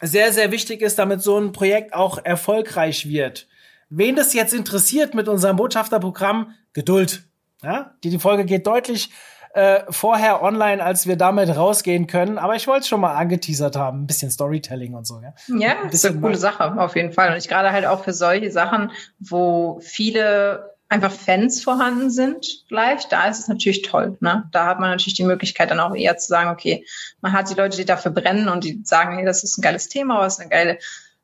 sehr, 0.00 0.32
sehr 0.32 0.52
wichtig 0.52 0.82
ist, 0.82 0.98
damit 0.98 1.22
so 1.22 1.38
ein 1.38 1.52
Projekt 1.52 1.94
auch 1.94 2.18
erfolgreich 2.24 3.08
wird. 3.08 3.48
Wen 3.88 4.16
das 4.16 4.34
jetzt 4.34 4.52
interessiert 4.52 5.14
mit 5.14 5.28
unserem 5.28 5.56
Botschafterprogramm, 5.56 6.54
Geduld. 6.72 7.22
Ja, 7.62 7.94
die, 8.04 8.10
die 8.10 8.18
Folge 8.18 8.44
geht 8.44 8.66
deutlich 8.66 9.10
äh, 9.56 9.84
vorher 9.88 10.42
online, 10.42 10.84
als 10.84 11.06
wir 11.06 11.16
damit 11.16 11.56
rausgehen 11.56 12.06
können. 12.06 12.36
Aber 12.36 12.56
ich 12.56 12.66
wollte 12.66 12.82
es 12.82 12.88
schon 12.88 13.00
mal 13.00 13.14
angeteasert 13.14 13.74
haben, 13.74 14.02
ein 14.02 14.06
bisschen 14.06 14.30
Storytelling 14.30 14.92
und 14.92 15.06
so. 15.06 15.20
Ja, 15.22 15.32
ja 15.58 15.80
ein 15.82 15.88
ist 15.88 16.04
eine 16.04 16.20
coole 16.20 16.36
Sache, 16.36 16.78
auf 16.78 16.94
jeden 16.94 17.12
Fall. 17.12 17.32
Und 17.32 17.38
ich 17.38 17.48
gerade 17.48 17.72
halt 17.72 17.86
auch 17.86 18.04
für 18.04 18.12
solche 18.12 18.50
Sachen, 18.50 18.92
wo 19.18 19.80
viele 19.80 20.76
einfach 20.88 21.10
Fans 21.10 21.64
vorhanden 21.64 22.10
sind, 22.10 22.64
vielleicht, 22.68 23.10
da 23.10 23.28
ist 23.28 23.40
es 23.40 23.48
natürlich 23.48 23.80
toll. 23.80 24.18
Ne? 24.20 24.46
Da 24.52 24.66
hat 24.66 24.78
man 24.78 24.90
natürlich 24.90 25.14
die 25.14 25.24
Möglichkeit 25.24 25.70
dann 25.70 25.80
auch 25.80 25.94
eher 25.94 26.18
zu 26.18 26.28
sagen, 26.28 26.50
okay, 26.50 26.84
man 27.22 27.32
hat 27.32 27.50
die 27.50 27.54
Leute, 27.54 27.78
die 27.78 27.86
dafür 27.86 28.12
brennen 28.12 28.48
und 28.48 28.62
die 28.62 28.82
sagen, 28.84 29.16
hey, 29.16 29.24
das 29.24 29.42
ist 29.42 29.56
ein 29.56 29.62
geiles 29.62 29.88
Thema, 29.88 30.18
was 30.20 30.34
ist 30.34 30.40
eine 30.40 30.50
geile 30.50 30.78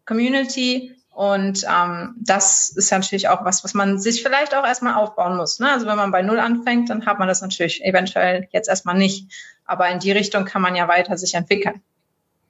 Community 0.06 0.96
und 1.12 1.66
ähm, 1.70 2.14
das 2.18 2.70
ist 2.70 2.90
natürlich 2.90 3.28
auch 3.28 3.44
was, 3.44 3.62
was 3.64 3.74
man 3.74 3.98
sich 3.98 4.22
vielleicht 4.22 4.54
auch 4.54 4.64
erstmal 4.64 4.94
aufbauen 4.94 5.36
muss. 5.36 5.58
Ne? 5.60 5.70
Also 5.70 5.86
wenn 5.86 5.96
man 5.96 6.10
bei 6.10 6.22
Null 6.22 6.40
anfängt, 6.40 6.88
dann 6.88 7.04
hat 7.04 7.18
man 7.18 7.28
das 7.28 7.42
natürlich 7.42 7.84
eventuell 7.84 8.48
jetzt 8.50 8.68
erstmal 8.68 8.96
nicht. 8.96 9.30
Aber 9.66 9.90
in 9.90 9.98
die 9.98 10.12
Richtung 10.12 10.46
kann 10.46 10.62
man 10.62 10.74
ja 10.74 10.88
weiter 10.88 11.18
sich 11.18 11.34
entwickeln. 11.34 11.82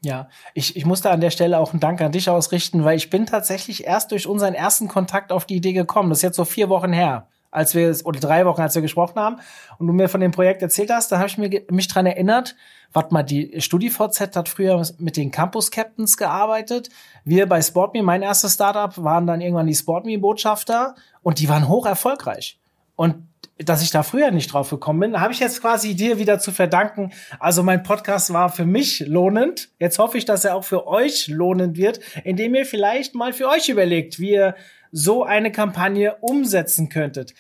Ja, 0.05 0.29
ich, 0.55 0.77
ich 0.77 0.87
muss 0.87 1.01
da 1.01 1.11
an 1.11 1.21
der 1.21 1.31
Stelle 1.31 1.59
auch 1.59 1.73
einen 1.73 1.81
Dank 1.81 2.01
an 2.01 2.13
dich 2.13 2.29
ausrichten, 2.29 2.85
weil 2.85 2.97
ich 2.97 3.11
bin 3.11 3.27
tatsächlich 3.27 3.85
erst 3.85 4.13
durch 4.13 4.27
unseren 4.27 4.55
ersten 4.55 4.89
Kontakt 4.89 5.33
auf 5.33 5.45
die 5.45 5.57
Idee 5.57 5.73
gekommen. 5.73 6.11
Das 6.11 6.19
ist 6.19 6.23
jetzt 6.23 6.37
so 6.37 6.45
vier 6.45 6.69
Wochen 6.69 6.93
her, 6.93 7.29
als 7.53 7.75
wir, 7.75 7.95
oder 8.05 8.19
drei 8.19 8.45
Wochen, 8.47 8.63
als 8.63 8.75
wir 8.75 8.83
gesprochen 8.83 9.21
haben 9.21 9.37
und 9.79 9.87
du 9.87 9.93
mir 9.93 10.09
von 10.09 10.21
dem 10.21 10.33
Projekt 10.33 10.63
erzählt 10.63 10.91
hast, 10.91 11.13
da 11.13 11.19
habe 11.19 11.29
ich 11.29 11.39
mir, 11.39 11.63
mich 11.71 11.87
dran 11.87 12.07
erinnert, 12.07 12.57
warte 12.93 13.15
mal, 13.15 13.23
die 13.23 13.61
StudiVZ 13.61 14.35
hat 14.35 14.49
früher 14.49 14.85
mit 14.99 15.17
den 15.17 15.31
Campus 15.31 15.71
Captains 15.71 16.17
gearbeitet. 16.17 16.89
Wir 17.25 17.47
bei 17.49 17.63
SportMe, 17.63 18.03
mein 18.03 18.23
erstes 18.23 18.55
Startup, 18.55 18.93
waren 19.05 19.27
dann 19.27 19.41
irgendwann 19.41 19.67
die 19.67 19.75
SportMe-Botschafter 19.75 20.95
und 21.23 21.39
die 21.39 21.49
waren 21.49 21.69
hoch 21.69 21.87
erfolgreich. 21.87 22.59
Und 22.97 23.29
dass 23.59 23.83
ich 23.83 23.91
da 23.91 24.03
früher 24.03 24.31
nicht 24.31 24.53
drauf 24.53 24.71
gekommen 24.71 25.01
bin, 25.01 25.21
habe 25.21 25.33
ich 25.33 25.41
jetzt 25.41 25.61
quasi 25.61 25.95
dir 25.95 26.19
wieder 26.19 26.39
zu 26.39 26.53
verdanken. 26.53 27.13
Also 27.39 27.63
mein 27.63 27.83
Podcast 27.83 28.33
war 28.33 28.49
für 28.49 28.65
mich 28.65 29.01
lohnend. 29.01 29.71
Jetzt 29.79 29.99
hoffe 29.99 30.19
ich, 30.19 30.25
dass 30.25 30.45
er 30.45 30.57
auch 30.57 30.65
für 30.65 30.87
euch 30.87 31.29
lohnend 31.29 31.77
wird, 31.77 32.01
indem 32.25 32.55
ihr 32.55 32.67
vielleicht 32.67 33.15
mal 33.15 33.33
für 33.33 33.49
euch 33.49 33.69
überlegt, 33.69 34.19
wie 34.19 34.33
ihr 34.33 34.55
so 34.93 35.25
eine 35.25 35.51
Kampagne 35.51 36.17
umsetzen 36.21 36.89
könntet. 36.89 37.35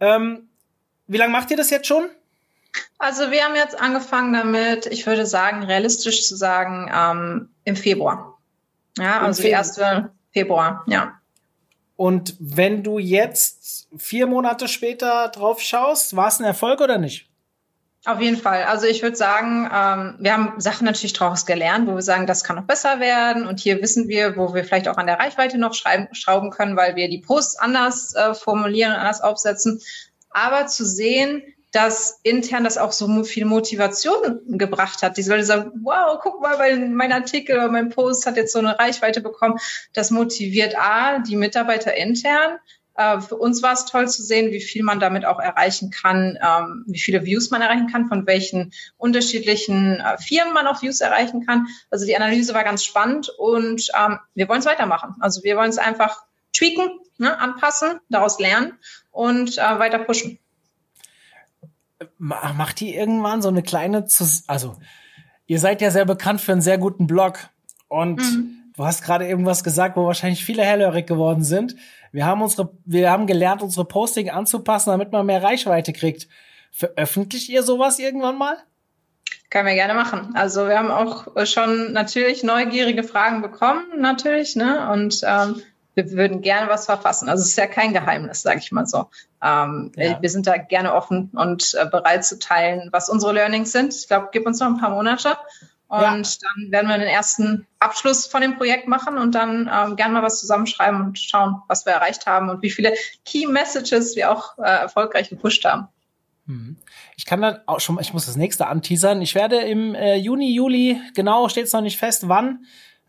Ähm, 0.00 0.48
wie 1.06 1.18
lange 1.18 1.32
macht 1.32 1.50
ihr 1.50 1.56
das 1.56 1.70
jetzt 1.70 1.86
schon? 1.86 2.08
Also 2.98 3.30
wir 3.30 3.44
haben 3.44 3.54
jetzt 3.54 3.78
angefangen 3.78 4.32
damit, 4.32 4.86
ich 4.86 5.06
würde 5.06 5.26
sagen, 5.26 5.62
realistisch 5.62 6.26
zu 6.26 6.34
sagen, 6.34 6.90
ähm, 6.92 7.50
im 7.64 7.76
Februar. 7.76 8.38
Ja, 8.98 9.18
Im 9.18 9.26
also 9.26 9.42
Februar. 9.42 9.58
erste 9.58 10.10
Februar, 10.32 10.84
ja. 10.86 11.20
Und 11.96 12.34
wenn 12.40 12.82
du 12.82 12.98
jetzt 12.98 13.88
vier 13.96 14.26
Monate 14.26 14.66
später 14.66 15.28
drauf 15.28 15.60
schaust, 15.60 16.16
war 16.16 16.28
es 16.28 16.40
ein 16.40 16.44
Erfolg 16.44 16.80
oder 16.80 16.98
nicht? 16.98 17.28
Auf 18.06 18.20
jeden 18.20 18.36
Fall. 18.36 18.64
Also 18.64 18.86
ich 18.86 19.02
würde 19.02 19.16
sagen, 19.16 19.70
ähm, 19.72 20.16
wir 20.18 20.34
haben 20.34 20.60
Sachen 20.60 20.84
natürlich 20.84 21.14
daraus 21.14 21.46
gelernt, 21.46 21.88
wo 21.88 21.94
wir 21.94 22.02
sagen, 22.02 22.26
das 22.26 22.44
kann 22.44 22.56
noch 22.56 22.66
besser 22.66 23.00
werden. 23.00 23.46
Und 23.46 23.60
hier 23.60 23.80
wissen 23.80 24.08
wir, 24.08 24.36
wo 24.36 24.52
wir 24.52 24.64
vielleicht 24.64 24.88
auch 24.88 24.98
an 24.98 25.06
der 25.06 25.18
Reichweite 25.18 25.56
noch 25.56 25.72
schreiben, 25.72 26.08
schrauben 26.12 26.50
können, 26.50 26.76
weil 26.76 26.96
wir 26.96 27.08
die 27.08 27.22
Posts 27.22 27.58
anders 27.58 28.14
äh, 28.14 28.34
formulieren 28.34 28.92
anders 28.92 29.22
aufsetzen. 29.22 29.80
Aber 30.28 30.66
zu 30.66 30.84
sehen, 30.84 31.42
dass 31.72 32.20
intern 32.22 32.62
das 32.62 32.76
auch 32.78 32.92
so 32.92 33.24
viel 33.24 33.46
Motivation 33.46 34.40
gebracht 34.46 35.02
hat. 35.02 35.16
Die 35.16 35.22
Leute 35.22 35.44
sagen, 35.44 35.72
wow, 35.82 36.18
guck 36.22 36.40
mal, 36.42 36.58
mein, 36.58 36.94
mein 36.94 37.10
Artikel 37.10 37.56
oder 37.56 37.68
mein 37.68 37.88
Post 37.88 38.26
hat 38.26 38.36
jetzt 38.36 38.52
so 38.52 38.58
eine 38.58 38.78
Reichweite 38.78 39.22
bekommen. 39.22 39.58
Das 39.92 40.10
motiviert 40.10 40.76
A, 40.78 41.18
die 41.20 41.36
Mitarbeiter 41.36 41.94
intern, 41.94 42.58
äh, 42.96 43.20
für 43.20 43.36
uns 43.36 43.62
war 43.62 43.72
es 43.72 43.86
toll 43.86 44.08
zu 44.08 44.22
sehen, 44.22 44.52
wie 44.52 44.60
viel 44.60 44.82
man 44.82 45.00
damit 45.00 45.24
auch 45.24 45.40
erreichen 45.40 45.90
kann, 45.90 46.38
ähm, 46.40 46.84
wie 46.86 46.98
viele 46.98 47.24
Views 47.24 47.50
man 47.50 47.62
erreichen 47.62 47.88
kann, 47.88 48.06
von 48.06 48.26
welchen 48.26 48.72
unterschiedlichen 48.96 50.00
äh, 50.00 50.18
Firmen 50.18 50.54
man 50.54 50.66
auch 50.66 50.82
Views 50.82 51.00
erreichen 51.00 51.44
kann. 51.44 51.66
Also 51.90 52.06
die 52.06 52.16
Analyse 52.16 52.54
war 52.54 52.64
ganz 52.64 52.84
spannend 52.84 53.30
und 53.38 53.90
ähm, 53.98 54.18
wir 54.34 54.48
wollen 54.48 54.60
es 54.60 54.66
weitermachen. 54.66 55.16
Also 55.20 55.42
wir 55.42 55.56
wollen 55.56 55.70
es 55.70 55.78
einfach 55.78 56.22
tweaken, 56.56 57.00
ne, 57.18 57.38
anpassen, 57.38 57.98
daraus 58.08 58.38
lernen 58.38 58.78
und 59.10 59.58
äh, 59.58 59.78
weiter 59.78 59.98
pushen. 59.98 60.38
Macht 62.18 62.82
ihr 62.82 62.94
irgendwann 62.94 63.42
so 63.42 63.48
eine 63.48 63.62
kleine, 63.62 64.04
Zus 64.06 64.44
also 64.46 64.76
ihr 65.46 65.58
seid 65.58 65.80
ja 65.80 65.90
sehr 65.90 66.04
bekannt 66.04 66.40
für 66.40 66.52
einen 66.52 66.60
sehr 66.60 66.78
guten 66.78 67.06
Blog 67.06 67.38
und 67.88 68.20
mhm. 68.20 68.63
Du 68.76 68.84
hast 68.84 69.02
gerade 69.02 69.26
irgendwas 69.26 69.64
gesagt, 69.64 69.96
wo 69.96 70.06
wahrscheinlich 70.06 70.44
viele 70.44 70.62
hellhörig 70.62 71.06
geworden 71.06 71.42
sind. 71.42 71.76
Wir 72.12 72.26
haben 72.26 72.42
unsere, 72.42 72.70
wir 72.84 73.10
haben 73.10 73.26
gelernt, 73.26 73.62
unsere 73.62 73.84
Posting 73.84 74.30
anzupassen, 74.30 74.90
damit 74.90 75.12
man 75.12 75.26
mehr 75.26 75.42
Reichweite 75.42 75.92
kriegt. 75.92 76.28
Veröffentlicht 76.70 77.48
ihr 77.48 77.62
sowas 77.62 77.98
irgendwann 77.98 78.38
mal? 78.38 78.56
Können 79.50 79.66
wir 79.66 79.74
gerne 79.74 79.94
machen. 79.94 80.32
Also 80.34 80.66
wir 80.66 80.78
haben 80.78 80.90
auch 80.90 81.26
schon 81.46 81.92
natürlich 81.92 82.42
neugierige 82.42 83.04
Fragen 83.04 83.42
bekommen, 83.42 83.84
natürlich, 83.98 84.56
ne? 84.56 84.90
Und 84.90 85.20
ähm, 85.24 85.62
wir 85.94 86.10
würden 86.10 86.40
gerne 86.40 86.68
was 86.68 86.86
verfassen. 86.86 87.28
Also 87.28 87.42
es 87.42 87.50
ist 87.50 87.56
ja 87.56 87.68
kein 87.68 87.92
Geheimnis, 87.92 88.42
sage 88.42 88.58
ich 88.58 88.72
mal 88.72 88.86
so. 88.86 89.06
Ähm, 89.40 89.92
ja. 89.96 90.20
Wir 90.20 90.30
sind 90.30 90.48
da 90.48 90.56
gerne 90.56 90.92
offen 90.92 91.30
und 91.34 91.76
äh, 91.80 91.86
bereit 91.86 92.24
zu 92.24 92.38
teilen, 92.40 92.88
was 92.90 93.08
unsere 93.08 93.32
Learnings 93.32 93.70
sind. 93.70 93.94
Ich 93.94 94.08
glaube, 94.08 94.30
gib 94.32 94.46
uns 94.46 94.58
noch 94.58 94.66
ein 94.66 94.78
paar 94.78 94.90
Monate 94.90 95.36
und 95.88 96.00
ja. 96.00 96.10
dann 96.10 96.72
werden 96.72 96.88
wir 96.88 96.98
den 96.98 97.08
ersten 97.08 97.66
Abschluss 97.78 98.26
von 98.26 98.40
dem 98.40 98.56
Projekt 98.56 98.88
machen 98.88 99.18
und 99.18 99.34
dann 99.34 99.70
ähm, 99.72 99.96
gerne 99.96 100.14
mal 100.14 100.22
was 100.22 100.40
zusammenschreiben 100.40 101.00
und 101.00 101.18
schauen, 101.18 101.62
was 101.68 101.86
wir 101.86 101.92
erreicht 101.92 102.26
haben 102.26 102.48
und 102.48 102.62
wie 102.62 102.70
viele 102.70 102.94
Key 103.24 103.46
Messages 103.46 104.16
wir 104.16 104.32
auch 104.32 104.58
äh, 104.58 104.62
erfolgreich 104.62 105.28
gepusht 105.28 105.64
haben. 105.64 105.88
Mhm. 106.46 106.76
Ich 107.16 107.26
kann 107.26 107.42
dann 107.42 107.60
auch 107.66 107.80
schon, 107.80 107.98
ich 108.00 108.12
muss 108.12 108.26
das 108.26 108.36
nächste 108.36 108.66
anteasern. 108.66 109.22
Ich 109.22 109.34
werde 109.34 109.56
im 109.56 109.94
äh, 109.94 110.16
Juni, 110.16 110.52
Juli, 110.52 111.00
genau 111.14 111.48
steht 111.48 111.66
es 111.66 111.72
noch 111.72 111.80
nicht 111.80 111.98
fest, 111.98 112.28
wann, 112.28 112.64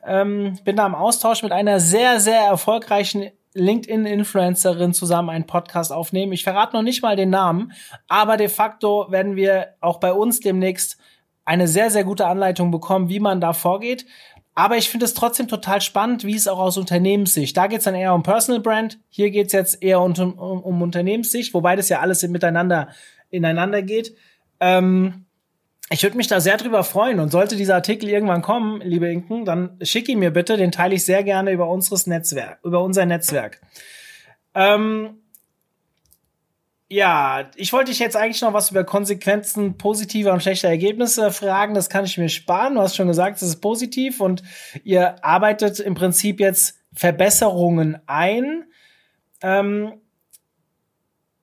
ähm, 0.05 0.59
bin 0.63 0.75
da 0.75 0.85
im 0.85 0.95
Austausch 0.95 1.43
mit 1.43 1.51
einer 1.51 1.79
sehr, 1.79 2.19
sehr 2.19 2.41
erfolgreichen 2.41 3.31
LinkedIn-Influencerin 3.55 4.93
zusammen 4.93 5.29
einen 5.29 5.47
Podcast 5.47 5.91
aufnehmen. 5.91 6.33
Ich 6.33 6.43
verrate 6.43 6.75
noch 6.75 6.83
nicht 6.83 7.01
mal 7.01 7.15
den 7.15 7.29
Namen, 7.29 7.71
aber 8.07 8.37
de 8.37 8.49
facto 8.49 9.07
werden 9.09 9.35
wir 9.35 9.75
auch 9.79 9.99
bei 9.99 10.11
uns 10.11 10.41
demnächst 10.41 10.99
eine 11.45 11.67
sehr, 11.67 11.91
sehr 11.91 12.03
gute 12.03 12.25
Anleitung 12.25 12.71
bekommen, 12.71 13.09
wie 13.09 13.19
man 13.19 13.39
da 13.39 13.53
vorgeht. 13.53 14.05
Aber 14.55 14.77
ich 14.77 14.89
finde 14.89 15.05
es 15.05 15.13
trotzdem 15.13 15.47
total 15.47 15.81
spannend, 15.81 16.23
wie 16.23 16.35
es 16.35 16.47
auch 16.47 16.59
aus 16.59 16.77
Unternehmenssicht. 16.77 17.55
Da 17.55 17.67
geht 17.67 17.79
es 17.79 17.83
dann 17.83 17.95
eher 17.95 18.13
um 18.13 18.23
Personal 18.23 18.61
Brand, 18.61 18.99
hier 19.09 19.29
geht 19.29 19.47
es 19.47 19.53
jetzt 19.53 19.83
eher 19.83 19.99
um, 20.01 20.13
um, 20.13 20.63
um, 20.63 20.81
Unternehmenssicht, 20.81 21.53
wobei 21.53 21.75
das 21.75 21.89
ja 21.89 21.99
alles 21.99 22.23
miteinander 22.23 22.89
ineinander 23.29 23.81
geht. 23.81 24.15
Ähm, 24.61 25.25
ich 25.89 26.01
würde 26.03 26.17
mich 26.17 26.27
da 26.27 26.39
sehr 26.39 26.57
drüber 26.57 26.83
freuen 26.83 27.19
und 27.19 27.31
sollte 27.31 27.57
dieser 27.57 27.75
Artikel 27.75 28.09
irgendwann 28.09 28.41
kommen, 28.41 28.81
liebe 28.81 29.07
Inken, 29.11 29.45
dann 29.45 29.77
schick 29.81 30.07
ihn 30.09 30.19
mir 30.19 30.31
bitte, 30.31 30.57
den 30.57 30.71
teile 30.71 30.95
ich 30.95 31.05
sehr 31.05 31.23
gerne 31.23 31.51
über 31.51 31.69
unseres 31.69 32.07
Netzwerk, 32.07 32.59
über 32.63 32.81
unser 32.81 33.05
Netzwerk. 33.05 33.61
Ähm, 34.55 35.19
ja, 36.87 37.49
ich 37.55 37.73
wollte 37.73 37.91
dich 37.91 37.99
jetzt 37.99 38.15
eigentlich 38.15 38.41
noch 38.41 38.53
was 38.53 38.69
über 38.69 38.83
Konsequenzen 38.83 39.77
positiver 39.77 40.33
und 40.33 40.41
schlechter 40.41 40.69
Ergebnisse 40.69 41.31
fragen. 41.31 41.73
Das 41.73 41.89
kann 41.89 42.05
ich 42.05 42.17
mir 42.17 42.29
sparen. 42.29 42.75
Du 42.75 42.81
hast 42.81 42.95
schon 42.95 43.07
gesagt, 43.07 43.37
es 43.37 43.47
ist 43.47 43.61
positiv 43.61 44.21
und 44.21 44.43
ihr 44.83 45.23
arbeitet 45.23 45.79
im 45.79 45.95
Prinzip 45.95 46.39
jetzt 46.39 46.77
Verbesserungen 46.93 47.97
ein. 48.05 48.65
Ähm, 49.41 49.93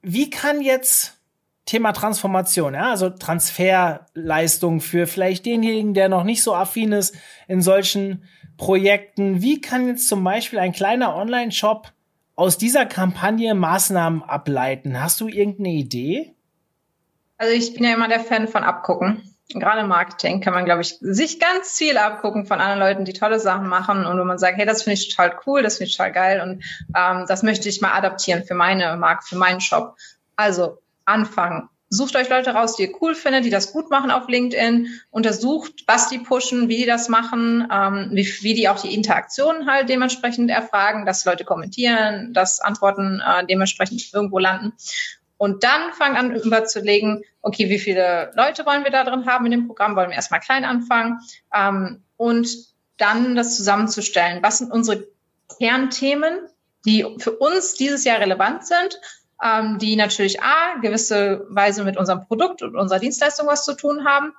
wie 0.01 0.31
kann 0.31 0.61
jetzt 0.61 1.19
Thema 1.65 1.93
Transformation, 1.93 2.75
ja, 2.75 2.91
also 2.91 3.11
Transferleistung 3.11 4.81
für 4.81 5.07
vielleicht 5.07 5.47
denjenigen, 5.47 5.95
der 5.95 6.09
noch 6.09 6.25
nicht 6.25 6.43
so 6.43 6.55
affin 6.55 6.93
ist 6.93 7.17
in 7.47 7.63
solchen 7.63 8.25
Projekten, 8.57 9.43
wie 9.43 9.61
kann 9.61 9.87
jetzt 9.87 10.09
zum 10.09 10.23
Beispiel 10.25 10.59
ein 10.59 10.73
kleiner 10.73 11.17
Online-Shop 11.17 11.93
aus 12.35 12.59
dieser 12.59 12.87
Kampagne 12.87 13.55
Maßnahmen 13.55 14.23
ableiten? 14.23 15.01
Hast 15.01 15.21
du 15.21 15.29
irgendeine 15.29 15.71
Idee? 15.71 16.35
Also 17.39 17.55
ich 17.55 17.75
bin 17.75 17.85
ja 17.85 17.95
immer 17.95 18.09
der 18.09 18.21
Fan 18.21 18.49
von 18.49 18.65
Abgucken. 18.65 19.23
Gerade 19.49 19.81
im 19.81 19.89
Marketing 19.89 20.41
kann 20.41 20.55
man, 20.55 20.65
glaube 20.65 20.81
ich, 20.81 20.97
sich 21.01 21.39
ganz 21.39 21.77
viel 21.77 21.99
abgucken 21.99 22.47
von 22.47 22.61
anderen 22.61 22.81
Leuten, 22.81 23.05
die 23.05 23.13
tolle 23.13 23.39
Sachen 23.39 23.67
machen 23.67 24.07
und 24.07 24.19
wo 24.19 24.25
man 24.25 24.39
sagt, 24.39 24.57
hey, 24.57 24.65
das 24.65 24.83
finde 24.83 24.95
ich 24.95 25.15
total 25.15 25.39
cool, 25.47 25.63
das 25.63 25.77
finde 25.77 25.91
ich 25.91 25.97
total 25.97 26.13
geil 26.13 26.41
und 26.41 26.65
ähm, 26.97 27.27
das 27.29 27.43
möchte 27.43 27.69
ich 27.69 27.81
mal 27.81 27.93
adaptieren 27.93 28.45
für 28.45 28.55
meine 28.55 28.97
Marke, 28.97 29.27
für 29.27 29.37
meinen 29.37 29.61
Shop. 29.61 29.97
Also 30.37 30.79
anfangen, 31.05 31.69
Sucht 31.95 32.17
euch 32.17 32.31
Leute 32.31 32.55
raus, 32.55 32.77
die 32.77 32.85
ihr 32.85 33.03
cool 33.03 33.15
findet, 33.15 33.45
die 33.45 33.51
das 33.51 33.71
gut 33.71 33.91
machen 33.91 34.11
auf 34.11 34.27
LinkedIn. 34.27 34.89
Untersucht, 35.11 35.85
was 35.87 36.09
die 36.09 36.21
pushen, 36.21 36.71
wie 36.71 36.79
die 36.79 36.87
das 36.87 37.11
machen, 37.11 37.69
ähm, 37.71 38.09
wie, 38.13 38.27
wie 38.41 38.55
die 38.55 38.71
auch 38.71 38.81
die 38.81 38.95
Interaktionen 38.95 39.71
halt 39.71 39.91
dementsprechend 39.91 40.51
erfragen, 40.51 41.05
dass 41.05 41.27
Leute 41.27 41.45
kommentieren, 41.45 42.33
dass 42.33 42.61
Antworten 42.61 43.21
äh, 43.21 43.45
dementsprechend 43.45 44.11
irgendwo 44.11 44.39
landen. 44.39 44.73
Und 45.37 45.65
dann 45.65 45.93
fangen 45.93 46.17
an 46.17 46.35
überzulegen, 46.35 47.25
okay, 47.43 47.69
wie 47.69 47.79
viele 47.79 48.33
Leute 48.37 48.65
wollen 48.65 48.85
wir 48.85 48.91
da 48.91 49.05
drin 49.05 49.27
haben 49.27 49.45
in 49.45 49.51
dem 49.51 49.67
Programm? 49.67 49.95
Wollen 49.95 50.09
wir 50.09 50.17
erstmal 50.17 50.41
klein 50.41 50.65
anfangen? 50.65 51.19
Ähm, 51.55 52.03
und 52.17 52.49
dann 52.97 53.37
das 53.37 53.55
zusammenzustellen. 53.55 54.43
Was 54.43 54.59
sind 54.59 54.73
unsere 54.73 55.07
Kernthemen, 55.59 56.39
die 56.87 57.05
für 57.19 57.33
uns 57.33 57.75
dieses 57.75 58.05
Jahr 58.05 58.19
relevant 58.19 58.67
sind 58.67 58.99
ähm, 59.43 59.79
die 59.79 59.97
natürlich 59.97 60.43
A, 60.43 60.79
gewisse 60.81 61.47
Weise 61.51 61.85
mit 61.85 61.97
unserem 61.97 62.27
Produkt 62.27 62.63
und 62.63 62.77
unserer 62.77 63.01
Dienstleistung 63.01 63.47
was 63.47 63.65
zu 63.65 63.75
tun 63.75 64.05
haben, 64.05 64.33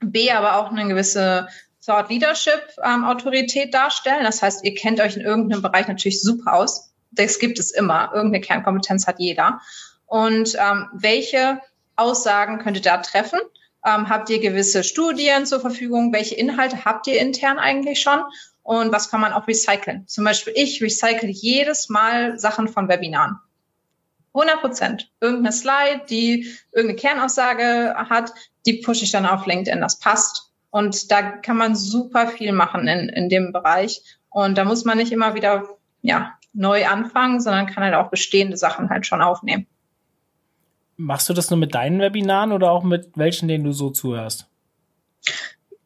B, 0.00 0.30
aber 0.30 0.56
auch 0.56 0.70
eine 0.70 0.86
gewisse 0.86 1.48
Thought 1.84 2.10
Leadership 2.10 2.62
ähm, 2.82 3.04
Autorität 3.04 3.72
darstellen. 3.72 4.24
Das 4.24 4.42
heißt, 4.42 4.64
ihr 4.64 4.74
kennt 4.74 5.00
euch 5.00 5.16
in 5.16 5.22
irgendeinem 5.22 5.62
Bereich 5.62 5.88
natürlich 5.88 6.20
super 6.20 6.54
aus. 6.54 6.92
Das 7.12 7.38
gibt 7.38 7.58
es 7.58 7.70
immer. 7.70 8.10
Irgendeine 8.12 8.40
Kernkompetenz 8.40 9.06
hat 9.06 9.18
jeder. 9.18 9.60
Und 10.06 10.56
ähm, 10.56 10.88
welche 10.92 11.60
Aussagen 11.96 12.58
könnt 12.58 12.76
ihr 12.76 12.82
da 12.82 12.98
treffen? 12.98 13.40
Ähm, 13.84 14.08
habt 14.08 14.28
ihr 14.30 14.40
gewisse 14.40 14.84
Studien 14.84 15.46
zur 15.46 15.60
Verfügung? 15.60 16.12
Welche 16.12 16.34
Inhalte 16.34 16.84
habt 16.84 17.06
ihr 17.06 17.20
intern 17.20 17.58
eigentlich 17.58 18.00
schon? 18.00 18.20
Und 18.62 18.92
was 18.92 19.10
kann 19.10 19.20
man 19.20 19.32
auch 19.32 19.46
recyceln? 19.46 20.06
Zum 20.08 20.24
Beispiel 20.24 20.52
ich 20.56 20.82
recycle 20.82 21.30
jedes 21.30 21.88
Mal 21.88 22.38
Sachen 22.38 22.68
von 22.68 22.88
Webinaren. 22.88 23.38
100 24.36 24.60
Prozent. 24.60 25.10
Irgendeine 25.20 25.52
Slide, 25.52 26.02
die 26.08 26.46
irgendeine 26.72 27.00
Kernaussage 27.00 27.94
hat, 27.96 28.32
die 28.66 28.74
pushe 28.74 29.04
ich 29.04 29.12
dann 29.12 29.26
auf 29.26 29.46
LinkedIn. 29.46 29.80
Das 29.80 29.98
passt. 29.98 30.52
Und 30.70 31.10
da 31.10 31.22
kann 31.22 31.56
man 31.56 31.74
super 31.74 32.28
viel 32.28 32.52
machen 32.52 32.86
in, 32.86 33.08
in 33.08 33.28
dem 33.28 33.52
Bereich. 33.52 34.02
Und 34.28 34.58
da 34.58 34.64
muss 34.64 34.84
man 34.84 34.98
nicht 34.98 35.12
immer 35.12 35.34
wieder, 35.34 35.64
ja, 36.02 36.34
neu 36.52 36.86
anfangen, 36.86 37.40
sondern 37.40 37.66
kann 37.66 37.84
halt 37.84 37.94
auch 37.94 38.10
bestehende 38.10 38.56
Sachen 38.56 38.90
halt 38.90 39.06
schon 39.06 39.22
aufnehmen. 39.22 39.66
Machst 40.96 41.28
du 41.28 41.34
das 41.34 41.50
nur 41.50 41.58
mit 41.58 41.74
deinen 41.74 42.00
Webinaren 42.00 42.52
oder 42.52 42.70
auch 42.70 42.82
mit 42.82 43.10
welchen, 43.16 43.48
denen 43.48 43.64
du 43.64 43.72
so 43.72 43.90
zuhörst? 43.90 44.48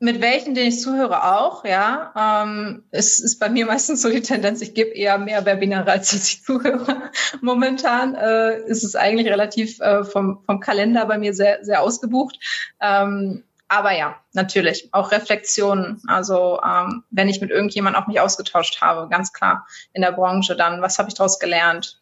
Mit 0.03 0.23
welchen, 0.23 0.55
denen 0.55 0.69
ich 0.69 0.81
zuhöre, 0.81 1.25
auch, 1.25 1.63
ja. 1.67 2.15
Ähm, 2.17 2.85
es 2.91 3.21
ist 3.21 3.39
bei 3.39 3.51
mir 3.51 3.67
meistens 3.67 4.01
so 4.01 4.09
die 4.09 4.23
Tendenz, 4.23 4.63
ich 4.63 4.73
gebe 4.73 4.91
eher 4.91 5.19
mehr 5.19 5.45
Webinare, 5.45 5.91
als 5.91 6.11
dass 6.11 6.27
ich 6.27 6.43
zuhöre. 6.43 7.11
Momentan 7.43 8.15
äh, 8.15 8.61
ist 8.63 8.83
es 8.83 8.97
eigentlich 8.97 9.29
relativ 9.29 9.79
äh, 9.81 10.03
vom, 10.05 10.43
vom 10.47 10.59
Kalender 10.59 11.05
bei 11.05 11.19
mir 11.19 11.35
sehr, 11.35 11.63
sehr 11.63 11.83
ausgebucht. 11.83 12.39
Ähm, 12.81 13.45
aber 13.69 13.93
ja, 13.93 14.17
natürlich, 14.33 14.89
auch 14.93 15.13
Reflexionen. 15.13 16.03
Also 16.07 16.59
ähm, 16.67 17.05
wenn 17.11 17.29
ich 17.29 17.43
mit 17.43 17.51
irgendjemand 17.51 17.95
auch 17.95 18.07
mich 18.07 18.21
ausgetauscht 18.21 18.81
habe, 18.81 19.07
ganz 19.11 19.35
klar 19.35 19.67
in 19.93 20.01
der 20.01 20.13
Branche, 20.13 20.57
dann 20.57 20.81
was 20.81 20.99
habe 20.99 21.11
ich 21.11 21.15
daraus 21.15 21.39
gelernt? 21.39 22.01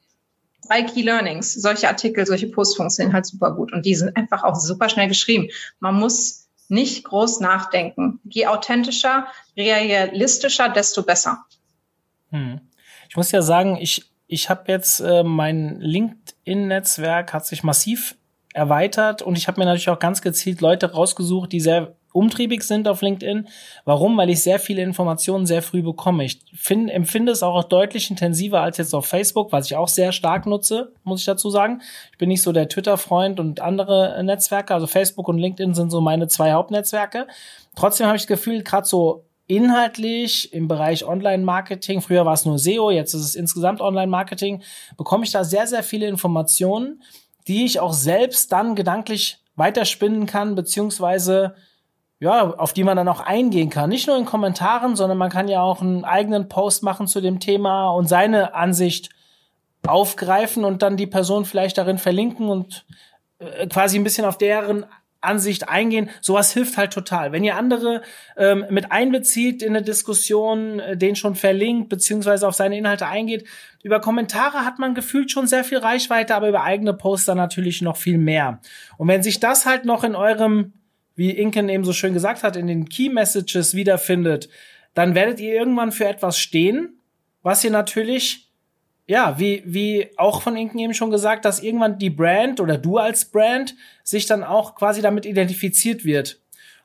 Drei 0.68 0.82
Key 0.82 1.02
Learnings. 1.02 1.52
Solche 1.52 1.88
Artikel, 1.88 2.24
solche 2.26 2.46
Posts 2.46 2.76
funktionieren 2.76 3.12
halt 3.12 3.26
super 3.26 3.50
gut 3.50 3.72
und 3.72 3.84
die 3.84 3.96
sind 3.96 4.16
einfach 4.16 4.44
auch 4.44 4.54
super 4.54 4.88
schnell 4.88 5.08
geschrieben. 5.08 5.48
Man 5.80 5.96
muss 5.96 6.47
nicht 6.68 7.04
groß 7.04 7.40
nachdenken. 7.40 8.20
Je 8.24 8.46
authentischer, 8.46 9.26
realistischer, 9.56 10.68
desto 10.68 11.02
besser. 11.02 11.44
Hm. 12.30 12.60
Ich 13.08 13.16
muss 13.16 13.32
ja 13.32 13.42
sagen, 13.42 13.76
ich 13.80 14.08
ich 14.28 14.50
habe 14.50 14.70
jetzt 14.70 15.00
äh, 15.00 15.22
mein 15.24 15.80
LinkedIn-Netzwerk 15.80 17.32
hat 17.32 17.46
sich 17.46 17.62
massiv 17.62 18.14
erweitert 18.52 19.22
und 19.22 19.36
ich 19.36 19.48
habe 19.48 19.58
mir 19.58 19.64
natürlich 19.64 19.88
auch 19.88 19.98
ganz 19.98 20.20
gezielt 20.20 20.60
Leute 20.60 20.92
rausgesucht, 20.92 21.50
die 21.50 21.60
sehr 21.60 21.96
umtriebig 22.18 22.62
sind 22.62 22.88
auf 22.88 23.00
LinkedIn. 23.00 23.48
Warum? 23.84 24.16
Weil 24.16 24.30
ich 24.30 24.42
sehr 24.42 24.58
viele 24.58 24.82
Informationen 24.82 25.46
sehr 25.46 25.62
früh 25.62 25.82
bekomme. 25.82 26.24
Ich 26.24 26.40
find, 26.52 26.90
empfinde 26.90 27.30
es 27.30 27.42
auch 27.42 27.64
deutlich 27.64 28.10
intensiver 28.10 28.60
als 28.60 28.76
jetzt 28.78 28.94
auf 28.94 29.06
Facebook, 29.06 29.52
was 29.52 29.66
ich 29.66 29.76
auch 29.76 29.88
sehr 29.88 30.12
stark 30.12 30.46
nutze, 30.46 30.92
muss 31.04 31.20
ich 31.20 31.26
dazu 31.26 31.48
sagen. 31.48 31.80
Ich 32.12 32.18
bin 32.18 32.28
nicht 32.28 32.42
so 32.42 32.52
der 32.52 32.68
Twitter-Freund 32.68 33.38
und 33.38 33.60
andere 33.60 34.22
Netzwerke. 34.24 34.74
Also 34.74 34.86
Facebook 34.86 35.28
und 35.28 35.38
LinkedIn 35.38 35.74
sind 35.74 35.90
so 35.90 36.00
meine 36.00 36.26
zwei 36.26 36.52
Hauptnetzwerke. 36.52 37.28
Trotzdem 37.76 38.08
habe 38.08 38.16
ich 38.16 38.22
das 38.22 38.28
Gefühl, 38.28 38.62
gerade 38.62 38.86
so 38.86 39.24
inhaltlich 39.46 40.52
im 40.52 40.68
Bereich 40.68 41.06
Online-Marketing, 41.06 42.02
früher 42.02 42.26
war 42.26 42.34
es 42.34 42.44
nur 42.44 42.58
SEO, 42.58 42.90
jetzt 42.90 43.14
ist 43.14 43.24
es 43.24 43.34
insgesamt 43.34 43.80
Online-Marketing, 43.80 44.62
bekomme 44.98 45.24
ich 45.24 45.32
da 45.32 45.42
sehr, 45.42 45.66
sehr 45.66 45.82
viele 45.82 46.06
Informationen, 46.06 47.02
die 47.46 47.64
ich 47.64 47.80
auch 47.80 47.94
selbst 47.94 48.52
dann 48.52 48.74
gedanklich 48.74 49.38
weiterspinnen 49.56 50.26
kann, 50.26 50.54
beziehungsweise 50.54 51.54
ja, 52.20 52.50
auf 52.50 52.72
die 52.72 52.84
man 52.84 52.96
dann 52.96 53.08
auch 53.08 53.20
eingehen 53.20 53.70
kann. 53.70 53.90
Nicht 53.90 54.06
nur 54.06 54.16
in 54.16 54.24
Kommentaren, 54.24 54.96
sondern 54.96 55.18
man 55.18 55.30
kann 55.30 55.48
ja 55.48 55.62
auch 55.62 55.80
einen 55.80 56.04
eigenen 56.04 56.48
Post 56.48 56.82
machen 56.82 57.06
zu 57.06 57.20
dem 57.20 57.38
Thema 57.38 57.90
und 57.90 58.08
seine 58.08 58.54
Ansicht 58.54 59.10
aufgreifen 59.86 60.64
und 60.64 60.82
dann 60.82 60.96
die 60.96 61.06
Person 61.06 61.44
vielleicht 61.44 61.78
darin 61.78 61.98
verlinken 61.98 62.48
und 62.48 62.84
äh, 63.38 63.68
quasi 63.68 63.98
ein 63.98 64.04
bisschen 64.04 64.24
auf 64.24 64.36
deren 64.36 64.84
Ansicht 65.20 65.68
eingehen. 65.68 66.10
Sowas 66.20 66.52
hilft 66.52 66.76
halt 66.76 66.92
total. 66.92 67.32
Wenn 67.32 67.44
ihr 67.44 67.56
andere 67.56 68.02
ähm, 68.36 68.64
mit 68.70 68.92
einbezieht 68.92 69.62
in 69.62 69.70
eine 69.70 69.82
Diskussion, 69.82 70.80
äh, 70.80 70.96
den 70.96 71.16
schon 71.16 71.36
verlinkt, 71.36 71.88
beziehungsweise 71.88 72.46
auf 72.46 72.54
seine 72.54 72.78
Inhalte 72.78 73.06
eingeht, 73.06 73.46
über 73.82 74.00
Kommentare 74.00 74.64
hat 74.64 74.78
man 74.78 74.94
gefühlt 74.94 75.30
schon 75.30 75.46
sehr 75.46 75.64
viel 75.64 75.78
Reichweite, 75.78 76.34
aber 76.34 76.48
über 76.48 76.62
eigene 76.62 76.94
Poster 76.94 77.34
natürlich 77.34 77.82
noch 77.82 77.96
viel 77.96 78.18
mehr. 78.18 78.60
Und 78.96 79.08
wenn 79.08 79.22
sich 79.22 79.40
das 79.40 79.66
halt 79.66 79.84
noch 79.84 80.04
in 80.04 80.14
eurem 80.14 80.72
wie 81.18 81.32
Inken 81.32 81.68
eben 81.68 81.82
so 81.82 81.92
schön 81.92 82.14
gesagt 82.14 82.44
hat, 82.44 82.54
in 82.54 82.68
den 82.68 82.88
Key 82.88 83.08
Messages 83.08 83.74
wiederfindet, 83.74 84.48
dann 84.94 85.16
werdet 85.16 85.40
ihr 85.40 85.52
irgendwann 85.52 85.90
für 85.90 86.06
etwas 86.06 86.38
stehen, 86.38 87.00
was 87.42 87.64
ihr 87.64 87.72
natürlich, 87.72 88.52
ja, 89.08 89.36
wie, 89.36 89.64
wie 89.66 90.10
auch 90.16 90.42
von 90.42 90.56
Inken 90.56 90.78
eben 90.78 90.94
schon 90.94 91.10
gesagt, 91.10 91.44
dass 91.44 91.60
irgendwann 91.60 91.98
die 91.98 92.10
Brand 92.10 92.60
oder 92.60 92.78
du 92.78 92.98
als 92.98 93.24
Brand 93.24 93.74
sich 94.04 94.26
dann 94.26 94.44
auch 94.44 94.76
quasi 94.76 95.02
damit 95.02 95.26
identifiziert 95.26 96.04
wird. 96.04 96.40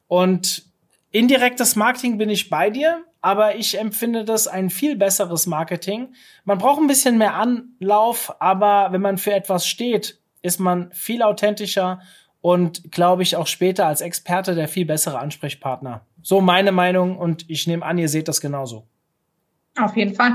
Und 0.07 0.63
indirektes 1.11 1.75
Marketing 1.75 2.17
bin 2.17 2.31
ich 2.31 2.49
bei 2.49 2.71
dir, 2.71 3.03
aber 3.21 3.55
ich 3.55 3.77
empfinde 3.79 4.25
das 4.25 4.47
ein 4.47 4.71
viel 4.71 4.95
besseres 4.95 5.45
Marketing. 5.45 6.15
Man 6.43 6.57
braucht 6.57 6.81
ein 6.81 6.87
bisschen 6.87 7.19
mehr 7.19 7.35
Anlauf, 7.35 8.35
aber 8.41 8.91
wenn 8.93 9.01
man 9.01 9.19
für 9.19 9.33
etwas 9.33 9.67
steht, 9.67 10.17
ist 10.41 10.59
man 10.59 10.91
viel 10.91 11.21
authentischer 11.21 12.01
und 12.43 12.91
glaube 12.91 13.23
ich 13.23 13.37
auch 13.37 13.47
später 13.47 13.87
als 13.87 14.01
Experte 14.01 14.53
der 14.53 14.67
viel 14.67 14.85
bessere 14.85 15.17
Ansprechpartner. 15.17 16.05
So 16.21 16.41
meine 16.41 16.73
Meinung 16.73 17.17
und 17.17 17.49
ich 17.49 17.67
nehme 17.67 17.85
an, 17.85 17.97
ihr 17.97 18.09
seht 18.09 18.27
das 18.27 18.41
genauso. 18.41 18.85
Auf 19.79 19.95
jeden 19.95 20.13
Fall. 20.13 20.33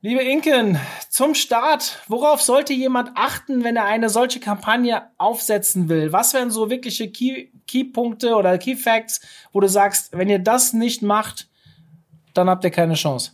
Liebe 0.00 0.22
Inken, 0.22 0.78
zum 1.10 1.34
Start, 1.34 1.98
worauf 2.06 2.40
sollte 2.40 2.72
jemand 2.72 3.10
achten, 3.16 3.64
wenn 3.64 3.74
er 3.74 3.86
eine 3.86 4.08
solche 4.10 4.38
Kampagne 4.38 5.10
aufsetzen 5.18 5.88
will? 5.88 6.12
Was 6.12 6.34
wären 6.34 6.52
so 6.52 6.70
wirkliche 6.70 7.10
Key, 7.10 7.48
Keypunkte 7.66 8.36
oder 8.36 8.58
Key 8.58 8.76
Facts, 8.76 9.22
wo 9.50 9.58
du 9.58 9.68
sagst, 9.68 10.16
wenn 10.16 10.28
ihr 10.28 10.38
das 10.38 10.72
nicht 10.72 11.02
macht, 11.02 11.48
dann 12.32 12.48
habt 12.48 12.62
ihr 12.62 12.70
keine 12.70 12.94
Chance? 12.94 13.32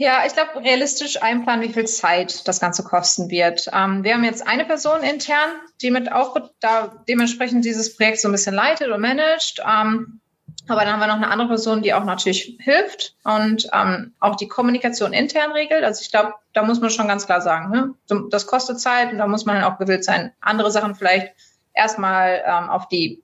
Ja, 0.00 0.22
ich 0.24 0.32
glaube, 0.32 0.62
realistisch 0.62 1.20
einplanen, 1.20 1.68
wie 1.68 1.72
viel 1.72 1.86
Zeit 1.86 2.46
das 2.46 2.60
Ganze 2.60 2.84
kosten 2.84 3.30
wird. 3.30 3.68
Ähm, 3.72 4.04
wir 4.04 4.14
haben 4.14 4.22
jetzt 4.22 4.46
eine 4.46 4.64
Person 4.64 5.02
intern, 5.02 5.50
die 5.82 5.90
mit 5.90 6.12
auch 6.12 6.36
da 6.60 7.02
dementsprechend 7.08 7.64
dieses 7.64 7.96
Projekt 7.96 8.20
so 8.20 8.28
ein 8.28 8.32
bisschen 8.32 8.54
leitet 8.54 8.90
und 8.90 9.00
managt. 9.00 9.60
Ähm, 9.66 10.20
aber 10.68 10.82
dann 10.82 10.92
haben 10.92 11.00
wir 11.00 11.08
noch 11.08 11.16
eine 11.16 11.30
andere 11.30 11.48
Person, 11.48 11.82
die 11.82 11.94
auch 11.94 12.04
natürlich 12.04 12.58
hilft 12.60 13.16
und 13.24 13.68
ähm, 13.72 14.14
auch 14.20 14.36
die 14.36 14.46
Kommunikation 14.46 15.12
intern 15.12 15.50
regelt. 15.50 15.82
Also 15.82 16.02
ich 16.02 16.12
glaube, 16.12 16.34
da 16.52 16.62
muss 16.62 16.80
man 16.80 16.90
schon 16.90 17.08
ganz 17.08 17.26
klar 17.26 17.40
sagen, 17.40 17.70
ne? 17.70 17.94
das 18.30 18.46
kostet 18.46 18.80
Zeit 18.80 19.10
und 19.10 19.18
da 19.18 19.26
muss 19.26 19.46
man 19.46 19.56
dann 19.56 19.64
auch 19.64 19.78
gewillt 19.78 20.04
sein, 20.04 20.32
andere 20.40 20.70
Sachen 20.70 20.94
vielleicht 20.94 21.34
erstmal 21.74 22.44
ähm, 22.46 22.70
auf 22.70 22.86
die 22.86 23.20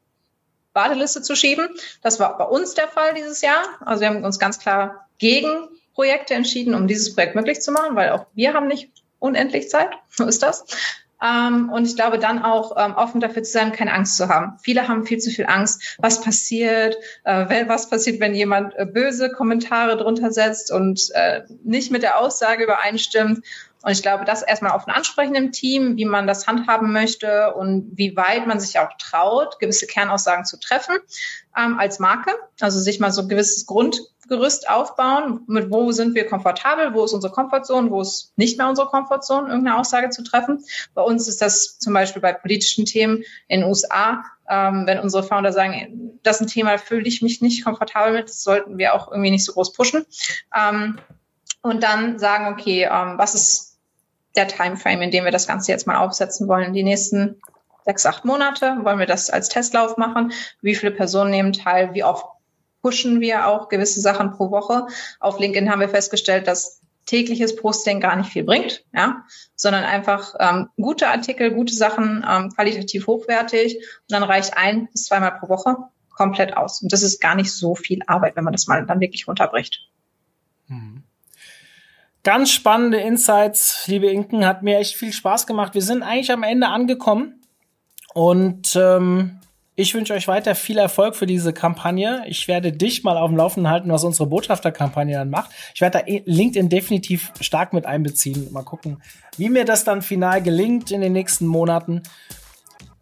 Warteliste 0.72 1.22
zu 1.22 1.37
schieben. 1.37 1.68
Das 2.02 2.18
war 2.18 2.37
bei 2.37 2.44
uns 2.44 2.74
der 2.74 2.88
Fall 2.88 3.14
dieses 3.14 3.42
Jahr. 3.42 3.62
Also 3.84 4.00
wir 4.00 4.08
haben 4.08 4.24
uns 4.24 4.40
ganz 4.40 4.58
klar 4.58 5.06
gegen 5.18 5.68
Projekte 5.94 6.35
entschieden, 6.35 6.74
um 6.74 6.87
dieses 6.87 7.14
Projekt 7.14 7.35
möglich 7.35 7.61
zu 7.61 7.72
machen, 7.72 7.96
weil 7.96 8.11
auch 8.11 8.26
wir 8.35 8.52
haben 8.52 8.66
nicht 8.66 8.90
unendlich 9.18 9.68
Zeit. 9.68 9.90
So 10.16 10.26
ist 10.26 10.42
das. 10.44 10.64
Ähm, 11.24 11.70
und 11.70 11.87
ich 11.87 11.96
glaube 11.96 12.18
dann 12.18 12.42
auch 12.42 12.76
ähm, 12.76 12.94
offen 12.94 13.20
dafür 13.20 13.42
zu 13.42 13.52
sein, 13.52 13.72
keine 13.72 13.92
Angst 13.92 14.16
zu 14.16 14.28
haben. 14.28 14.59
Viele 14.62 14.88
haben 14.88 15.07
viel 15.07 15.18
zu 15.18 15.30
viel 15.30 15.46
Angst, 15.46 15.96
was 15.98 16.20
passiert, 16.20 16.96
äh, 17.24 17.66
was 17.66 17.88
passiert, 17.88 18.20
wenn 18.20 18.35
jemand 18.35 18.74
äh, 18.76 18.85
böse 18.85 19.30
Kommentare 19.30 19.96
drunter 19.96 20.30
setzt 20.30 20.70
und 20.70 21.11
äh, 21.14 21.42
nicht 21.64 21.90
mit 21.90 22.02
der 22.02 22.20
Aussage 22.20 22.64
übereinstimmt. 22.64 23.44
Und 23.85 23.92
ich 23.92 24.01
glaube, 24.01 24.25
das 24.25 24.42
erstmal 24.42 24.75
offen 24.75 24.90
ansprechen 24.90 25.35
im 25.35 25.53
Team, 25.53 25.99
wie 25.99 26.07
man 26.07 26.27
das 26.27 26.47
handhaben 26.47 26.90
möchte 26.90 27.53
und 27.53 27.90
wie 27.92 28.16
weit 28.16 28.47
man 28.47 28.59
sich 28.59 28.79
auch 28.79 28.88
traut, 28.99 29.59
gewisse 29.61 29.87
Kernaussagen 29.87 30.47
zu 30.47 30.59
treffen 30.59 30.97
ähm, 31.55 31.79
als 31.79 31.99
Marke. 31.99 32.31
Also 32.61 32.81
sich 32.81 32.99
mal 32.99 33.12
so 33.12 33.20
ein 33.20 33.29
gewisses 33.29 33.66
Grundgerüst 33.66 34.70
aufbauen, 34.70 35.40
mit 35.49 35.70
wo 35.70 35.92
sind 35.92 36.14
wir 36.14 36.27
komfortabel, 36.27 36.94
wo 36.94 37.05
ist 37.05 37.12
unsere 37.12 37.31
Komfortzone, 37.31 37.90
wo 37.90 38.01
ist 38.01 38.33
nicht 38.37 38.57
mehr 38.57 38.70
unsere 38.70 38.88
Komfortzone, 38.88 39.49
irgendeine 39.49 39.79
Aussage 39.79 40.09
zu 40.09 40.25
treffen. 40.25 40.64
Bei 40.94 41.03
uns 41.03 41.29
ist 41.29 41.42
das 41.42 41.79
zum 41.79 41.92
Beispiel 41.92 42.23
bei 42.23 42.33
politischen 42.33 42.87
Themen 42.87 43.23
in 43.49 43.61
den 43.61 43.68
USA, 43.68 44.25
ähm, 44.49 44.87
wenn 44.87 44.99
unsere 44.99 45.25
Founder 45.25 45.53
sagen, 45.53 46.18
das 46.23 46.37
ist 46.37 46.47
ein 46.47 46.49
Thema, 46.49 46.79
fühle 46.79 47.07
ich 47.07 47.20
mich 47.20 47.42
nicht 47.42 47.66
komfortabel 47.66 48.14
mit, 48.14 48.31
das 48.31 48.42
sollten 48.42 48.79
wir 48.79 48.94
auch 48.94 49.11
irgendwie 49.11 49.31
nicht 49.31 49.44
so 49.44 49.53
groß 49.53 49.75
pushen. 49.75 50.07
Ähm, 50.57 50.99
und 51.61 51.83
dann 51.83 52.18
sagen, 52.18 52.47
okay, 52.47 52.88
ähm, 52.90 53.18
was 53.18 53.35
ist 53.35 53.73
der 54.37 54.49
Timeframe, 54.49 55.03
in 55.03 55.11
dem 55.11 55.25
wir 55.25 55.31
das 55.31 55.47
Ganze 55.47 55.73
jetzt 55.73 55.87
mal 55.87 55.97
aufsetzen 55.97 56.49
wollen. 56.49 56.73
Die 56.73 56.83
nächsten 56.83 57.40
sechs, 57.85 58.07
acht 58.07 58.25
Monate 58.25 58.79
wollen 58.83 58.99
wir 58.99 59.07
das 59.07 59.31
als 59.31 59.49
Testlauf 59.49 59.97
machen. 59.97 60.33
Wie 60.62 60.75
viele 60.75 60.92
Personen 60.92 61.31
nehmen 61.31 61.53
teil? 61.53 61.94
Wie 61.94 62.05
oft 62.05 62.27
pushen 62.83 63.20
wir 63.20 63.47
auch 63.47 63.68
gewisse 63.68 64.01
Sachen 64.01 64.33
pro 64.33 64.51
Woche? 64.51 64.87
Auf 65.20 65.38
LinkedIn 65.38 65.70
haben 65.70 65.81
wir 65.81 65.88
festgestellt, 65.88 66.47
dass 66.47 66.81
tägliches 67.07 67.57
Posting 67.57 68.01
gar 68.01 68.16
nicht 68.16 68.31
viel 68.31 68.44
bringt, 68.44 68.85
ja, 68.94 69.25
sondern 69.57 69.85
einfach 69.85 70.35
ähm, 70.40 70.68
gute 70.77 71.09
Artikel, 71.09 71.53
gute 71.53 71.75
Sachen, 71.75 72.25
ähm, 72.29 72.51
qualitativ 72.51 73.07
hochwertig 73.07 73.77
und 73.77 74.12
dann 74.12 74.23
reicht 74.23 74.57
ein 74.57 74.88
bis 74.90 75.05
zweimal 75.05 75.38
pro 75.38 75.49
Woche 75.49 75.77
komplett 76.11 76.57
aus. 76.57 76.83
Und 76.83 76.92
das 76.92 77.03
ist 77.03 77.20
gar 77.20 77.35
nicht 77.35 77.53
so 77.53 77.75
viel 77.75 78.01
Arbeit, 78.07 78.37
wenn 78.37 78.44
man 78.44 78.53
das 78.53 78.66
mal 78.66 78.87
dann 78.87 79.01
wirklich 79.01 79.29
runterbricht. 79.29 79.90
Mhm. 80.68 81.03
Ganz 82.24 82.50
spannende 82.50 82.98
Insights, 82.98 83.87
liebe 83.87 84.06
Inken, 84.06 84.46
hat 84.46 84.62
mir 84.62 84.78
echt 84.78 84.96
viel 84.96 85.12
Spaß 85.12 85.46
gemacht. 85.46 85.74
Wir 85.74 85.82
sind 85.82 86.02
eigentlich 86.02 86.32
am 86.32 86.42
Ende 86.42 86.68
angekommen 86.68 87.40
und 88.14 88.74
ähm, 88.76 89.40
ich 89.76 89.94
wünsche 89.94 90.14
euch 90.14 90.26
weiter 90.26 90.54
viel 90.54 90.78
Erfolg 90.78 91.16
für 91.16 91.26
diese 91.26 91.52
Kampagne. 91.52 92.24
Ich 92.26 92.48
werde 92.48 92.72
dich 92.72 93.04
mal 93.04 93.18
auf 93.18 93.28
dem 93.28 93.37
Laufenden 93.37 93.70
halten, 93.70 93.90
was 93.90 94.04
unsere 94.04 94.28
Botschafterkampagne 94.28 95.14
dann 95.14 95.30
macht. 95.30 95.50
Ich 95.74 95.80
werde 95.80 95.98
da 95.98 96.04
LinkedIn 96.06 96.68
definitiv 96.68 97.30
stark 97.40 97.72
mit 97.72 97.84
einbeziehen. 97.84 98.50
Mal 98.52 98.62
gucken, 98.64 99.02
wie 99.37 99.50
mir 99.50 99.64
das 99.64 99.84
dann 99.84 100.00
final 100.00 100.42
gelingt 100.42 100.90
in 100.90 101.02
den 101.02 101.12
nächsten 101.12 101.46
Monaten. 101.46 102.02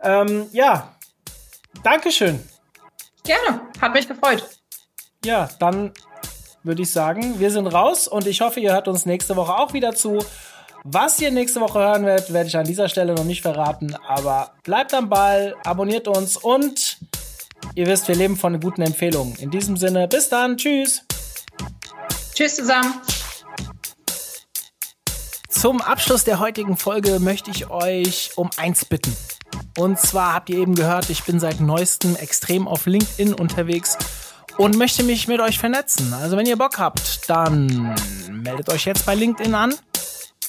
Ähm, 0.01 0.47
ja, 0.53 0.97
Dankeschön. 1.83 2.41
Gerne, 3.25 3.61
hat 3.81 3.93
mich 3.93 4.07
gefreut. 4.07 4.49
Ja, 5.25 5.49
dann 5.59 5.93
würde 6.65 6.83
ich 6.83 6.93
sagen, 6.93 7.41
wir 7.41 7.51
sind 7.51 7.67
raus 7.67 8.09
und 8.09 8.27
ich 8.27 8.41
hoffe, 8.41 8.61
ihr 8.61 8.73
hört 8.73 8.89
uns 8.89 9.07
nächste 9.07 9.37
Woche 9.37 9.55
auch 9.55 9.73
wieder 9.73 9.95
zu. 9.95 10.19
Was 10.85 11.21
ihr 11.21 11.31
nächste 11.31 11.61
Woche 11.61 11.79
hören 11.79 12.05
werdet, 12.07 12.33
werde 12.33 12.49
ich 12.49 12.57
an 12.57 12.65
dieser 12.65 12.89
Stelle 12.89 13.15
noch 13.15 13.25
nicht 13.25 13.43
verraten, 13.43 13.95
aber 14.07 14.53
bleibt 14.65 14.95
am 14.95 15.09
Ball, 15.09 15.55
abonniert 15.65 16.09
uns 16.09 16.37
und 16.37 16.99
ihr 17.75 17.87
wisst, 17.87 18.09
wir 18.09 18.17
leben 18.17 18.37
von 18.37 18.59
guten 18.59 18.83
Empfehlungen. 18.83 19.37
In 19.37 19.51
diesem 19.51 19.77
Sinne, 19.77 20.09
bis 20.09 20.29
dann, 20.29 20.57
tschüss. 20.57 21.05
Tschüss 22.35 22.57
zusammen. 22.57 22.95
Zum 25.49 25.81
Abschluss 25.81 26.25
der 26.25 26.41
heutigen 26.41 26.77
Folge 26.77 27.21
möchte 27.21 27.51
ich 27.51 27.71
euch 27.71 28.33
um 28.37 28.51
eins 28.57 28.85
bitten. 28.85 29.17
Und 29.79 29.99
zwar 29.99 30.35
habt 30.35 30.51
ihr 30.51 30.59
eben 30.59 30.75
gehört, 30.75 31.11
ich 31.11 31.25
bin 31.25 31.39
seit 31.39 31.61
neuestem 31.61 32.17
extrem 32.17 32.67
auf 32.67 32.87
LinkedIn 32.87 33.35
unterwegs 33.35 33.97
und 34.59 34.77
möchte 34.77 35.03
mich 35.03 35.29
mit 35.29 35.41
euch 35.41 35.59
vernetzen. 35.59 36.13
Also 36.15 36.37
wenn 36.37 36.47
ihr 36.47 36.57
Bock 36.57 36.79
habt, 36.79 37.29
dann 37.29 37.95
meldet 38.31 38.69
euch 38.71 38.85
jetzt 38.85 39.07
bei 39.07 39.15
LinkedIn 39.15 39.55
an, 39.55 39.75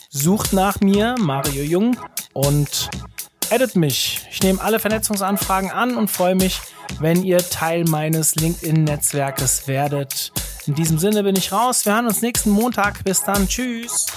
sucht 0.10 0.54
nach 0.54 0.80
mir, 0.82 1.16
Mario 1.20 1.64
Jung, 1.64 1.98
und 2.34 2.90
addet 3.52 3.76
mich. 3.76 4.22
Ich 4.32 4.42
nehme 4.42 4.62
alle 4.62 4.80
Vernetzungsanfragen 4.80 5.72
an 5.72 5.96
und 5.96 6.10
freue 6.10 6.36
mich, 6.36 6.60
wenn 7.00 7.24
ihr 7.24 7.38
Teil 7.38 7.86
meines 7.86 8.36
LinkedIn-Netzwerkes 8.36 9.68
werdet. 9.68 10.32
In 10.66 10.76
diesem 10.76 10.98
Sinne 10.98 11.24
bin 11.24 11.36
ich 11.36 11.52
raus. 11.52 11.86
Wir 11.86 11.94
hören 11.94 12.08
uns 12.08 12.22
nächsten 12.22 12.50
Montag. 12.50 13.04
Bis 13.04 13.24
dann. 13.24 13.48
Tschüss. 13.48 14.08